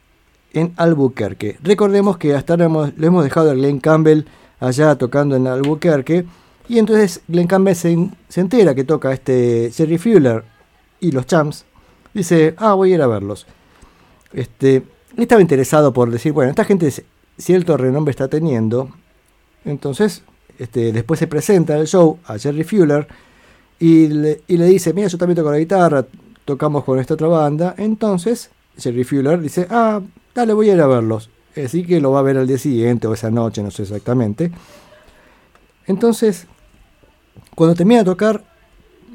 en 0.52 0.72
Albuquerque. 0.76 1.58
Recordemos 1.62 2.16
que 2.16 2.34
hasta 2.34 2.54
ahora 2.54 2.66
hemos, 2.66 2.96
lo 2.96 3.06
hemos 3.06 3.24
dejado 3.24 3.50
a 3.50 3.54
Glenn 3.54 3.80
Campbell 3.80 4.24
allá 4.60 4.96
tocando 4.96 5.36
en 5.36 5.46
Albuquerque. 5.46 6.24
Y 6.68 6.78
entonces 6.78 7.20
Glenn 7.28 7.46
Campbell 7.46 7.74
se, 7.74 8.10
se 8.28 8.40
entera 8.40 8.74
que 8.74 8.84
toca 8.84 9.12
este 9.12 9.70
Jerry 9.74 9.98
Fuller 9.98 10.44
y 11.00 11.12
los 11.12 11.26
Champs. 11.26 11.64
Dice, 12.12 12.54
ah, 12.58 12.74
voy 12.74 12.92
a 12.92 12.94
ir 12.94 13.02
a 13.02 13.06
verlos. 13.06 13.46
Este, 14.32 14.82
estaba 15.16 15.40
interesado 15.40 15.92
por 15.92 16.10
decir, 16.10 16.32
bueno, 16.32 16.50
esta 16.50 16.64
gente 16.64 16.92
cierto 17.36 17.76
renombre 17.76 18.12
está 18.12 18.28
teniendo. 18.28 18.90
Entonces, 19.64 20.22
este, 20.58 20.92
después 20.92 21.18
se 21.18 21.26
presenta 21.26 21.76
el 21.76 21.86
show 21.86 22.18
a 22.26 22.38
Jerry 22.38 22.64
Fuller 22.64 23.06
y 23.78 24.08
le, 24.08 24.42
y 24.46 24.56
le 24.56 24.66
dice, 24.66 24.92
mira, 24.92 25.08
yo 25.08 25.18
también 25.18 25.36
toco 25.36 25.50
la 25.50 25.58
guitarra, 25.58 26.06
tocamos 26.44 26.84
con 26.84 26.98
esta 26.98 27.14
otra 27.14 27.28
banda. 27.28 27.74
Entonces, 27.76 28.50
Jerry 28.78 29.04
Fuller 29.04 29.40
dice, 29.40 29.66
ah, 29.70 30.00
dale, 30.34 30.52
voy 30.52 30.70
a 30.70 30.74
ir 30.74 30.80
a 30.80 30.86
verlos. 30.86 31.30
Así 31.56 31.84
que 31.84 32.00
lo 32.00 32.10
va 32.10 32.20
a 32.20 32.22
ver 32.22 32.36
al 32.36 32.46
día 32.46 32.58
siguiente 32.58 33.06
o 33.06 33.14
esa 33.14 33.30
noche, 33.30 33.62
no 33.62 33.70
sé 33.70 33.82
exactamente. 33.82 34.50
Entonces, 35.86 36.46
cuando 37.54 37.74
termina 37.76 38.00
de 38.00 38.04
tocar, 38.04 38.42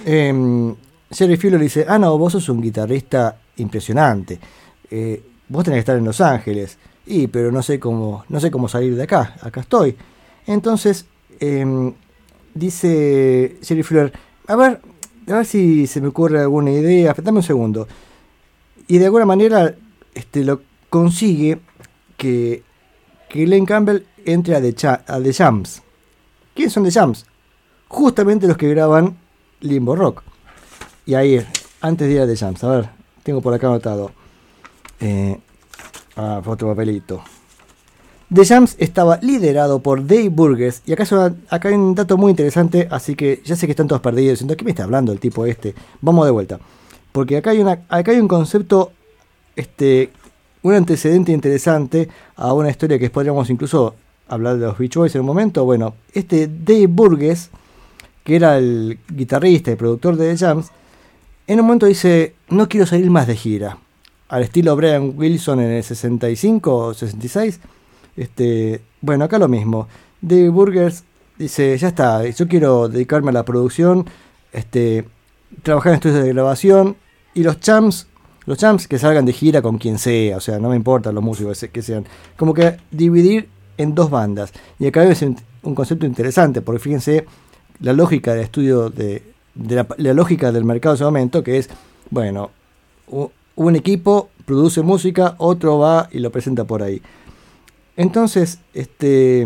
em, 0.06 0.76
Jerry 1.12 1.38
Fuller 1.38 1.60
dice, 1.60 1.86
ah, 1.88 2.00
no, 2.00 2.18
vos 2.18 2.34
sos 2.34 2.48
un 2.50 2.62
guitarrista 2.62 3.38
impresionante. 3.58 4.40
Eh, 4.90 5.24
vos 5.50 5.64
tenés 5.64 5.78
que 5.78 5.80
estar 5.80 5.98
en 5.98 6.06
Los 6.06 6.22
Ángeles. 6.22 6.78
Y, 7.06 7.28
pero 7.28 7.52
no 7.52 7.64
sé 7.64 7.80
cómo, 7.80 8.24
no 8.30 8.40
sé 8.40 8.52
cómo 8.52 8.70
salir 8.70 8.96
de 8.96 9.04
acá. 9.04 9.36
Acá 9.42 9.62
estoy. 9.62 9.96
Entonces, 10.46 11.06
em, 11.40 11.94
dice 12.54 13.58
Jerry 13.64 13.84
Fuller, 13.84 14.14
a 14.48 14.56
ver, 14.56 14.80
a 15.28 15.34
ver 15.34 15.46
si 15.46 15.88
se 15.88 16.02
me 16.02 16.08
ocurre 16.08 16.40
alguna 16.40 16.72
idea. 16.72 17.16
Dame 17.22 17.40
un 17.40 17.44
segundo. 17.44 17.88
Y 18.88 18.98
de 18.98 19.06
alguna 19.06 19.26
manera 19.26 19.76
este, 20.14 20.44
lo 20.44 20.62
consigue 20.90 21.60
que, 22.20 22.64
Glenn 23.32 23.66
Campbell 23.66 24.06
entre 24.26 24.56
a 24.56 24.62
The, 24.62 24.88
a 24.88 25.20
The 25.20 25.34
Jams. 25.34 25.82
¿Quiénes 26.54 26.74
son 26.74 26.84
The 26.84 26.92
Jams? 26.92 27.26
Justamente 27.88 28.48
los 28.48 28.58
que 28.58 28.70
graban 28.70 29.18
Limbo 29.62 29.96
Rock. 29.96 30.24
Y 31.06 31.16
ahí, 31.16 31.44
antes 31.82 32.08
de 32.08 32.14
ir 32.14 32.22
a 32.22 32.28
The 32.28 32.36
Jams, 32.36 32.64
a 32.64 32.70
ver, 32.70 32.90
tengo 33.24 33.42
por 33.42 33.54
acá 33.54 33.68
anotado. 33.68 34.12
Eh, 35.00 35.40
ah, 36.16 36.42
otro 36.46 36.68
papelito. 36.68 37.24
The 38.32 38.46
Jams 38.46 38.76
estaba 38.78 39.18
liderado 39.22 39.80
por 39.80 40.06
Dave 40.06 40.30
Burgess. 40.30 40.84
Y 40.86 40.94
acá, 40.94 41.06
acá 41.50 41.70
hay 41.70 41.76
un 41.76 41.96
dato 41.96 42.18
muy 42.18 42.30
interesante, 42.30 42.88
así 42.92 43.16
que 43.16 43.42
ya 43.44 43.56
sé 43.56 43.66
que 43.66 43.72
están 43.72 43.88
todos 43.88 44.02
perdidos. 44.02 44.34
Diciendo, 44.34 44.56
¿qué 44.56 44.66
me 44.66 44.72
está 44.72 44.84
hablando 44.84 45.12
el 45.12 45.20
tipo 45.20 45.46
este? 45.46 45.74
Vamos 46.02 46.26
de 46.26 46.32
vuelta. 46.32 46.60
Porque 47.12 47.38
acá 47.38 47.52
hay, 47.52 47.62
acá 47.62 48.12
hay 48.12 48.20
un 48.20 48.28
concepto, 48.28 48.92
este, 49.56 50.12
un 50.62 50.74
antecedente 50.74 51.32
interesante 51.32 52.10
a 52.36 52.54
una 52.54 52.70
historia 52.70 53.00
que 53.00 53.10
podríamos 53.10 53.50
incluso 53.50 53.96
hablar 54.28 54.58
de 54.58 54.66
los 54.66 54.78
Beach 54.78 54.96
Boys 54.96 55.16
en 55.16 55.22
un 55.22 55.28
momento. 55.28 55.66
Bueno, 55.66 55.96
este 56.14 56.48
Dave 56.48 56.88
Burgess, 56.88 57.50
que 58.24 58.36
era 58.36 58.58
el 58.58 59.00
guitarrista 59.10 59.72
y 59.72 59.76
productor 59.76 60.16
de 60.16 60.34
The 60.34 60.38
Jams, 60.38 60.72
en 61.48 61.60
un 61.60 61.66
momento 61.66 61.86
dice, 61.86 62.36
no 62.50 62.70
quiero 62.70 62.86
salir 62.86 63.10
más 63.10 63.28
de 63.28 63.36
gira. 63.36 63.78
Al 64.28 64.44
estilo 64.44 64.76
Brian 64.76 65.14
Wilson 65.16 65.62
en 65.62 65.72
el 65.72 65.84
65 65.84 66.76
o 66.76 66.94
66 66.94 67.60
este, 68.20 68.82
bueno, 69.00 69.24
acá 69.24 69.40
lo 69.40 69.48
mismo. 69.48 69.88
David 70.22 70.52
Burgers 70.52 71.06
dice, 71.38 71.78
ya 71.78 71.88
está, 71.88 72.28
yo 72.28 72.50
quiero 72.50 72.90
dedicarme 72.90 73.30
a 73.30 73.34
la 73.34 73.46
producción, 73.46 74.06
este, 74.52 75.08
trabajar 75.64 75.94
en 75.94 75.96
estudios 75.96 76.24
de 76.24 76.34
grabación 76.34 76.98
y 77.34 77.44
los 77.44 77.62
champs, 77.62 78.08
los 78.50 78.58
champs 78.58 78.88
que 78.88 78.98
salgan 78.98 79.26
de 79.26 79.32
gira 79.32 79.62
con 79.62 79.78
quien 79.78 80.00
sea, 80.00 80.38
o 80.38 80.40
sea, 80.40 80.58
no 80.58 80.70
me 80.70 80.76
importa 80.76 81.12
los 81.12 81.24
músicos 81.24 81.64
que 81.72 81.84
sean, 81.84 82.08
como 82.36 82.52
que 82.52 82.78
dividir 82.90 83.48
en 83.78 83.94
dos 83.94 84.10
bandas. 84.10 84.52
Y 84.80 84.88
acá 84.88 85.04
es 85.04 85.22
un 85.22 85.76
concepto 85.76 86.08
interesante, 86.08 86.64
porque 86.64 86.80
fíjense 86.80 87.28
la 87.80 87.94
lógica 87.94 88.34
del 88.34 88.42
estudio 88.42 88.90
de, 88.90 89.22
la, 89.54 89.86
la, 89.98 90.14
lógica 90.16 90.52
del 90.52 90.66
mercado 90.66 90.94
de 90.94 90.96
ese 90.96 91.04
momento, 91.04 91.44
que 91.44 91.60
es, 91.60 91.70
bueno, 92.10 92.50
un 93.56 93.76
equipo 93.76 94.30
produce 94.46 94.82
música, 94.82 95.36
otro 95.38 95.78
va 95.78 96.10
y 96.12 96.18
lo 96.18 96.32
presenta 96.32 96.64
por 96.64 96.82
ahí. 96.82 97.04
Entonces, 97.98 98.62
este, 98.74 99.46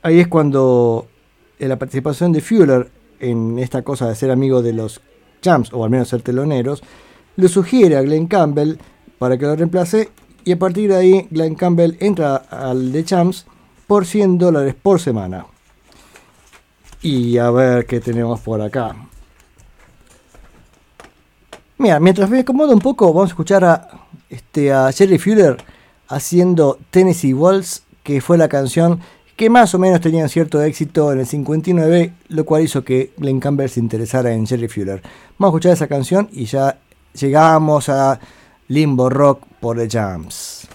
ahí 0.00 0.20
es 0.20 0.28
cuando 0.28 1.06
la 1.58 1.78
participación 1.78 2.32
de 2.32 2.40
Fuller 2.40 2.90
en 3.18 3.58
esta 3.58 3.82
cosa 3.82 4.08
de 4.08 4.14
ser 4.14 4.30
amigo 4.30 4.62
de 4.62 4.72
los 4.72 5.02
Champs, 5.42 5.70
o 5.74 5.84
al 5.84 5.90
menos 5.90 6.08
ser 6.08 6.22
teloneros, 6.22 6.82
le 7.36 7.48
sugiere 7.48 7.96
a 7.96 8.02
Glenn 8.02 8.26
Campbell 8.26 8.78
para 9.18 9.36
que 9.36 9.46
lo 9.46 9.56
reemplace 9.56 10.10
y 10.44 10.52
a 10.52 10.58
partir 10.58 10.90
de 10.90 10.96
ahí 10.96 11.28
Glenn 11.30 11.54
Campbell 11.54 11.96
entra 12.00 12.36
al 12.36 12.92
The 12.92 13.04
Champs 13.04 13.46
por 13.86 14.06
100 14.06 14.38
dólares 14.38 14.74
por 14.80 15.00
semana. 15.00 15.46
Y 17.02 17.38
a 17.38 17.50
ver 17.50 17.86
qué 17.86 18.00
tenemos 18.00 18.40
por 18.40 18.60
acá. 18.60 18.94
Mira, 21.78 21.98
mientras 21.98 22.28
me 22.28 22.40
acomodo 22.40 22.72
un 22.72 22.78
poco, 22.78 23.06
vamos 23.12 23.30
a 23.30 23.32
escuchar 23.32 23.64
a, 23.64 23.88
este, 24.28 24.72
a 24.72 24.92
Jerry 24.92 25.18
Fuller 25.18 25.56
haciendo 26.08 26.78
Tennessee 26.90 27.32
Waltz, 27.32 27.82
que 28.02 28.20
fue 28.20 28.36
la 28.36 28.48
canción 28.48 29.00
que 29.36 29.48
más 29.48 29.74
o 29.74 29.78
menos 29.78 30.02
tenía 30.02 30.28
cierto 30.28 30.62
éxito 30.62 31.10
en 31.12 31.20
el 31.20 31.26
59, 31.26 32.12
lo 32.28 32.44
cual 32.44 32.62
hizo 32.62 32.84
que 32.84 33.12
Glenn 33.16 33.40
Campbell 33.40 33.70
se 33.70 33.80
interesara 33.80 34.32
en 34.32 34.46
Jerry 34.46 34.68
Fuller. 34.68 35.00
Vamos 35.38 35.54
a 35.54 35.56
escuchar 35.56 35.72
esa 35.72 35.88
canción 35.88 36.28
y 36.32 36.44
ya 36.44 36.78
llegamos 37.14 37.88
a 37.88 38.18
Limbo 38.68 39.08
Rock 39.08 39.42
por 39.60 39.76
The 39.76 39.88
Jams. 39.88 40.68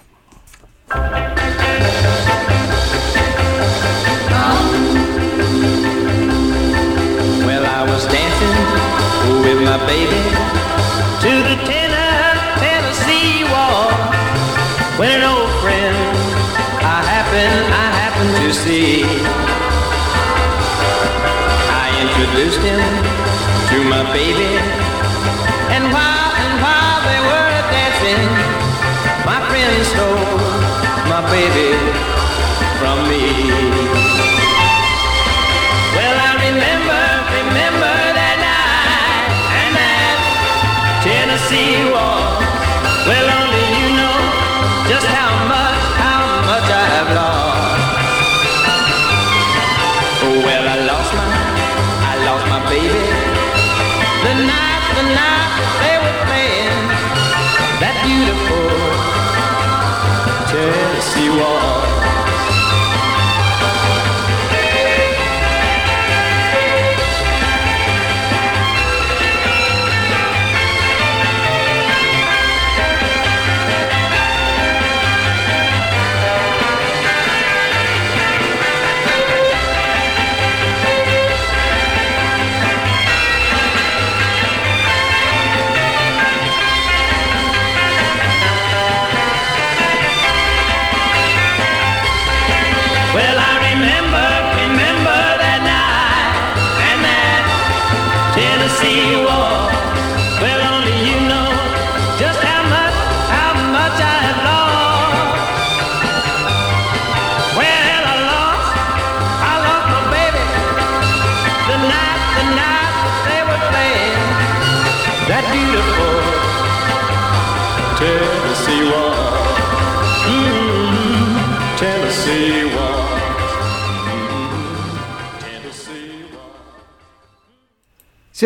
Well, 7.44 7.64
I 7.64 7.82
was 7.88 8.04
dancing 8.06 8.56
with 9.42 9.60
my 9.64 9.78
baby 9.86 10.22
to 11.22 11.42
the 11.42 11.56
Tennessee 12.60 13.44
wall. 13.44 13.90
when 14.98 15.10
an 15.10 15.22
old 15.24 15.50
friend 15.60 15.96
I 16.86 17.02
I 17.82 17.86
happen 18.00 18.28
to 18.42 18.54
see. 18.54 19.04
I 21.82 21.86
introduced 22.04 22.60
him 22.60 22.80
to 23.70 23.76
my 23.90 24.02
baby, 24.12 24.85
friend 29.56 29.86
stole 29.86 30.38
my 31.08 31.22
baby 31.30 31.72
from 32.78 33.08
me. 33.08 33.95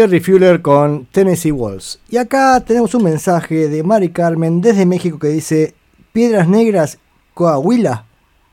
Jerry 0.01 0.21
Fuller 0.21 0.63
con 0.63 1.05
Tennessee 1.13 1.53
Walls. 1.53 2.01
Y 2.09 2.17
acá 2.17 2.59
tenemos 2.61 2.95
un 2.95 3.05
mensaje 3.05 3.69
de 3.69 3.83
Mari 3.83 4.09
Carmen 4.09 4.63
desde 4.63 4.87
México 4.87 5.19
que 5.19 5.29
dice: 5.29 5.75
Piedras 6.15 6.49
Negras, 6.49 6.97
Coahuila. 7.35 8.07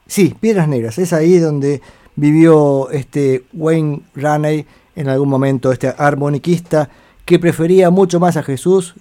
Sí, 0.08 0.36
Piedras 0.38 0.68
Negras, 0.68 0.98
es 0.98 1.14
ahí 1.14 1.40
donde 1.40 1.82
vivió 2.18 2.90
este 2.90 3.46
Wayne 3.54 4.02
Raney 4.14 4.66
en 4.98 5.08
algún 5.08 5.30
momento, 5.30 5.72
este 5.72 5.88
armoniquista 5.98 6.90
que 7.24 7.40
prefería 7.40 7.92
mucho 7.92 8.20
más 8.20 8.36
a 8.36 8.44
Jesús 8.44 8.96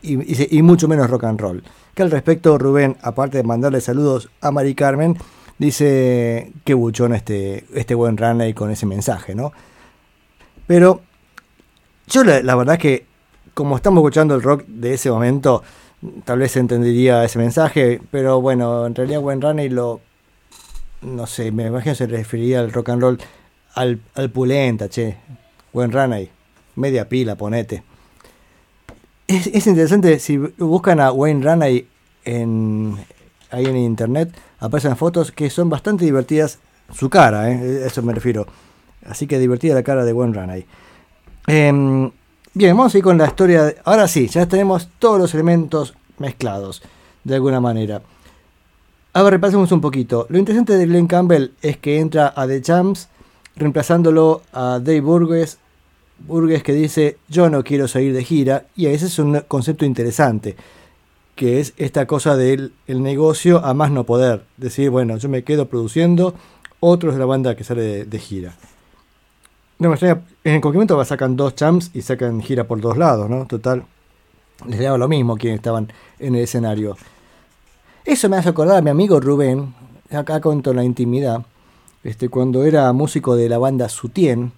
y, 0.00 0.62
mucho 0.62 0.86
menos 0.86 1.10
rock 1.10 1.24
and 1.24 1.40
roll. 1.40 1.64
Que 1.94 2.02
al 2.04 2.12
respecto, 2.12 2.58
Rubén, 2.58 2.96
aparte 3.02 3.38
de 3.38 3.42
mandarle 3.42 3.80
saludos 3.80 4.30
a 4.40 4.52
Mari 4.52 4.76
Carmen, 4.76 5.16
dice 5.58 6.52
que 6.64 6.74
buchón 6.74 7.12
este, 7.12 7.64
este 7.74 7.96
buen 7.96 8.16
Raney 8.16 8.54
con 8.54 8.70
ese 8.70 8.86
mensaje, 8.86 9.34
¿no? 9.34 9.52
Pero 10.68 11.02
yo 12.08 12.24
la, 12.24 12.42
la 12.42 12.54
verdad 12.54 12.78
que, 12.78 13.06
como 13.54 13.76
estamos 13.76 14.00
escuchando 14.00 14.34
el 14.34 14.42
rock 14.42 14.64
de 14.66 14.94
ese 14.94 15.10
momento, 15.10 15.62
tal 16.24 16.38
vez 16.38 16.56
entendería 16.56 17.24
ese 17.24 17.38
mensaje, 17.38 18.00
pero 18.10 18.40
bueno, 18.40 18.86
en 18.86 18.94
realidad 18.94 19.20
Wayne 19.20 19.42
Raney 19.42 19.68
lo, 19.68 20.00
no 21.02 21.26
sé, 21.26 21.50
me 21.52 21.66
imagino 21.66 21.94
se 21.94 22.06
refería 22.06 22.60
al 22.60 22.72
rock 22.72 22.90
and 22.90 23.02
roll, 23.02 23.18
al, 23.74 24.00
al 24.14 24.30
pulenta, 24.30 24.88
che, 24.88 25.16
Wayne 25.72 25.92
Raney, 25.92 26.30
media 26.76 27.08
pila, 27.08 27.36
ponete. 27.36 27.82
Es, 29.26 29.46
es 29.48 29.66
interesante, 29.66 30.18
si 30.18 30.38
buscan 30.38 31.00
a 31.00 31.12
Wayne 31.12 31.44
Raney 31.44 31.86
en, 32.24 32.96
ahí 33.50 33.66
en 33.66 33.76
internet, 33.76 34.34
aparecen 34.58 34.96
fotos 34.96 35.32
que 35.32 35.50
son 35.50 35.68
bastante 35.68 36.04
divertidas, 36.04 36.58
su 36.92 37.10
cara, 37.10 37.50
¿eh? 37.50 37.82
eso 37.84 38.02
me 38.02 38.14
refiero. 38.14 38.46
Así 39.04 39.26
que 39.26 39.38
divertida 39.38 39.74
la 39.74 39.82
cara 39.82 40.04
de 40.04 40.12
Wayne 40.12 40.34
Raney. 40.34 40.66
Em, 41.48 42.10
Bien, 42.54 42.76
vamos 42.76 42.92
a 42.94 42.98
ir 42.98 43.04
con 43.04 43.16
la 43.18 43.26
historia. 43.26 43.64
de- 43.64 43.76
Ahora 43.84 44.08
sí, 44.08 44.26
ya 44.26 44.46
tenemos 44.46 44.88
todos 44.98 45.18
los 45.20 45.32
elementos 45.34 45.94
mezclados, 46.18 46.82
de 47.22 47.36
alguna 47.36 47.60
manera. 47.60 48.02
A 49.12 49.22
ver, 49.22 49.34
repasemos 49.34 49.70
un 49.70 49.80
poquito. 49.80 50.26
Lo 50.28 50.38
interesante 50.38 50.76
de 50.76 50.86
Glenn 50.86 51.06
Campbell 51.06 51.52
es 51.62 51.76
que 51.76 52.00
entra 52.00 52.32
a 52.34 52.48
The 52.48 52.60
Champs, 52.62 53.08
reemplazándolo 53.54 54.42
a 54.52 54.80
Dave 54.82 55.00
Burgess, 55.02 55.58
Burgess 56.26 56.64
que 56.64 56.72
dice, 56.72 57.18
yo 57.28 57.48
no 57.48 57.62
quiero 57.62 57.86
salir 57.86 58.12
de 58.12 58.24
gira, 58.24 58.64
y 58.74 58.86
ese 58.86 59.06
es 59.06 59.18
un 59.20 59.40
concepto 59.46 59.84
interesante, 59.84 60.56
que 61.36 61.60
es 61.60 61.74
esta 61.76 62.06
cosa 62.06 62.34
del 62.36 62.72
el 62.88 63.02
negocio 63.04 63.64
a 63.64 63.72
más 63.72 63.92
no 63.92 64.02
poder. 64.04 64.42
Decir, 64.56 64.90
bueno, 64.90 65.16
yo 65.18 65.28
me 65.28 65.44
quedo 65.44 65.66
produciendo, 65.68 66.34
otro 66.80 67.12
es 67.12 67.18
la 67.18 67.24
banda 67.26 67.54
que 67.54 67.62
sale 67.62 67.82
de, 67.82 68.04
de 68.04 68.18
gira. 68.18 68.56
No 69.78 69.94
en 69.94 70.60
cualquier 70.60 70.74
momento 70.74 71.04
sacan 71.04 71.36
dos 71.36 71.54
champs 71.54 71.90
y 71.94 72.02
sacan 72.02 72.40
gira 72.40 72.64
por 72.64 72.80
dos 72.80 72.96
lados, 72.96 73.30
¿no? 73.30 73.46
Total, 73.46 73.84
les 74.66 74.80
daba 74.80 74.98
lo 74.98 75.06
mismo 75.06 75.36
quienes 75.36 75.58
estaban 75.58 75.92
en 76.18 76.34
el 76.34 76.42
escenario. 76.42 76.96
Eso 78.04 78.28
me 78.28 78.38
hace 78.38 78.48
acordar 78.48 78.78
a 78.78 78.82
mi 78.82 78.90
amigo 78.90 79.20
Rubén, 79.20 79.74
acá 80.10 80.40
cuento 80.40 80.72
la 80.74 80.82
intimidad, 80.82 81.42
este, 82.02 82.28
cuando 82.28 82.64
era 82.64 82.92
músico 82.92 83.36
de 83.36 83.48
la 83.48 83.58
banda 83.58 83.88
Sutien, 83.88 84.50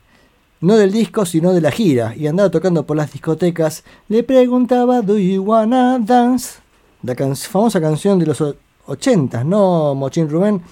no 0.63 0.77
del 0.77 0.93
disco, 0.93 1.27
sino 1.27 1.53
de 1.53 1.61
la 1.61 1.71
gira, 1.71 2.15
y 2.17 2.27
andaba 2.27 2.51
tocando 2.51 2.87
por 2.87 2.97
las 2.97 3.13
discotecas, 3.13 3.85
le 4.09 4.23
preguntaba, 4.23 5.03
¿Do 5.03 5.19
you 5.19 5.43
wanna 5.43 5.99
dance? 5.99 6.61
La 7.03 7.15
famosa 7.35 7.81
canción 7.81 8.19
de 8.19 8.27
los 8.27 8.43
80, 8.87 9.45
¿no, 9.45 9.95
Mochín 9.95 10.31
Rubén? 10.31 10.63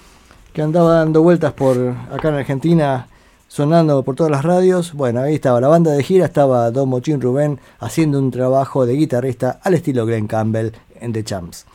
Que 0.53 0.61
andaba 0.61 0.95
dando 0.95 1.21
vueltas 1.21 1.53
por 1.53 1.77
acá 2.11 2.29
en 2.29 2.35
Argentina, 2.35 3.08
sonando 3.49 4.03
por 4.03 4.15
todas 4.15 4.31
las 4.31 4.45
radios. 4.45 4.93
Bueno, 4.93 5.21
ahí 5.21 5.35
estaba 5.35 5.59
la 5.59 5.67
banda 5.67 5.91
de 5.91 6.03
gira, 6.03 6.25
estaba 6.25 6.71
Don 6.71 6.87
Mochín 6.87 7.19
Rubén 7.19 7.59
haciendo 7.79 8.19
un 8.19 8.31
trabajo 8.31 8.85
de 8.85 8.93
guitarrista 8.93 9.59
al 9.61 9.73
estilo 9.73 10.05
Glenn 10.05 10.27
Campbell 10.27 10.71
en 11.01 11.11
The 11.11 11.23
Champs. 11.25 11.65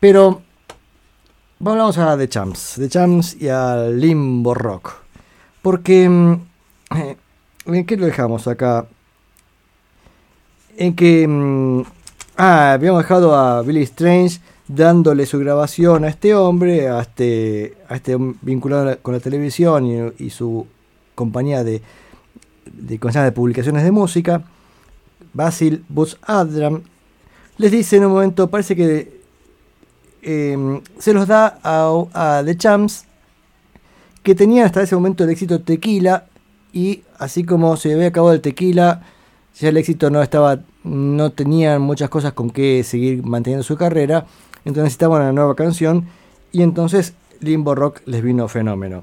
Pero 0.00 0.42
vamos 1.60 1.98
a 1.98 2.16
The 2.16 2.28
Champs, 2.28 2.74
The 2.76 2.88
Champs 2.88 3.36
y 3.40 3.48
al 3.48 4.00
Limbo 4.00 4.54
Rock. 4.54 4.94
Porque, 5.62 6.08
mm, 6.08 6.32
eh, 6.96 7.16
¿en 7.66 7.86
qué 7.86 7.96
lo 7.96 8.06
dejamos 8.06 8.48
acá? 8.48 8.86
En 10.76 10.96
que, 10.96 11.28
mm, 11.28 11.82
ah, 12.38 12.72
habíamos 12.72 13.02
dejado 13.02 13.36
a 13.36 13.60
Billy 13.62 13.82
Strange 13.82 14.40
dándole 14.66 15.26
su 15.26 15.38
grabación 15.38 16.04
a 16.04 16.08
este 16.08 16.34
hombre, 16.34 16.88
a 16.88 17.00
este, 17.00 17.76
a 17.88 17.96
este 17.96 18.16
vinculado 18.40 18.98
con 19.02 19.14
la 19.14 19.20
televisión 19.20 20.14
y 20.18 20.30
su 20.30 20.66
compañía 21.18 21.64
de, 21.64 21.82
de, 22.64 22.98
de 22.98 23.32
publicaciones 23.32 23.82
de 23.82 23.90
música, 23.90 24.44
Basil 25.34 25.84
Butch 25.88 26.16
Adram, 26.22 26.82
les 27.58 27.72
dice 27.72 27.96
en 27.96 28.06
un 28.06 28.12
momento, 28.12 28.48
parece 28.48 28.76
que 28.76 29.20
eh, 30.22 30.80
se 30.98 31.12
los 31.12 31.26
da 31.26 31.58
a, 31.62 32.38
a 32.38 32.42
The 32.44 32.56
Champs, 32.56 33.04
que 34.22 34.34
tenían 34.34 34.66
hasta 34.66 34.82
ese 34.82 34.94
momento 34.94 35.24
el 35.24 35.30
éxito 35.30 35.60
tequila, 35.60 36.26
y 36.72 37.02
así 37.18 37.42
como 37.44 37.76
se 37.76 37.92
había 37.92 38.08
acabado 38.08 38.34
el 38.34 38.40
tequila, 38.40 39.02
ya 39.58 39.70
el 39.70 39.76
éxito 39.76 40.10
no 40.10 40.22
estaba, 40.22 40.60
no 40.84 41.32
tenían 41.32 41.82
muchas 41.82 42.08
cosas 42.08 42.32
con 42.32 42.50
que 42.50 42.84
seguir 42.84 43.24
manteniendo 43.24 43.64
su 43.64 43.76
carrera, 43.76 44.26
entonces 44.64 44.84
necesitaban 44.84 45.22
una 45.22 45.32
nueva 45.32 45.54
canción, 45.56 46.06
y 46.52 46.62
entonces 46.62 47.14
Limbo 47.40 47.74
Rock 47.74 48.02
les 48.06 48.22
vino 48.22 48.46
fenómeno. 48.48 49.02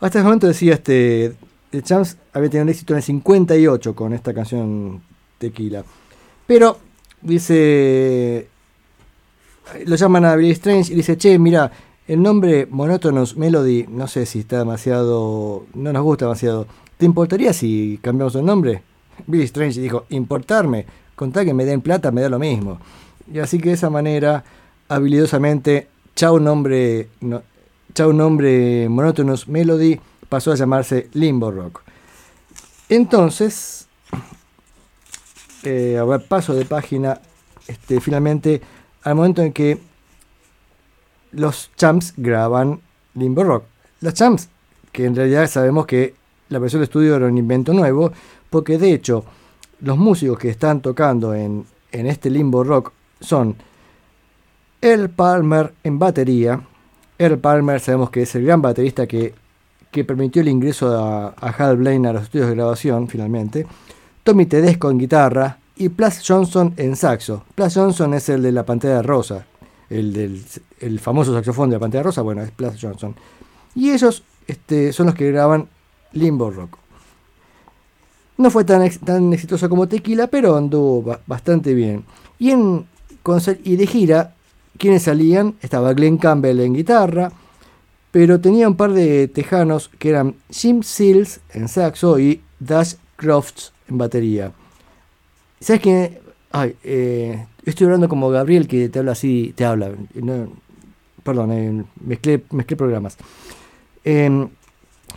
Hasta 0.00 0.18
ese 0.18 0.24
momento 0.24 0.46
decía 0.46 0.74
este, 0.74 1.34
The 1.70 1.82
Champs 1.82 2.16
había 2.32 2.50
tenido 2.50 2.64
un 2.64 2.68
éxito 2.70 2.94
en 2.94 2.98
el 2.98 3.02
58 3.02 3.94
con 3.94 4.12
esta 4.12 4.34
canción 4.34 5.02
Tequila. 5.38 5.84
Pero 6.46 6.78
dice 7.22 8.48
lo 9.84 9.96
llaman 9.96 10.24
a 10.24 10.36
Billy 10.36 10.50
Strange 10.50 10.92
y 10.92 10.96
dice, 10.96 11.16
che, 11.16 11.38
mira, 11.38 11.70
el 12.06 12.22
nombre 12.22 12.66
Monotonous 12.68 13.36
Melody, 13.36 13.86
no 13.88 14.08
sé 14.08 14.26
si 14.26 14.40
está 14.40 14.58
demasiado, 14.58 15.66
no 15.74 15.92
nos 15.92 16.02
gusta 16.02 16.24
demasiado. 16.24 16.66
¿Te 16.96 17.06
importaría 17.06 17.52
si 17.52 17.98
cambiamos 18.02 18.34
el 18.34 18.44
nombre? 18.44 18.82
Billy 19.26 19.44
Strange 19.44 19.80
dijo, 19.80 20.06
importarme, 20.10 20.86
contar 21.14 21.44
que 21.44 21.54
me 21.54 21.64
den 21.64 21.80
plata 21.80 22.10
me 22.10 22.20
da 22.20 22.28
lo 22.28 22.38
mismo. 22.38 22.80
Y 23.32 23.38
así 23.38 23.58
que 23.58 23.68
de 23.68 23.74
esa 23.76 23.90
manera, 23.90 24.44
habilidosamente, 24.88 25.88
chau 26.16 26.40
nombre, 26.40 27.08
no, 27.20 27.42
chau 27.94 28.12
nombre 28.12 28.88
Monotonous 28.88 29.46
Melody 29.46 30.00
pasó 30.30 30.52
a 30.52 30.54
llamarse 30.54 31.10
Limbo 31.12 31.50
Rock. 31.50 31.82
Entonces, 32.88 33.88
eh, 35.64 35.98
a 35.98 36.04
ver, 36.04 36.26
paso 36.26 36.54
de 36.54 36.64
página, 36.64 37.20
este, 37.66 38.00
finalmente, 38.00 38.62
al 39.02 39.16
momento 39.16 39.42
en 39.42 39.52
que 39.52 39.78
los 41.32 41.70
Champs 41.76 42.14
graban 42.16 42.80
Limbo 43.14 43.44
Rock. 43.44 43.64
Los 44.00 44.14
Champs, 44.14 44.48
que 44.92 45.04
en 45.04 45.14
realidad 45.14 45.46
sabemos 45.48 45.84
que 45.84 46.14
la 46.48 46.58
versión 46.58 46.80
de 46.80 46.84
estudio 46.84 47.16
era 47.16 47.26
un 47.26 47.36
invento 47.36 47.74
nuevo, 47.74 48.12
porque 48.48 48.78
de 48.78 48.92
hecho 48.92 49.24
los 49.80 49.98
músicos 49.98 50.38
que 50.38 50.48
están 50.48 50.80
tocando 50.80 51.34
en, 51.34 51.66
en 51.92 52.06
este 52.06 52.30
Limbo 52.30 52.64
Rock 52.64 52.92
son 53.20 53.56
Earl 54.80 55.10
Palmer 55.10 55.74
en 55.82 55.98
batería. 55.98 56.60
Earl 57.18 57.38
Palmer 57.38 57.80
sabemos 57.80 58.10
que 58.10 58.22
es 58.22 58.34
el 58.34 58.44
gran 58.44 58.62
baterista 58.62 59.06
que, 59.06 59.34
que 59.90 60.04
permitió 60.04 60.42
el 60.42 60.48
ingreso 60.48 60.96
a, 60.96 61.28
Hal 61.30 61.76
Blaine 61.76 62.08
a 62.08 62.12
los 62.12 62.24
estudios 62.24 62.48
de 62.48 62.54
grabación 62.54 63.08
finalmente. 63.08 63.66
Tommy 64.22 64.46
Tedesco 64.46 64.90
en 64.90 64.98
guitarra 64.98 65.58
y 65.76 65.88
Plas 65.88 66.22
Johnson 66.26 66.74
en 66.76 66.94
saxo. 66.96 67.44
Plas 67.54 67.74
Johnson 67.74 68.14
es 68.14 68.28
el 68.28 68.42
de 68.42 68.52
la 68.52 68.64
pantalla 68.64 69.02
rosa, 69.02 69.46
el 69.88 70.12
del 70.12 70.42
el 70.80 71.00
famoso 71.00 71.34
saxofón 71.34 71.70
de 71.70 71.76
la 71.76 71.80
pantalla 71.80 72.04
rosa, 72.04 72.22
bueno, 72.22 72.42
es 72.42 72.50
Plas 72.50 72.76
Johnson. 72.80 73.14
Y 73.74 73.90
ellos 73.90 74.22
este, 74.46 74.92
son 74.92 75.06
los 75.06 75.14
que 75.14 75.30
graban 75.30 75.68
Limbo 76.12 76.50
Rock. 76.50 76.76
No 78.36 78.50
fue 78.50 78.64
tan, 78.64 78.88
tan 79.04 79.32
exitoso 79.32 79.68
como 79.68 79.86
Tequila, 79.88 80.26
pero 80.28 80.56
anduvo 80.56 81.02
ba- 81.02 81.20
bastante 81.26 81.74
bien. 81.74 82.04
Y, 82.38 82.50
en, 82.52 82.86
y 83.64 83.76
de 83.76 83.86
gira, 83.86 84.34
quienes 84.78 85.02
salían, 85.02 85.54
estaba 85.60 85.92
Glenn 85.92 86.16
Campbell 86.16 86.60
en 86.60 86.72
guitarra, 86.74 87.30
pero 88.10 88.40
tenía 88.40 88.68
un 88.68 88.76
par 88.76 88.92
de 88.92 89.28
tejanos 89.28 89.90
que 89.98 90.10
eran 90.10 90.34
Jim 90.50 90.82
Seals 90.82 91.40
en 91.52 91.68
saxo 91.68 92.18
y 92.18 92.40
Dash 92.58 92.94
Crofts 93.16 93.72
en 93.88 93.98
batería. 93.98 94.52
¿Sabes 95.60 95.82
qué? 95.82 96.20
Ay, 96.52 96.76
eh, 96.82 97.46
estoy 97.64 97.84
hablando 97.84 98.08
como 98.08 98.30
Gabriel 98.30 98.66
que 98.66 98.88
te 98.88 98.98
habla 98.98 99.12
así, 99.12 99.52
te 99.56 99.64
habla. 99.64 99.92
Perdón, 101.22 101.52
eh, 101.52 101.84
mezclé, 102.00 102.42
mezclé 102.50 102.76
programas. 102.76 103.16
Em, 104.02 104.48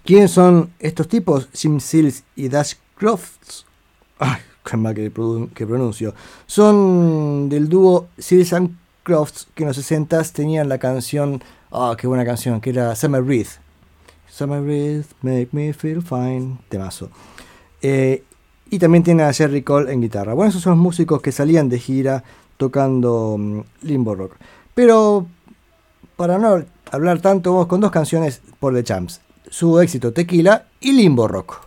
¿Quiénes 0.05 0.31
son 0.31 0.71
estos 0.79 1.07
tipos? 1.07 1.47
Jim 1.53 1.79
Seals 1.79 2.23
y 2.35 2.49
Dash 2.49 2.73
Crofts. 2.95 3.65
Ay, 4.19 4.41
qué 4.69 4.77
mal 4.77 4.93
que, 4.93 5.11
que 5.53 5.65
pronuncio. 5.65 6.13
Son 6.45 7.47
del 7.47 7.69
dúo 7.69 8.09
Seals 8.17 8.53
and 8.53 8.75
Crofts 9.03 9.47
que 9.55 9.63
en 9.63 9.67
los 9.67 9.77
60 9.77 10.21
tenían 10.25 10.67
la 10.67 10.77
canción. 10.77 11.41
Ah, 11.75 11.95
qué 11.97 12.05
buena 12.05 12.23
canción, 12.23 12.61
que 12.61 12.69
era 12.69 12.95
Summer 12.95 13.23
Breeze. 13.23 13.57
Summer 14.29 14.61
Breeze, 14.61 15.07
make 15.23 15.47
me 15.53 15.73
feel 15.73 16.03
fine. 16.03 16.59
Temazo. 16.69 17.09
Eh, 17.81 18.23
y 18.69 18.77
también 18.77 19.03
tiene 19.03 19.23
a 19.23 19.33
Jerry 19.33 19.63
Cole 19.63 19.91
en 19.91 19.99
guitarra. 19.99 20.35
Bueno, 20.35 20.51
esos 20.51 20.61
son 20.61 20.73
los 20.73 20.79
músicos 20.79 21.19
que 21.19 21.31
salían 21.31 21.69
de 21.69 21.79
gira 21.79 22.23
tocando 22.57 23.37
mm, 23.39 23.61
Limbo 23.81 24.13
Rock. 24.13 24.35
Pero 24.75 25.25
para 26.15 26.37
no 26.37 26.63
hablar 26.91 27.21
tanto, 27.21 27.53
vamos 27.53 27.65
con 27.65 27.81
dos 27.81 27.89
canciones 27.89 28.43
por 28.59 28.75
The 28.75 28.83
Champs. 28.83 29.21
Su 29.49 29.79
éxito 29.79 30.13
Tequila 30.13 30.67
y 30.79 30.93
Limbo 30.93 31.27
Rock. 31.27 31.59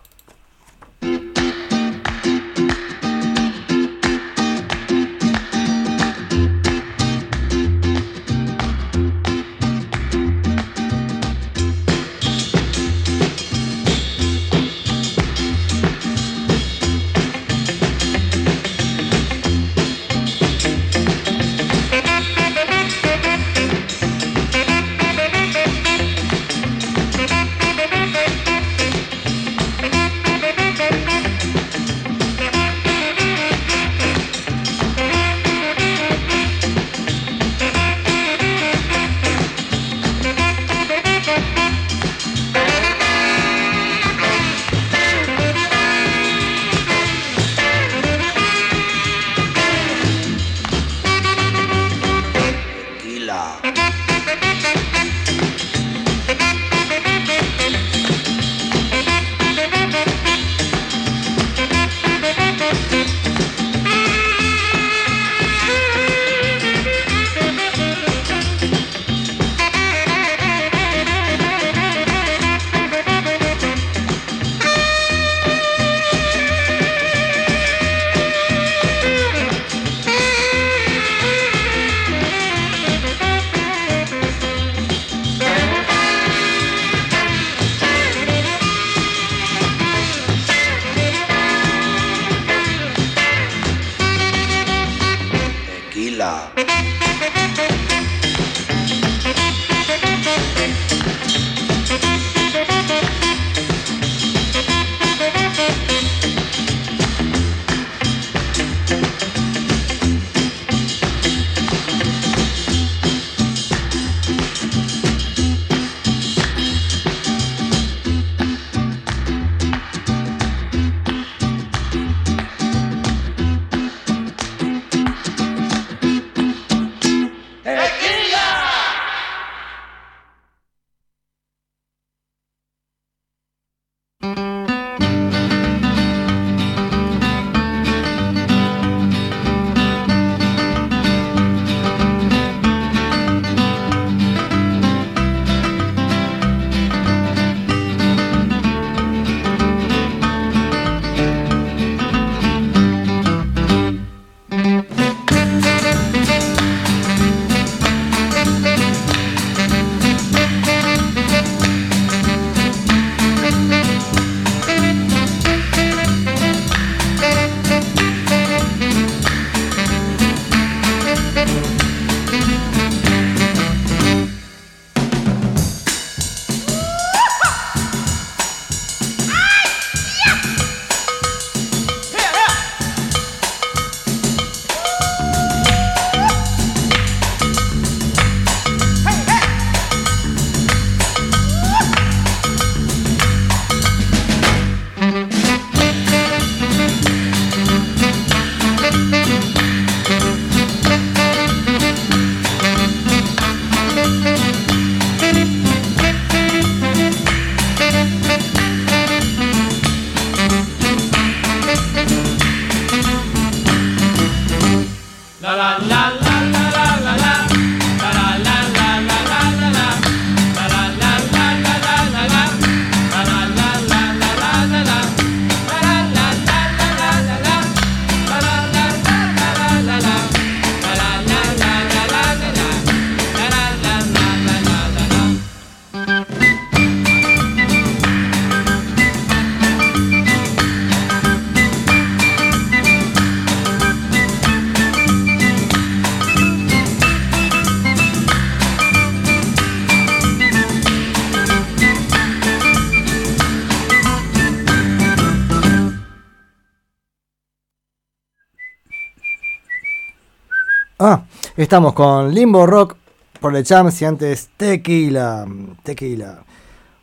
Estamos 261.56 261.94
con 261.94 262.34
Limbo 262.34 262.66
Rock 262.66 262.96
por 263.40 263.56
el 263.56 263.64
Champs 263.64 264.02
y 264.02 264.04
antes 264.04 264.50
Tequila. 264.56 265.46
Tequila. 265.82 266.44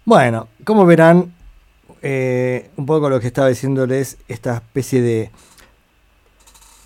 Bueno, 0.06 0.50
como 0.64 0.86
verán, 0.86 1.34
eh, 2.02 2.70
un 2.78 2.86
poco 2.86 3.10
lo 3.10 3.20
que 3.20 3.28
estaba 3.28 3.48
diciéndoles, 3.48 4.18
esta 4.28 4.56
especie 4.56 5.02
de, 5.02 5.32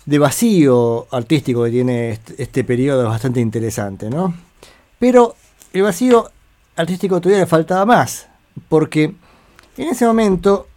de 0.06 0.18
vacío 0.18 1.06
artístico 1.10 1.64
que 1.64 1.70
tiene 1.70 2.10
este, 2.12 2.42
este 2.42 2.64
periodo 2.64 3.02
es 3.02 3.08
bastante 3.08 3.40
interesante, 3.40 4.08
¿no? 4.08 4.34
Pero 4.98 5.34
el 5.72 5.82
vacío 5.82 6.30
artístico 6.76 7.20
todavía 7.20 7.40
le 7.40 7.46
faltaba 7.46 7.84
más, 7.84 8.28
porque 8.68 9.14
en 9.76 9.88
ese 9.88 10.06
momento 10.06 10.68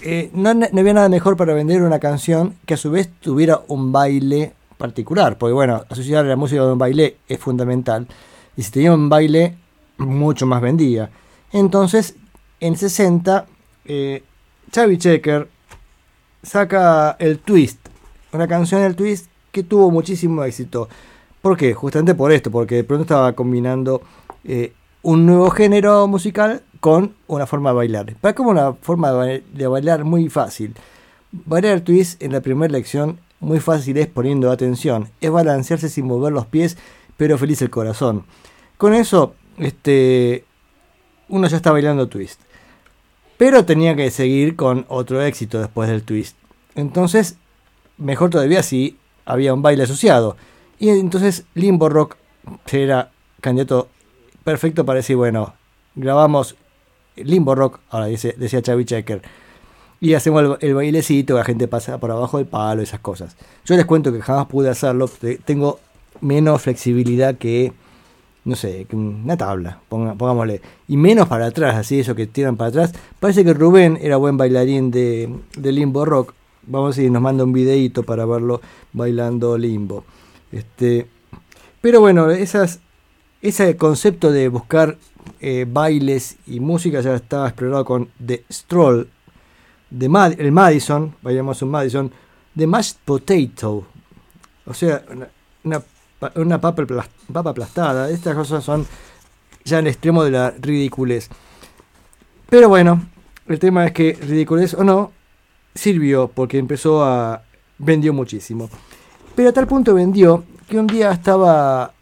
eh, 0.00 0.30
no, 0.32 0.52
no 0.54 0.80
había 0.80 0.94
nada 0.94 1.08
mejor 1.08 1.36
para 1.36 1.54
vender 1.54 1.82
una 1.82 2.00
canción 2.00 2.56
que 2.66 2.74
a 2.74 2.78
su 2.78 2.90
vez 2.90 3.10
tuviera 3.20 3.60
un 3.68 3.92
baile 3.92 4.54
particular, 4.82 5.38
porque 5.38 5.52
bueno, 5.52 5.84
asociar 5.88 6.24
la 6.24 6.34
música 6.34 6.60
con 6.62 6.72
un 6.72 6.78
baile 6.78 7.18
es 7.28 7.38
fundamental, 7.38 8.08
y 8.56 8.64
si 8.64 8.72
tenía 8.72 8.92
un 8.92 9.08
baile, 9.08 9.56
mucho 9.98 10.44
más 10.44 10.60
vendía. 10.60 11.08
Entonces, 11.52 12.16
en 12.58 12.76
60, 12.76 13.46
eh, 13.84 14.24
Chavi 14.72 14.98
Checker 14.98 15.48
saca 16.42 17.16
el 17.20 17.38
Twist, 17.38 17.78
una 18.32 18.48
canción 18.48 18.82
del 18.82 18.96
Twist 18.96 19.26
que 19.52 19.62
tuvo 19.62 19.92
muchísimo 19.92 20.42
éxito. 20.42 20.88
¿Por 21.40 21.56
qué? 21.56 21.74
Justamente 21.74 22.16
por 22.16 22.32
esto, 22.32 22.50
porque 22.50 22.74
de 22.74 22.84
pronto 22.84 23.02
estaba 23.02 23.34
combinando 23.34 24.02
eh, 24.42 24.72
un 25.02 25.26
nuevo 25.26 25.48
género 25.50 26.08
musical 26.08 26.62
con 26.80 27.14
una 27.28 27.46
forma 27.46 27.70
de 27.70 27.76
bailar. 27.76 28.16
Para 28.20 28.34
como 28.34 28.50
una 28.50 28.72
forma 28.72 29.12
de 29.12 29.66
bailar 29.68 30.02
muy 30.02 30.28
fácil. 30.28 30.74
Bailar 31.30 31.72
el 31.74 31.82
twist 31.82 32.20
en 32.20 32.32
la 32.32 32.40
primera 32.40 32.72
lección 32.72 33.20
muy 33.42 33.60
fácil 33.60 33.98
es 33.98 34.06
poniendo 34.06 34.50
atención. 34.50 35.08
Es 35.20 35.30
balancearse 35.30 35.88
sin 35.88 36.06
mover 36.06 36.32
los 36.32 36.46
pies, 36.46 36.78
pero 37.16 37.36
feliz 37.36 37.60
el 37.60 37.70
corazón. 37.70 38.24
Con 38.78 38.94
eso, 38.94 39.34
este, 39.58 40.44
uno 41.28 41.48
ya 41.48 41.56
está 41.56 41.72
bailando 41.72 42.08
twist. 42.08 42.40
Pero 43.36 43.64
tenía 43.64 43.96
que 43.96 44.10
seguir 44.10 44.54
con 44.54 44.86
otro 44.88 45.20
éxito 45.22 45.58
después 45.58 45.88
del 45.88 46.04
twist. 46.04 46.36
Entonces, 46.76 47.36
mejor 47.98 48.30
todavía 48.30 48.62
si 48.62 48.96
había 49.24 49.52
un 49.52 49.62
baile 49.62 49.82
asociado. 49.82 50.36
Y 50.78 50.90
entonces 50.90 51.44
Limbo 51.54 51.88
Rock 51.88 52.16
era 52.70 53.10
candidato 53.40 53.88
perfecto 54.44 54.84
para 54.84 54.98
decir, 54.98 55.16
bueno, 55.16 55.54
grabamos 55.96 56.56
Limbo 57.16 57.54
Rock, 57.56 57.80
ahora 57.90 58.06
dice, 58.06 58.34
decía 58.38 58.62
Chavi 58.62 58.84
Checker, 58.84 59.22
y 60.02 60.14
hacemos 60.14 60.58
el, 60.60 60.74
bailecito, 60.74 61.36
la 61.36 61.44
gente 61.44 61.68
pasa 61.68 61.98
por 61.98 62.10
abajo 62.10 62.36
del 62.38 62.46
palo, 62.48 62.82
esas 62.82 63.00
cosas. 63.00 63.36
Yo 63.64 63.76
les 63.76 63.86
cuento 63.86 64.12
que 64.12 64.20
jamás 64.20 64.46
pude 64.46 64.68
hacerlo, 64.68 65.06
te- 65.08 65.38
tengo 65.38 65.78
menos 66.20 66.60
flexibilidad 66.60 67.36
que 67.36 67.72
no 68.44 68.56
sé, 68.56 68.88
una 68.92 69.36
tabla, 69.36 69.78
ponga- 69.88 70.16
pongámosle. 70.16 70.60
Y 70.88 70.96
menos 70.96 71.28
para 71.28 71.46
atrás, 71.46 71.76
así, 71.76 72.00
eso 72.00 72.16
que 72.16 72.26
tiran 72.26 72.56
para 72.56 72.70
atrás. 72.70 72.92
Parece 73.20 73.44
que 73.44 73.54
Rubén 73.54 73.96
era 74.02 74.16
buen 74.16 74.36
bailarín 74.36 74.90
de, 74.90 75.32
limbo 75.56 76.04
rock. 76.04 76.34
Vamos 76.66 76.98
a 76.98 77.00
si 77.00 77.08
nos 77.08 77.22
manda 77.22 77.44
un 77.44 77.52
videíto 77.52 78.02
para 78.02 78.26
verlo 78.26 78.60
bailando 78.92 79.56
limbo. 79.56 80.04
Este, 80.50 81.06
pero 81.80 82.00
bueno, 82.00 82.28
esas, 82.32 82.80
ese 83.42 83.76
concepto 83.76 84.32
de 84.32 84.48
buscar 84.48 84.98
eh, 85.40 85.64
bailes 85.70 86.36
y 86.48 86.58
música 86.58 87.00
ya 87.00 87.14
estaba 87.14 87.46
explorado 87.46 87.84
con 87.84 88.08
The 88.24 88.42
Stroll, 88.50 89.08
de 89.92 90.36
el 90.38 90.52
Madison, 90.52 91.14
bailamos 91.22 91.60
un 91.62 91.70
Madison, 91.70 92.10
de 92.54 92.66
Mashed 92.66 92.96
Potato. 93.04 93.86
O 94.66 94.74
sea, 94.74 95.02
una, 95.10 95.28
una, 95.64 95.82
una 96.36 96.60
papa, 96.60 96.84
papa 97.32 97.50
aplastada. 97.50 98.08
Estas 98.10 98.34
cosas 98.34 98.64
son 98.64 98.86
ya 99.64 99.78
en 99.78 99.86
extremo 99.86 100.24
de 100.24 100.30
la 100.30 100.50
ridiculez. 100.50 101.28
Pero 102.48 102.68
bueno, 102.68 103.02
el 103.48 103.58
tema 103.58 103.86
es 103.86 103.92
que 103.92 104.12
ridiculez 104.20 104.74
o 104.74 104.84
no, 104.84 105.12
sirvió 105.74 106.28
porque 106.28 106.58
empezó 106.58 107.04
a... 107.04 107.42
vendió 107.78 108.12
muchísimo. 108.12 108.68
Pero 109.34 109.48
a 109.48 109.52
tal 109.52 109.66
punto 109.66 109.94
vendió 109.94 110.44
que 110.68 110.78
un 110.78 110.86
día 110.86 111.10
estaba 111.12 111.92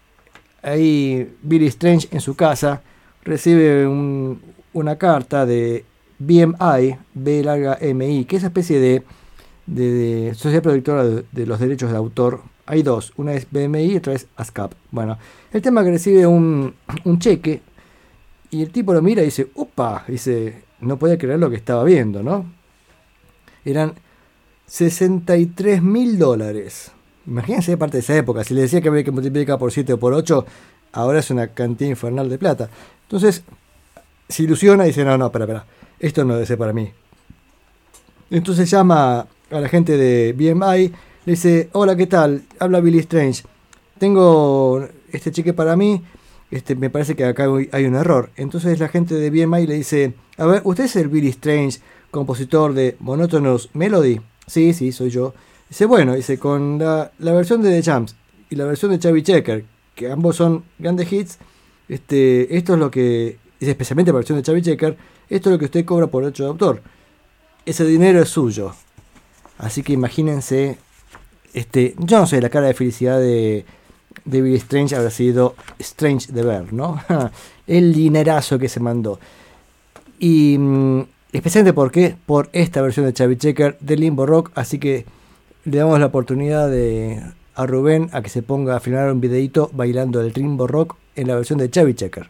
ahí 0.62 1.36
Billy 1.42 1.66
Strange 1.66 2.08
en 2.10 2.20
su 2.20 2.34
casa, 2.36 2.82
recibe 3.22 3.86
un- 3.86 4.40
una 4.72 4.96
carta 4.96 5.46
de 5.46 5.84
BMI, 6.20 6.98
B 7.14 7.42
larga 7.42 7.78
MI, 7.80 8.24
que 8.26 8.36
es 8.36 8.42
una 8.42 8.48
especie 8.48 8.78
de, 8.78 9.02
de, 9.66 9.90
de 9.90 10.34
sociedad 10.34 10.62
productora 10.62 11.04
de, 11.04 11.46
los 11.46 11.58
derechos 11.58 11.90
de 11.90 11.96
autor. 11.96 12.42
Hay 12.66 12.82
dos, 12.82 13.12
una 13.16 13.32
es 13.32 13.50
BMI 13.50 13.92
y 13.92 13.96
otra 13.96 14.12
es 14.12 14.28
ASCAP. 14.36 14.74
Bueno, 14.92 15.18
el 15.52 15.60
tema 15.60 15.82
que 15.82 15.90
recibe 15.90 16.26
un, 16.26 16.74
un 17.04 17.18
cheque 17.18 17.62
y 18.50 18.62
el 18.62 18.70
tipo 18.70 18.92
lo 18.92 19.02
mira 19.02 19.22
y 19.22 19.26
dice, 19.26 19.48
¡opa! 19.54 20.04
Dice, 20.06 20.62
no 20.80 20.98
puede 20.98 21.18
creer 21.18 21.38
lo 21.38 21.50
que 21.50 21.56
estaba 21.56 21.82
viendo, 21.84 22.22
¿no? 22.22 22.46
Eran 23.64 23.94
63 24.66 25.82
mil 25.82 26.18
dólares. 26.18 26.92
Imagínense 27.26 27.76
parte 27.76 27.96
de 27.96 28.02
esa 28.02 28.16
época. 28.16 28.44
Si 28.44 28.54
le 28.54 28.62
decía 28.62 28.80
que 28.80 28.88
había 28.88 29.04
que 29.04 29.10
multiplicar 29.10 29.58
por 29.58 29.72
7 29.72 29.94
o 29.94 29.98
por 29.98 30.12
8, 30.12 30.44
ahora 30.92 31.20
es 31.20 31.30
una 31.30 31.48
cantidad 31.48 31.90
infernal 31.90 32.28
de 32.28 32.38
plata. 32.38 32.70
Entonces, 33.02 33.42
se 34.28 34.42
ilusiona 34.42 34.84
y 34.84 34.88
dice, 34.88 35.04
no, 35.04 35.16
no, 35.18 35.26
espera, 35.26 35.44
espera, 35.44 35.66
esto 36.00 36.24
no 36.24 36.34
debe 36.34 36.46
ser 36.46 36.58
para 36.58 36.72
mí. 36.72 36.90
Entonces 38.30 38.70
llama 38.70 39.26
a 39.50 39.60
la 39.60 39.68
gente 39.68 39.96
de 39.96 40.32
BMI, 40.32 40.92
le 41.26 41.32
dice, 41.32 41.68
hola, 41.72 41.96
¿qué 41.96 42.06
tal? 42.06 42.42
Habla 42.58 42.80
Billy 42.80 42.98
Strange. 43.00 43.42
Tengo 43.98 44.88
este 45.12 45.30
cheque 45.30 45.52
para 45.52 45.76
mí, 45.76 46.02
este, 46.50 46.74
me 46.74 46.90
parece 46.90 47.14
que 47.14 47.24
acá 47.24 47.46
hay- 47.72 47.84
un 47.84 47.94
error. 47.94 48.30
Entonces 48.36 48.78
la 48.78 48.88
gente 48.88 49.14
de 49.14 49.30
BMI 49.30 49.66
le 49.66 49.74
dice, 49.74 50.14
a 50.38 50.46
ver, 50.46 50.62
¿usted 50.64 50.84
es 50.84 50.96
el 50.96 51.08
Billy 51.08 51.28
Strange, 51.28 51.80
compositor 52.10 52.72
de 52.72 52.96
Monotonous 53.00 53.70
Melody? 53.74 54.20
Sí, 54.46 54.72
sí, 54.72 54.92
soy 54.92 55.10
yo. 55.10 55.34
Dice, 55.68 55.84
bueno, 55.86 56.14
dice, 56.14 56.38
con 56.38 56.78
la, 56.78 57.12
versión 57.18 57.62
de 57.62 57.70
The 57.70 57.82
Champs 57.82 58.16
y 58.48 58.56
la 58.56 58.64
versión 58.64 58.90
de 58.90 58.98
Chubby 58.98 59.22
Checker, 59.22 59.64
que 59.94 60.10
ambos 60.10 60.36
son 60.36 60.64
grandes 60.78 61.12
hits, 61.12 61.38
este, 61.88 62.56
esto 62.56 62.74
es 62.74 62.78
lo 62.80 62.90
que, 62.90 63.38
especialmente 63.60 64.10
la 64.10 64.16
versión 64.16 64.38
de 64.38 64.42
Chubby 64.42 64.62
Checker, 64.62 64.96
esto 65.30 65.48
es 65.48 65.52
lo 65.52 65.58
que 65.58 65.66
usted 65.66 65.84
cobra 65.84 66.08
por 66.08 66.24
hecho 66.24 66.42
de 66.42 66.48
autor. 66.50 66.82
Ese 67.64 67.84
dinero 67.84 68.20
es 68.20 68.28
suyo. 68.28 68.72
Así 69.58 69.82
que 69.82 69.92
imagínense, 69.92 70.78
este, 71.54 71.94
yo 71.98 72.18
no 72.18 72.26
sé, 72.26 72.40
la 72.40 72.48
cara 72.48 72.66
de 72.66 72.74
felicidad 72.74 73.18
de, 73.18 73.64
Billy 74.24 74.56
Strange 74.56 74.96
habrá 74.96 75.10
sido 75.10 75.54
strange 75.78 76.32
de 76.32 76.42
ver, 76.42 76.72
¿no? 76.72 77.00
El 77.66 77.94
dinerazo 77.94 78.58
que 78.58 78.68
se 78.68 78.80
mandó. 78.80 79.20
Y 80.18 80.56
mm, 80.58 81.02
especialmente 81.32 81.74
porque 81.74 82.16
por 82.26 82.48
esta 82.52 82.82
versión 82.82 83.06
de 83.06 83.12
Chubby 83.12 83.36
Checker 83.36 83.78
de 83.80 83.96
Limbo 83.96 84.26
Rock, 84.26 84.50
así 84.54 84.78
que 84.78 85.06
le 85.64 85.78
damos 85.78 86.00
la 86.00 86.06
oportunidad 86.06 86.68
de, 86.68 87.22
a 87.54 87.66
Rubén 87.66 88.08
a 88.12 88.22
que 88.22 88.30
se 88.30 88.42
ponga 88.42 88.76
a 88.76 88.80
filmar 88.80 89.12
un 89.12 89.20
videito 89.20 89.70
bailando 89.72 90.20
el 90.20 90.32
Limbo 90.32 90.66
Rock 90.66 90.96
en 91.16 91.28
la 91.28 91.36
versión 91.36 91.58
de 91.58 91.70
Chubby 91.70 91.94
Checker. 91.94 92.28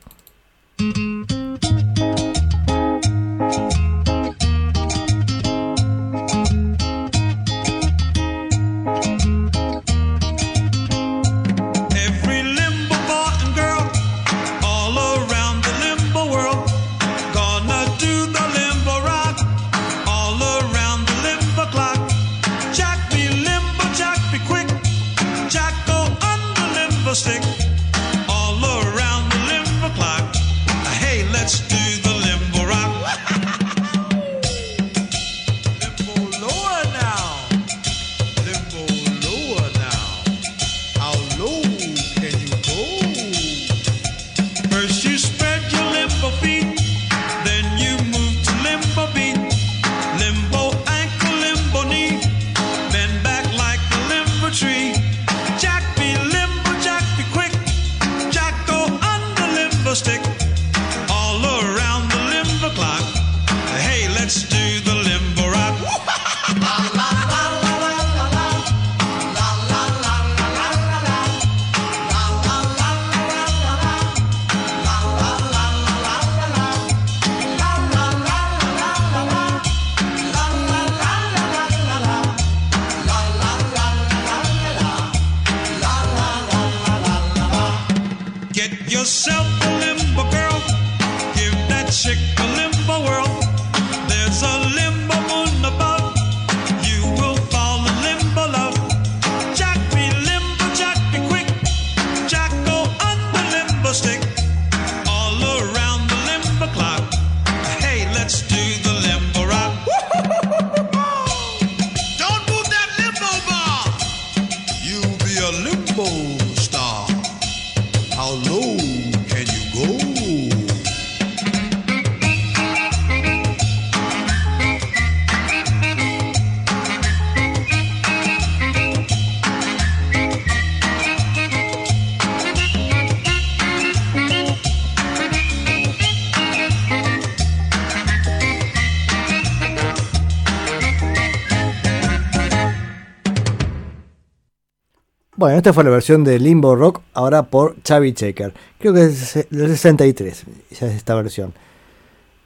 Esta 145.60 145.74
fue 145.74 145.84
la 145.84 145.90
versión 145.90 146.24
de 146.24 146.38
Limbo 146.38 146.74
Rock, 146.74 147.02
ahora 147.12 147.42
por 147.42 147.76
Chubby 147.82 148.14
Checker. 148.14 148.54
Creo 148.78 148.94
que 148.94 149.04
es 149.04 149.46
del 149.50 149.68
63, 149.68 150.44
ya 150.70 150.86
es 150.86 150.94
esta 150.94 151.14
versión. 151.14 151.52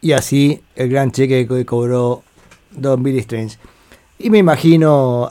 Y 0.00 0.10
así 0.10 0.62
el 0.74 0.88
gran 0.88 1.12
cheque 1.12 1.46
que 1.46 1.64
cobró 1.64 2.24
Don 2.72 3.04
Billy 3.04 3.20
Strange. 3.20 3.56
Y 4.18 4.30
me 4.30 4.38
imagino, 4.38 5.30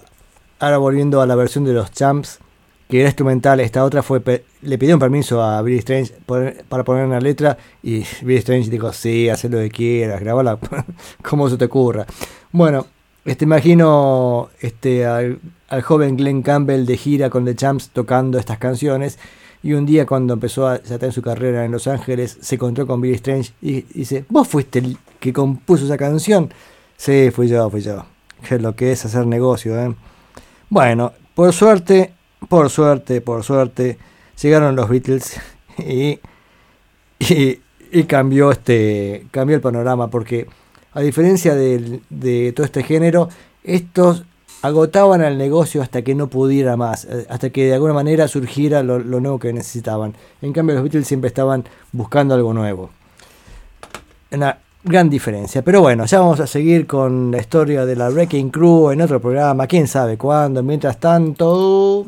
ahora 0.60 0.78
volviendo 0.78 1.20
a 1.20 1.28
la 1.28 1.36
versión 1.36 1.66
de 1.66 1.74
los 1.74 1.92
Champs, 1.92 2.40
que 2.88 3.02
era 3.02 3.10
instrumental. 3.10 3.60
Esta 3.60 3.84
otra 3.84 4.02
fue 4.02 4.22
le 4.62 4.78
pidieron 4.78 5.02
permiso 5.02 5.44
a 5.44 5.62
Billy 5.62 5.80
Strange 5.80 6.14
para 6.70 6.86
poner 6.86 7.06
una 7.06 7.20
letra 7.20 7.58
y 7.82 8.06
Billy 8.22 8.38
Strange 8.38 8.70
dijo, 8.70 8.94
sí, 8.94 9.28
haz 9.28 9.44
lo 9.44 9.58
que 9.58 9.70
quieras, 9.70 10.22
grabala 10.22 10.58
como 11.22 11.50
se 11.50 11.58
te 11.58 11.66
ocurra. 11.66 12.06
Bueno, 12.54 12.88
este, 13.26 13.44
imagino 13.44 14.52
este, 14.62 15.06
al 15.74 15.82
joven 15.82 16.18
Glenn 16.18 16.44
Campbell 16.44 16.86
de 16.86 16.98
gira 16.98 17.32
con 17.32 17.46
The 17.46 17.56
Champs 17.56 17.90
tocando 17.90 18.38
estas 18.38 18.60
canciones. 18.60 19.18
Y 19.64 19.74
un 19.74 19.88
día 19.88 20.06
cuando 20.06 20.34
empezó 20.36 20.68
a 20.68 20.78
tener 20.78 21.12
su 21.12 21.24
carrera 21.24 21.66
en 21.66 21.72
Los 21.72 21.88
Ángeles, 21.88 22.38
se 22.42 22.56
encontró 22.56 22.86
con 22.86 23.02
Billy 23.02 23.16
Strange 23.16 23.54
y 23.60 23.82
dice, 23.82 24.24
¿vos 24.30 24.48
fuiste 24.48 24.80
el 24.80 24.98
que 25.20 25.34
compuso 25.34 25.86
esa 25.86 25.98
canción? 25.98 26.54
Sí, 26.96 27.32
fui 27.32 27.48
yo, 27.48 27.70
fui 27.72 27.82
yo. 27.82 28.06
Que 28.48 28.56
es 28.56 28.62
lo 28.62 28.76
que 28.76 28.92
es 28.92 29.04
hacer 29.06 29.26
negocio, 29.26 29.80
¿eh? 29.82 29.96
Bueno, 30.70 31.14
por 31.34 31.52
suerte, 31.54 32.14
por 32.50 32.70
suerte, 32.70 33.22
por 33.22 33.44
suerte, 33.44 33.98
llegaron 34.40 34.76
los 34.76 34.88
Beatles 34.90 35.40
y, 35.80 36.20
y, 37.20 37.60
y 37.92 38.04
cambió 38.04 38.52
este 38.52 39.26
cambió 39.32 39.56
el 39.56 39.62
panorama 39.62 40.10
porque 40.10 40.46
a 40.92 41.02
diferencia 41.02 41.56
del- 41.56 42.04
de, 42.12 42.52
todo 42.52 42.64
este 42.66 42.84
género, 42.84 43.30
estos 43.64 44.26
agotaban 44.64 45.22
el 45.22 45.38
negocio 45.38 45.82
hasta 45.82 46.02
que 46.02 46.16
no 46.16 46.28
pudiera 46.28 46.78
más, 46.78 47.06
eh, 47.06 47.28
hasta 47.30 47.50
que 47.50 47.66
de 47.66 47.74
alguna 47.74 47.94
manera 47.94 48.28
surgiera 48.30 48.82
lo, 48.82 48.98
lo 48.98 49.20
nuevo 49.20 49.38
que 49.38 49.52
necesitaban. 49.52 50.16
En 50.42 50.54
cambio, 50.54 50.74
los 50.74 50.84
Beatles 50.84 51.06
siempre 51.06 51.28
estaban 51.28 51.66
buscando 51.92 52.34
algo 52.34 52.54
nuevo. 52.54 52.90
Una 54.32 54.58
gran 54.84 55.10
diferencia. 55.10 55.62
Pero 55.64 55.82
bueno, 55.82 56.06
ya 56.06 56.22
vamos 56.22 56.40
a 56.40 56.48
seguir 56.48 56.88
con 56.88 57.30
la 57.30 57.40
historia 57.40 57.86
de 57.86 57.98
la 57.98 58.10
Wrecking 58.10 58.50
Crew 58.50 58.92
en 58.92 59.02
otro 59.02 59.20
programa, 59.20 59.68
quién 59.68 59.88
sabe 59.88 60.18
cuándo. 60.18 60.64
Mientras 60.64 60.98
tanto... 60.98 62.06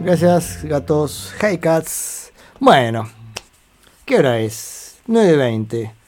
Gracias, 0.00 0.62
gatos. 0.64 1.34
Hey, 1.40 1.58
cats. 1.58 2.30
Bueno, 2.60 3.08
¿qué 4.04 4.18
hora 4.18 4.38
es? 4.38 4.96
9.20. 5.08 6.03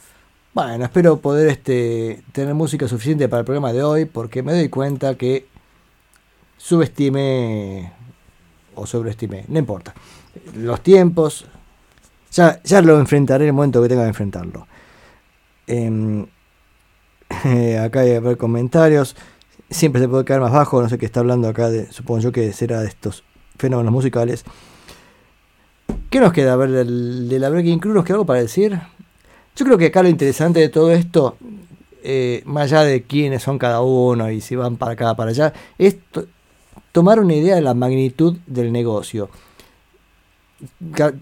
Bueno, 0.56 0.86
espero 0.86 1.18
poder 1.18 1.48
este, 1.48 2.22
tener 2.32 2.54
música 2.54 2.88
suficiente 2.88 3.28
para 3.28 3.40
el 3.40 3.44
programa 3.44 3.74
de 3.74 3.82
hoy 3.82 4.06
porque 4.06 4.42
me 4.42 4.54
doy 4.54 4.70
cuenta 4.70 5.14
que 5.14 5.46
subestimé 6.56 7.92
o 8.74 8.86
sobreestimé, 8.86 9.44
no 9.48 9.58
importa. 9.58 9.92
Los 10.54 10.80
tiempos, 10.80 11.44
ya, 12.32 12.58
ya 12.64 12.80
lo 12.80 12.98
enfrentaré 12.98 13.44
en 13.44 13.48
el 13.48 13.52
momento 13.52 13.82
que 13.82 13.88
tenga 13.90 14.04
que 14.04 14.08
enfrentarlo. 14.08 14.66
Em, 15.66 16.24
acá 17.78 18.00
hay 18.00 18.14
a 18.14 18.20
ver 18.20 18.38
comentarios. 18.38 19.14
Siempre 19.68 20.00
se 20.00 20.08
puede 20.08 20.24
quedar 20.24 20.40
más 20.40 20.52
bajo, 20.52 20.80
no 20.80 20.88
sé 20.88 20.96
qué 20.96 21.04
está 21.04 21.20
hablando 21.20 21.48
acá, 21.48 21.68
de, 21.68 21.92
supongo 21.92 22.20
yo 22.20 22.32
que 22.32 22.54
será 22.54 22.80
de 22.80 22.88
estos 22.88 23.24
fenómenos 23.58 23.92
musicales. 23.92 24.42
¿Qué 26.08 26.18
nos 26.18 26.32
queda? 26.32 26.54
A 26.54 26.56
ver, 26.56 26.70
del- 26.70 27.28
de 27.28 27.38
la 27.40 27.50
Breaking 27.50 27.78
Crew, 27.78 27.92
¿nos 27.92 28.08
algo 28.08 28.24
para 28.24 28.40
decir? 28.40 28.80
Yo 29.56 29.64
creo 29.64 29.78
que 29.78 29.86
acá 29.86 30.02
lo 30.02 30.08
interesante 30.08 30.60
de 30.60 30.68
todo 30.68 30.92
esto, 30.92 31.36
eh, 32.02 32.42
más 32.44 32.64
allá 32.72 32.82
de 32.82 33.02
quiénes 33.02 33.42
son 33.42 33.58
cada 33.58 33.80
uno 33.80 34.30
y 34.30 34.40
si 34.40 34.54
van 34.54 34.76
para 34.76 34.92
acá, 34.92 35.14
para 35.16 35.30
allá, 35.30 35.52
es 35.78 35.96
to- 36.12 36.26
tomar 36.92 37.18
una 37.20 37.34
idea 37.34 37.54
de 37.56 37.62
la 37.62 37.74
magnitud 37.74 38.36
del 38.46 38.70
negocio. 38.72 39.30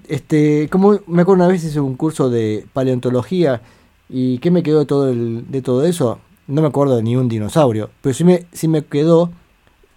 Este, 0.09 0.69
como 0.70 1.01
me 1.06 1.23
acuerdo 1.23 1.44
una 1.44 1.48
vez 1.52 1.65
hice 1.65 1.81
un 1.81 1.97
curso 1.97 2.31
de 2.31 2.66
paleontología 2.73 3.62
y 4.09 4.39
¿qué 4.39 4.51
me 4.51 4.62
quedó 4.62 4.81
de 4.81 4.86
todo, 4.86 5.09
el- 5.11 5.44
de 5.51 5.62
todo 5.62 5.85
eso? 5.85 6.19
No 6.47 6.61
me 6.61 6.69
acuerdo 6.69 6.97
de 6.97 7.02
ni 7.02 7.16
un 7.16 7.28
dinosaurio, 7.28 7.90
pero 8.01 8.15
sí 8.15 8.23
me, 8.24 8.47
sí 8.52 8.69
me 8.69 8.85
quedó 8.85 9.31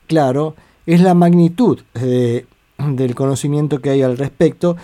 claro 0.08 0.56
es 0.86 1.02
la 1.02 1.14
magnitud 1.14 1.80
de- 1.94 2.46
del 2.78 3.14
conocimiento 3.16 3.80
que 3.80 3.90
hay 3.92 4.02
al 4.02 4.18
respecto 4.18 4.78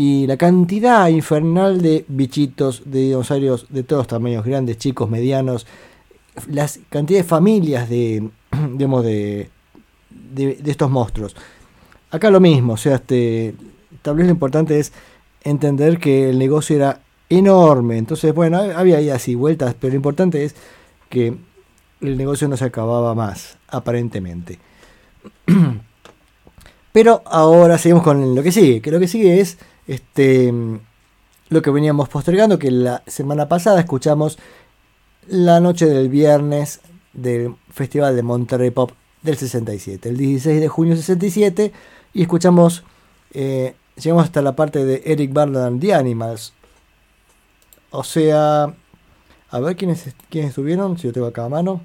y 0.00 0.28
la 0.28 0.36
cantidad 0.36 1.08
infernal 1.08 1.82
de 1.82 2.04
bichitos, 2.06 2.82
de 2.84 3.00
dinosaurios 3.00 3.66
de 3.68 3.82
todos 3.82 4.06
tamaños, 4.06 4.44
grandes, 4.44 4.78
chicos, 4.78 5.10
medianos, 5.10 5.66
las 6.46 6.78
cantidad 6.88 7.18
de 7.18 7.24
familias 7.24 7.88
de, 7.88 8.30
digamos, 8.74 9.04
de, 9.04 9.50
de, 10.08 10.54
de 10.54 10.70
estos 10.70 10.88
monstruos. 10.88 11.34
Acá 12.12 12.30
lo 12.30 12.38
mismo, 12.38 12.74
o 12.74 12.76
sea, 12.76 12.94
este, 12.94 13.56
tal 14.00 14.14
vez 14.14 14.26
lo 14.26 14.30
importante 14.30 14.78
es 14.78 14.92
entender 15.42 15.98
que 15.98 16.30
el 16.30 16.38
negocio 16.38 16.76
era 16.76 17.00
enorme, 17.28 17.98
entonces, 17.98 18.32
bueno, 18.32 18.58
había 18.58 18.98
ahí 18.98 19.10
así 19.10 19.34
vueltas, 19.34 19.74
pero 19.80 19.90
lo 19.90 19.96
importante 19.96 20.44
es 20.44 20.54
que 21.08 21.34
el 22.00 22.16
negocio 22.16 22.46
no 22.46 22.56
se 22.56 22.66
acababa 22.66 23.16
más, 23.16 23.58
aparentemente. 23.66 24.60
Pero 26.92 27.22
ahora 27.26 27.78
seguimos 27.78 28.02
con 28.02 28.34
lo 28.34 28.42
que 28.42 28.50
sigue, 28.50 28.80
que 28.80 28.90
lo 28.90 28.98
que 28.98 29.06
sigue 29.06 29.40
es 29.40 29.58
este 29.88 30.52
lo 31.48 31.62
que 31.62 31.70
veníamos 31.70 32.08
postergando, 32.08 32.58
que 32.58 32.70
la 32.70 33.02
semana 33.06 33.48
pasada 33.48 33.80
escuchamos 33.80 34.38
la 35.26 35.60
noche 35.60 35.86
del 35.86 36.08
viernes 36.08 36.80
del 37.12 37.56
Festival 37.70 38.14
de 38.14 38.22
Monterrey 38.22 38.70
Pop 38.70 38.92
del 39.22 39.36
67, 39.36 40.10
el 40.10 40.16
16 40.16 40.60
de 40.60 40.68
junio 40.68 40.94
del 40.94 41.02
67, 41.02 41.72
y 42.14 42.22
escuchamos, 42.22 42.84
eh, 43.32 43.74
llegamos 43.96 44.24
hasta 44.24 44.42
la 44.42 44.54
parte 44.54 44.84
de 44.84 45.02
Eric 45.06 45.32
Burdon 45.32 45.64
and 45.64 45.80
the 45.80 45.94
Animals. 45.94 46.52
O 47.90 48.04
sea, 48.04 48.74
a 49.50 49.60
ver 49.60 49.76
quiénes, 49.76 50.14
quiénes 50.28 50.50
estuvieron, 50.50 50.98
si 50.98 51.04
yo 51.04 51.12
tengo 51.12 51.26
acá 51.26 51.46
a 51.46 51.48
mano. 51.48 51.80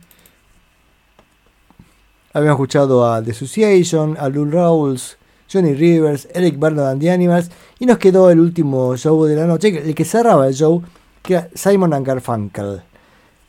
Habíamos 2.33 2.55
escuchado 2.55 3.09
a 3.09 3.23
The 3.23 3.31
Association, 3.31 4.17
a 4.19 4.27
Lou 4.27 4.45
Rawls, 4.45 5.17
Johnny 5.53 5.73
Rivers, 5.73 6.27
Eric 6.33 6.57
Burdon 6.57 6.87
and 6.87 7.01
the 7.01 7.11
Animals, 7.11 7.51
y 7.79 7.85
nos 7.85 7.99
quedó 7.99 8.31
el 8.31 8.39
último 8.39 8.97
show 8.97 9.23
de 9.25 9.35
la 9.35 9.45
noche, 9.45 9.69
el 9.69 9.93
que 9.93 10.03
cerraba 10.03 10.47
el 10.47 10.55
show, 10.55 10.81
que 11.21 11.35
era 11.35 11.49
Simon 11.53 11.93
and 11.93 12.05
Garfunkel. 12.05 12.81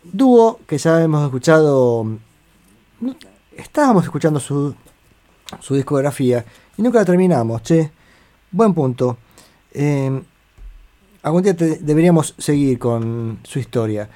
Dúo 0.03 0.61
que 0.67 0.77
ya 0.77 1.03
hemos 1.03 1.25
escuchado, 1.25 2.07
estábamos 3.57 4.05
escuchando 4.05 4.39
su, 4.39 4.75
su 5.61 5.75
discografía 5.75 6.45
y 6.77 6.83
nunca 6.83 6.99
la 6.99 7.05
terminamos, 7.07 7.63
che. 7.63 7.91
Buen 8.51 8.75
punto. 8.75 9.17
Eh, 9.73 10.23
algún 11.23 11.43
día 11.43 11.55
deberíamos 11.55 12.35
seguir 12.39 12.79
con 12.79 13.41
su 13.43 13.59
historia. 13.59 14.09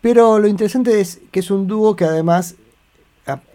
Pero 0.00 0.38
lo 0.38 0.48
interesante 0.48 1.00
es 1.00 1.20
que 1.30 1.40
es 1.40 1.50
un 1.50 1.66
dúo 1.66 1.94
que 1.94 2.04
además, 2.04 2.56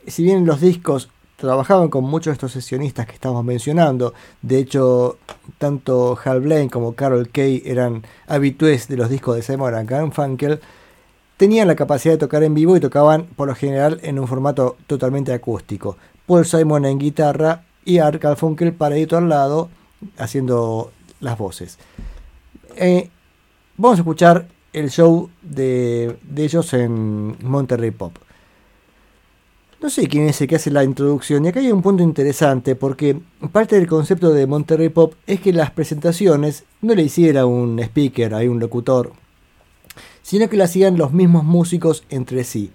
si 0.07 0.23
bien 0.23 0.45
los 0.45 0.61
discos 0.61 1.09
trabajaban 1.39 1.89
con 1.89 2.03
muchos 2.03 2.31
de 2.31 2.33
estos 2.33 2.51
sesionistas 2.51 3.05
que 3.05 3.13
estamos 3.13 3.43
mencionando, 3.43 4.13
de 4.41 4.59
hecho, 4.59 5.17
tanto 5.57 6.17
Hal 6.23 6.41
Blaine 6.41 6.69
como 6.69 6.93
Carol 6.93 7.29
Kay 7.29 7.63
eran 7.65 8.03
habitués 8.27 8.87
de 8.87 8.97
los 8.97 9.09
discos 9.09 9.35
de 9.35 9.41
Simon 9.41 9.85
Garfunkel, 9.85 10.59
tenían 11.37 11.69
la 11.69 11.75
capacidad 11.75 12.15
de 12.15 12.17
tocar 12.17 12.43
en 12.43 12.53
vivo 12.53 12.75
y 12.75 12.81
tocaban 12.81 13.25
por 13.37 13.47
lo 13.47 13.55
general 13.55 13.99
en 14.03 14.19
un 14.19 14.27
formato 14.27 14.75
totalmente 14.85 15.31
acústico. 15.31 15.95
Paul 16.25 16.45
Simon 16.45 16.85
en 16.85 16.99
guitarra 16.99 17.63
y 17.85 17.99
Art 17.99 18.21
Garfunkel 18.21 18.73
paradito 18.73 19.17
al 19.17 19.29
lado 19.29 19.69
haciendo 20.17 20.91
las 21.21 21.37
voces. 21.37 21.79
Eh, 22.75 23.09
vamos 23.77 23.97
a 23.97 24.01
escuchar 24.01 24.47
el 24.73 24.89
show 24.89 25.29
de, 25.41 26.17
de 26.23 26.43
ellos 26.43 26.73
en 26.73 27.37
Monterrey 27.41 27.91
Pop. 27.91 28.17
No 29.81 29.89
sé 29.89 30.07
quién 30.07 30.27
es 30.27 30.41
el 30.41 30.47
que 30.49 30.57
hace 30.57 30.72
la 30.72 30.84
introducción, 30.84 31.45
y 31.45 31.47
acá 31.47 31.61
hay 31.61 31.72
un 31.72 31.81
punto 31.81 32.03
interesante, 32.03 32.76
porque 32.76 33.18
parte 33.53 33.77
del 33.77 33.88
concepto 33.88 34.34
de 34.34 34.45
Monterrey 34.45 34.89
Pop 34.89 35.14
es 35.26 35.39
que 35.39 35.53
las 35.53 35.72
presentaciones 35.72 36.65
no 36.81 36.93
le 36.95 37.03
hiciera 37.03 37.45
un 37.45 37.80
speaker, 37.80 38.34
hay 38.34 38.49
un 38.49 38.60
locutor, 38.60 39.14
sino 40.22 40.49
que 40.49 40.57
la 40.57 40.65
hacían 40.65 40.97
los 40.97 41.14
mismos 41.14 41.45
músicos 41.45 42.03
entre 42.10 42.43
sí. 42.43 42.72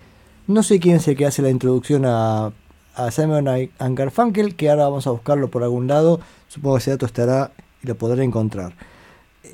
No 0.46 0.62
sé 0.62 0.80
quién 0.80 0.96
es 0.96 1.06
el 1.06 1.14
que 1.14 1.26
hace 1.26 1.42
la 1.42 1.50
introducción 1.50 2.06
a, 2.06 2.52
a 2.94 3.10
Simon 3.10 3.48
and 3.48 3.98
Garfunkel, 3.98 4.56
que 4.56 4.70
ahora 4.70 4.84
vamos 4.84 5.06
a 5.06 5.10
buscarlo 5.10 5.48
por 5.48 5.62
algún 5.62 5.86
lado, 5.86 6.20
supongo 6.48 6.76
que 6.76 6.80
ese 6.80 6.90
dato 6.92 7.04
estará 7.04 7.52
y 7.82 7.86
lo 7.86 7.96
podré 7.96 8.24
encontrar. 8.24 8.74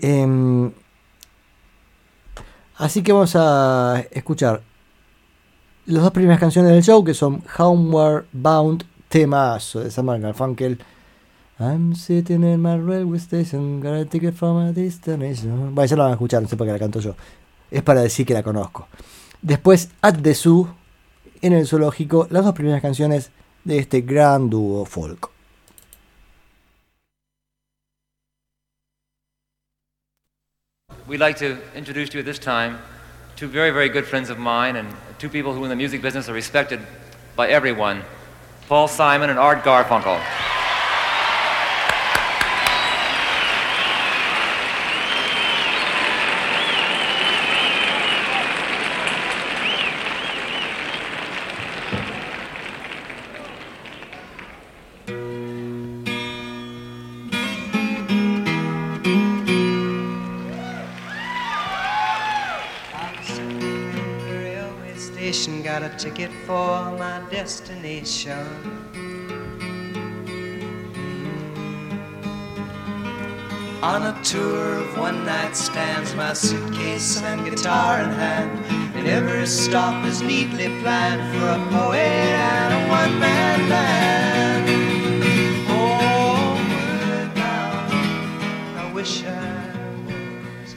Em, 0.01 0.71
así 2.77 3.03
que 3.03 3.13
vamos 3.13 3.35
a 3.35 4.05
escuchar 4.13 4.63
las 5.87 6.03
dos 6.03 6.13
primeras 6.13 6.39
canciones 6.39 6.73
del 6.73 6.83
show, 6.83 7.05
que 7.05 7.15
son 7.15 7.43
Homeward 7.59 8.27
Bound 8.33 8.85
temazo 9.09 9.81
de 9.81 9.91
Simon 9.91 10.23
Garfunkel. 10.23 10.79
I'm 11.59 11.95
sitting 11.95 12.43
in 12.43 12.63
my 12.63 12.77
railway 12.77 13.19
station, 13.19 13.81
got 13.81 13.95
a 13.95 14.05
ticket 14.05 14.35
for 14.35 14.55
my 14.55 14.73
destination. 14.73 15.75
Bueno, 15.75 15.87
ya 15.87 15.97
la 15.97 16.05
van 16.05 16.13
a 16.13 16.15
escuchar, 16.15 16.43
no 16.43 16.49
sé 16.49 16.57
por 16.57 16.67
qué 16.67 16.73
la 16.73 16.79
canto 16.79 17.01
yo. 17.01 17.15
Es 17.71 17.83
para 17.83 18.01
decir 18.01 18.25
que 18.25 18.35
la 18.35 18.43
conozco. 18.43 18.89
Después, 19.43 19.91
At 20.01 20.23
the 20.23 20.35
Zoo, 20.35 20.75
en 21.43 21.53
el 21.53 21.67
zoológico, 21.67 22.27
las 22.31 22.45
dos 22.45 22.55
primeras 22.55 22.81
canciones 22.81 23.31
de 23.65 23.79
este 23.79 24.01
gran 24.01 24.49
dúo 24.49 24.85
folk. 24.87 25.31
We'd 31.07 31.19
like 31.19 31.39
to 31.41 31.59
introduce 31.77 32.15
you 32.15 32.21
at 32.21 32.27
this 32.27 32.39
time 32.39 32.79
two 33.41 33.49
very, 33.49 33.71
very 33.71 33.89
good 33.89 34.05
friends 34.05 34.29
of 34.29 34.39
mine 34.39 34.77
and 34.77 34.87
two 35.19 35.31
people 35.31 35.55
who 35.55 35.65
in 35.65 35.71
the 35.71 35.75
music 35.75 36.03
business 36.03 36.29
are 36.29 36.35
respected 36.35 36.79
by 37.37 37.49
everyone, 37.49 38.03
Paul 38.69 38.87
Simon 38.87 39.31
and 39.31 39.39
Art 39.39 39.65
Garfunkel. 39.65 40.23
Ticket 66.21 66.37
for 66.47 66.93
my 66.99 67.23
destination. 67.31 68.47
On 73.83 74.03
a 74.03 74.21
tour 74.23 74.77
of 74.77 74.99
one 74.99 75.25
night 75.25 75.57
stands, 75.57 76.15
my 76.15 76.35
suitcase 76.35 77.23
and 77.23 77.45
guitar 77.45 78.01
in 78.01 78.11
hand. 78.11 78.51
And 78.97 79.07
every 79.07 79.47
stop 79.47 80.05
is 80.05 80.21
neatly 80.21 80.69
planned 80.83 81.23
for 81.33 81.47
a 81.49 81.59
poet 81.71 81.97
and 81.97 82.75
a 82.75 82.89
one 82.91 83.19
man 83.19 83.69
band. 83.71 84.69
Homeward 85.69 87.35
bound, 87.35 87.93
I 88.79 88.93
wish 88.93 89.25
I 89.25 89.75
was 90.61 90.75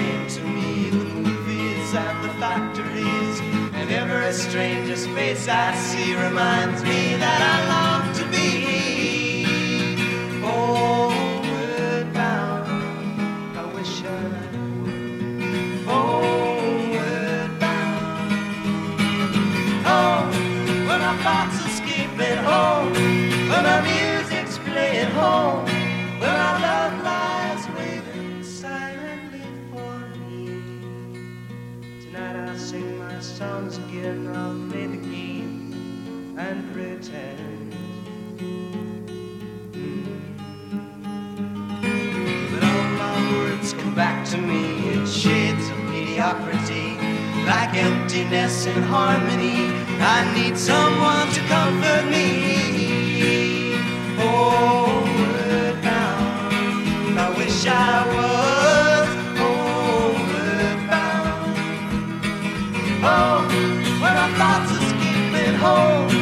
same 0.00 0.28
to 0.28 0.42
me 0.44 0.90
the 0.90 1.04
movies 1.26 1.94
and 1.94 2.24
the 2.24 2.32
factories. 2.40 3.40
And 3.74 3.90
every 3.90 4.32
stranger's 4.32 5.06
face 5.06 5.46
I 5.48 5.74
see 5.74 6.14
reminds 6.14 6.82
me 6.82 7.16
that 7.16 7.40
I 7.86 7.89
emptiness 47.80 48.66
and 48.66 48.84
harmony. 48.84 49.58
I 50.16 50.18
need 50.34 50.56
someone 50.56 51.28
to 51.36 51.40
comfort 51.54 52.04
me. 52.14 52.28
Oh, 54.18 54.50
homeward 54.50 55.76
bound, 55.82 57.18
I 57.18 57.28
wish 57.38 57.66
I 57.66 58.06
was 58.14 59.08
oh, 59.38 59.52
homeward 60.12 60.80
bound. 60.90 61.56
Home, 63.06 63.48
where 64.00 64.14
my 64.20 64.28
thoughts 64.38 64.70
escaping 64.78 65.56
home, 65.66 66.19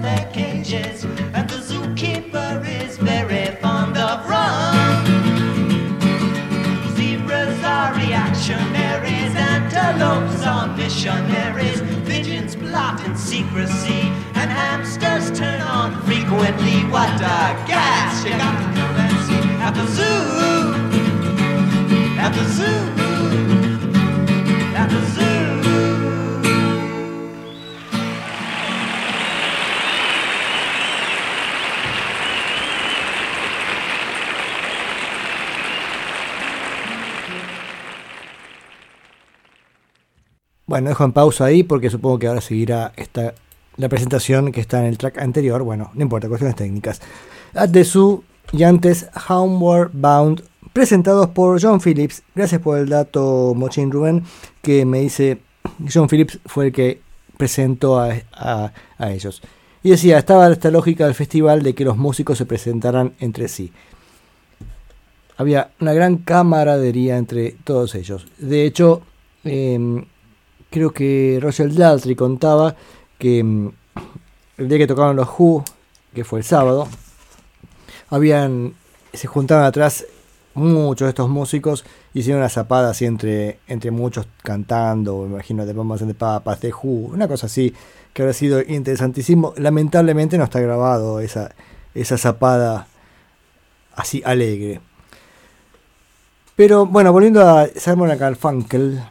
their 0.00 0.30
cages, 0.32 1.04
and 1.04 1.48
the 1.48 1.56
zookeeper 1.56 2.64
is 2.82 2.96
very 2.98 3.46
fond 3.60 3.96
of 3.96 4.28
rum. 4.28 4.74
Zebras 6.94 7.62
are 7.64 7.94
reactionaries, 7.94 9.34
antelopes 9.36 10.44
are 10.46 10.68
missionaries, 10.76 11.80
pigeons 12.06 12.56
plot 12.56 13.04
in 13.06 13.16
secrecy, 13.16 14.02
and 14.34 14.50
hamsters 14.50 15.30
turn 15.38 15.60
on 15.60 16.00
frequently. 16.02 16.84
What 16.90 17.20
a 17.20 17.54
gas! 17.66 18.24
You 18.24 18.30
got 18.30 18.56
to 18.58 18.66
come 18.78 18.96
and 19.04 19.16
see 19.26 19.44
at 19.66 19.74
the 19.74 19.86
zoo, 19.96 20.18
at 22.24 22.32
the 22.34 22.44
zoo, 22.56 22.76
at 24.76 24.88
the 24.90 25.00
zoo. 25.12 25.33
Bueno, 40.74 40.88
dejo 40.88 41.04
en 41.04 41.12
pausa 41.12 41.44
ahí 41.44 41.62
porque 41.62 41.88
supongo 41.88 42.18
que 42.18 42.26
ahora 42.26 42.40
seguirá 42.40 42.92
esta, 42.96 43.32
la 43.76 43.88
presentación 43.88 44.50
que 44.50 44.60
está 44.60 44.80
en 44.80 44.86
el 44.86 44.98
track 44.98 45.18
anterior. 45.18 45.62
Bueno, 45.62 45.92
no 45.94 46.02
importa, 46.02 46.26
cuestiones 46.26 46.56
técnicas. 46.56 47.00
At 47.54 47.70
the 47.70 47.84
Zoo 47.84 48.24
y 48.50 48.64
antes 48.64 49.06
Homeward 49.28 49.90
Bound, 49.92 50.42
presentados 50.72 51.28
por 51.28 51.62
John 51.62 51.80
Phillips. 51.80 52.24
Gracias 52.34 52.60
por 52.60 52.76
el 52.76 52.88
dato, 52.88 53.52
Mochin 53.54 53.92
Rubén, 53.92 54.24
que 54.62 54.84
me 54.84 54.98
dice 54.98 55.38
John 55.88 56.08
Phillips 56.08 56.40
fue 56.44 56.66
el 56.66 56.72
que 56.72 57.00
presentó 57.36 58.00
a, 58.00 58.08
a- 58.32 58.72
a 58.98 59.12
ellos. 59.12 59.42
Y 59.84 59.90
decía, 59.90 60.18
estaba 60.18 60.50
esta 60.50 60.72
lógica 60.72 61.04
del 61.04 61.14
festival 61.14 61.62
de 61.62 61.76
que 61.76 61.84
los 61.84 61.96
músicos 61.96 62.36
se 62.36 62.46
presentaran 62.46 63.12
entre 63.20 63.46
sí. 63.46 63.70
Había 65.36 65.70
una 65.80 65.92
gran 65.92 66.16
camaradería 66.16 67.16
entre 67.16 67.52
todos 67.62 67.94
ellos. 67.94 68.26
De 68.38 68.64
hecho, 68.66 69.02
em, 69.44 70.06
creo 70.74 70.92
que 70.92 71.38
Roger 71.40 71.72
Daltrey 71.72 72.16
contaba 72.16 72.74
que 73.16 73.44
mm, 73.44 73.68
el 74.58 74.68
día 74.68 74.78
que 74.78 74.88
tocaron 74.88 75.14
los 75.14 75.28
Who, 75.28 75.64
que 76.12 76.24
fue 76.24 76.40
el 76.40 76.44
sábado, 76.44 76.88
habían 78.10 78.74
se 79.12 79.28
juntaron 79.28 79.64
atrás 79.64 80.04
muchos 80.54 81.06
de 81.06 81.10
estos 81.10 81.28
músicos 81.28 81.84
hicieron 82.12 82.40
una 82.40 82.48
zapada 82.48 82.90
así 82.90 83.04
entre, 83.04 83.60
entre 83.68 83.92
muchos 83.92 84.26
cantando, 84.42 85.22
me 85.22 85.34
imagino 85.34 85.64
de 85.64 85.72
Bombas 85.72 86.00
the 86.00 86.12
Papas, 86.12 86.60
de 86.60 86.72
Who, 86.72 87.12
una 87.12 87.28
cosa 87.28 87.46
así 87.46 87.72
que 88.12 88.22
habrá 88.22 88.32
sido 88.32 88.60
interesantísimo. 88.60 89.54
Lamentablemente 89.56 90.38
no 90.38 90.44
está 90.44 90.60
grabado 90.60 91.20
esa, 91.20 91.52
esa 91.94 92.18
zapada 92.18 92.88
así 93.94 94.22
alegre. 94.24 94.80
Pero 96.56 96.86
bueno, 96.86 97.12
volviendo 97.12 97.46
a 97.46 97.66
Simon 97.66 98.16
Garfunkel, 98.16 99.02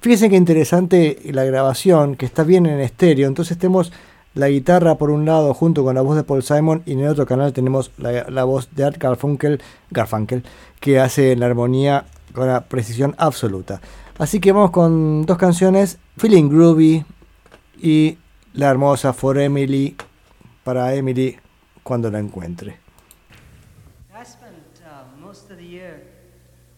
fíjense 0.00 0.28
que 0.28 0.36
interesante 0.36 1.18
la 1.32 1.44
grabación, 1.44 2.16
que 2.16 2.26
está 2.26 2.42
bien 2.42 2.66
en 2.66 2.80
estéreo. 2.80 3.28
Entonces 3.28 3.58
tenemos 3.58 3.92
la 4.34 4.48
guitarra 4.48 4.96
por 4.96 5.10
un 5.10 5.24
lado 5.24 5.54
junto 5.54 5.82
con 5.82 5.94
la 5.94 6.02
voz 6.02 6.16
de 6.16 6.24
Paul 6.24 6.42
Simon 6.42 6.82
y 6.86 6.92
en 6.92 7.00
el 7.00 7.08
otro 7.08 7.26
canal 7.26 7.52
tenemos 7.52 7.90
la, 7.98 8.28
la 8.28 8.44
voz 8.44 8.68
de 8.74 8.84
Art 8.84 8.98
Garfunkel, 8.98 9.60
Garfunkel, 9.90 10.44
que 10.78 11.00
hace 11.00 11.34
la 11.36 11.46
armonía 11.46 12.06
con 12.32 12.44
una 12.44 12.62
precisión 12.62 13.14
absoluta. 13.18 13.80
Así 14.18 14.38
que 14.40 14.52
vamos 14.52 14.70
con 14.70 15.24
dos 15.26 15.38
canciones, 15.38 15.98
Feeling 16.16 16.48
Groovy 16.48 17.04
y 17.80 18.18
la 18.52 18.68
hermosa 18.68 19.12
For 19.12 19.38
Emily, 19.38 19.96
para 20.64 20.94
Emily 20.94 21.36
cuando 21.82 22.10
la 22.10 22.18
encuentre. 22.18 22.78
I 24.12 24.24
spent 24.24 24.54
uh, 24.84 25.18
most 25.18 25.50
of 25.50 25.56
the 25.56 25.66
year 25.66 26.02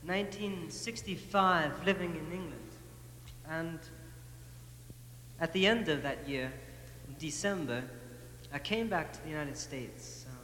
1965 0.04 1.84
living 1.84 2.10
in 2.10 2.32
England. 2.32 2.51
And 3.52 3.78
at 5.38 5.52
the 5.52 5.66
end 5.66 5.88
of 5.88 6.02
that 6.02 6.26
year, 6.26 6.50
December, 7.18 7.82
I 8.50 8.58
came 8.58 8.88
back 8.88 9.12
to 9.12 9.22
the 9.22 9.28
United 9.28 9.58
States. 9.58 10.24
Uh, 10.26 10.34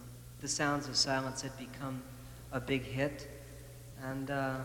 the 0.40 0.48
Sounds 0.48 0.86
of 0.88 0.94
Silence 0.96 1.40
had 1.40 1.56
become 1.56 2.02
a 2.52 2.60
big 2.60 2.82
hit. 2.82 3.26
And 4.02 4.30
uh, 4.30 4.56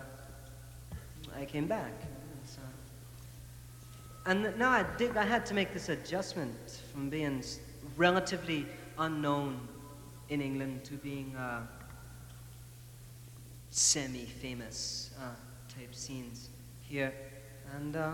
I 1.37 1.45
came 1.45 1.67
back. 1.67 1.93
So- 2.45 2.59
and 4.25 4.57
now 4.57 4.71
I 4.71 4.85
did. 4.97 5.15
I 5.15 5.23
had 5.25 5.45
to 5.47 5.53
make 5.53 5.73
this 5.73 5.87
adjustment 5.87 6.81
from 6.91 7.09
being 7.09 7.43
relatively 7.95 8.65
unknown 8.97 9.67
in 10.29 10.41
England 10.41 10.83
to 10.85 10.93
being 10.95 11.33
uh, 11.35 11.61
semi-famous 13.69 15.11
uh, 15.19 15.33
type 15.73 15.95
scenes 15.95 16.49
here, 16.81 17.13
and 17.77 17.95
uh, 17.95 18.11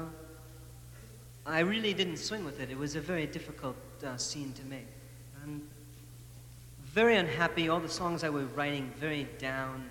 I 1.45 1.59
really 1.59 1.93
didn't 1.93 2.17
swing 2.17 2.45
with 2.45 2.59
it. 2.59 2.69
It 2.69 2.77
was 2.77 2.95
a 2.95 3.01
very 3.01 3.25
difficult 3.25 3.75
uh, 4.05 4.17
scene 4.17 4.53
to 4.53 4.65
make, 4.65 4.87
and 5.43 5.61
very 6.83 7.17
unhappy. 7.17 7.69
All 7.69 7.79
the 7.79 7.89
songs 7.89 8.23
I 8.23 8.29
was 8.29 8.45
writing, 8.55 8.91
very 8.99 9.27
down, 9.37 9.89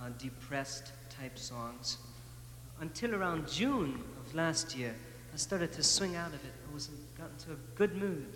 uh, 0.00 0.08
depressed 0.18 0.92
type 1.10 1.38
songs. 1.38 1.98
Until 2.80 3.14
around 3.14 3.48
June 3.48 4.02
of 4.24 4.34
last 4.34 4.76
year, 4.76 4.94
I 5.32 5.36
started 5.36 5.72
to 5.72 5.82
swing 5.82 6.16
out 6.16 6.28
of 6.28 6.44
it. 6.44 6.52
I 6.70 6.74
was 6.74 6.88
got 7.16 7.30
into 7.30 7.52
a 7.52 7.76
good 7.76 7.94
mood, 7.96 8.26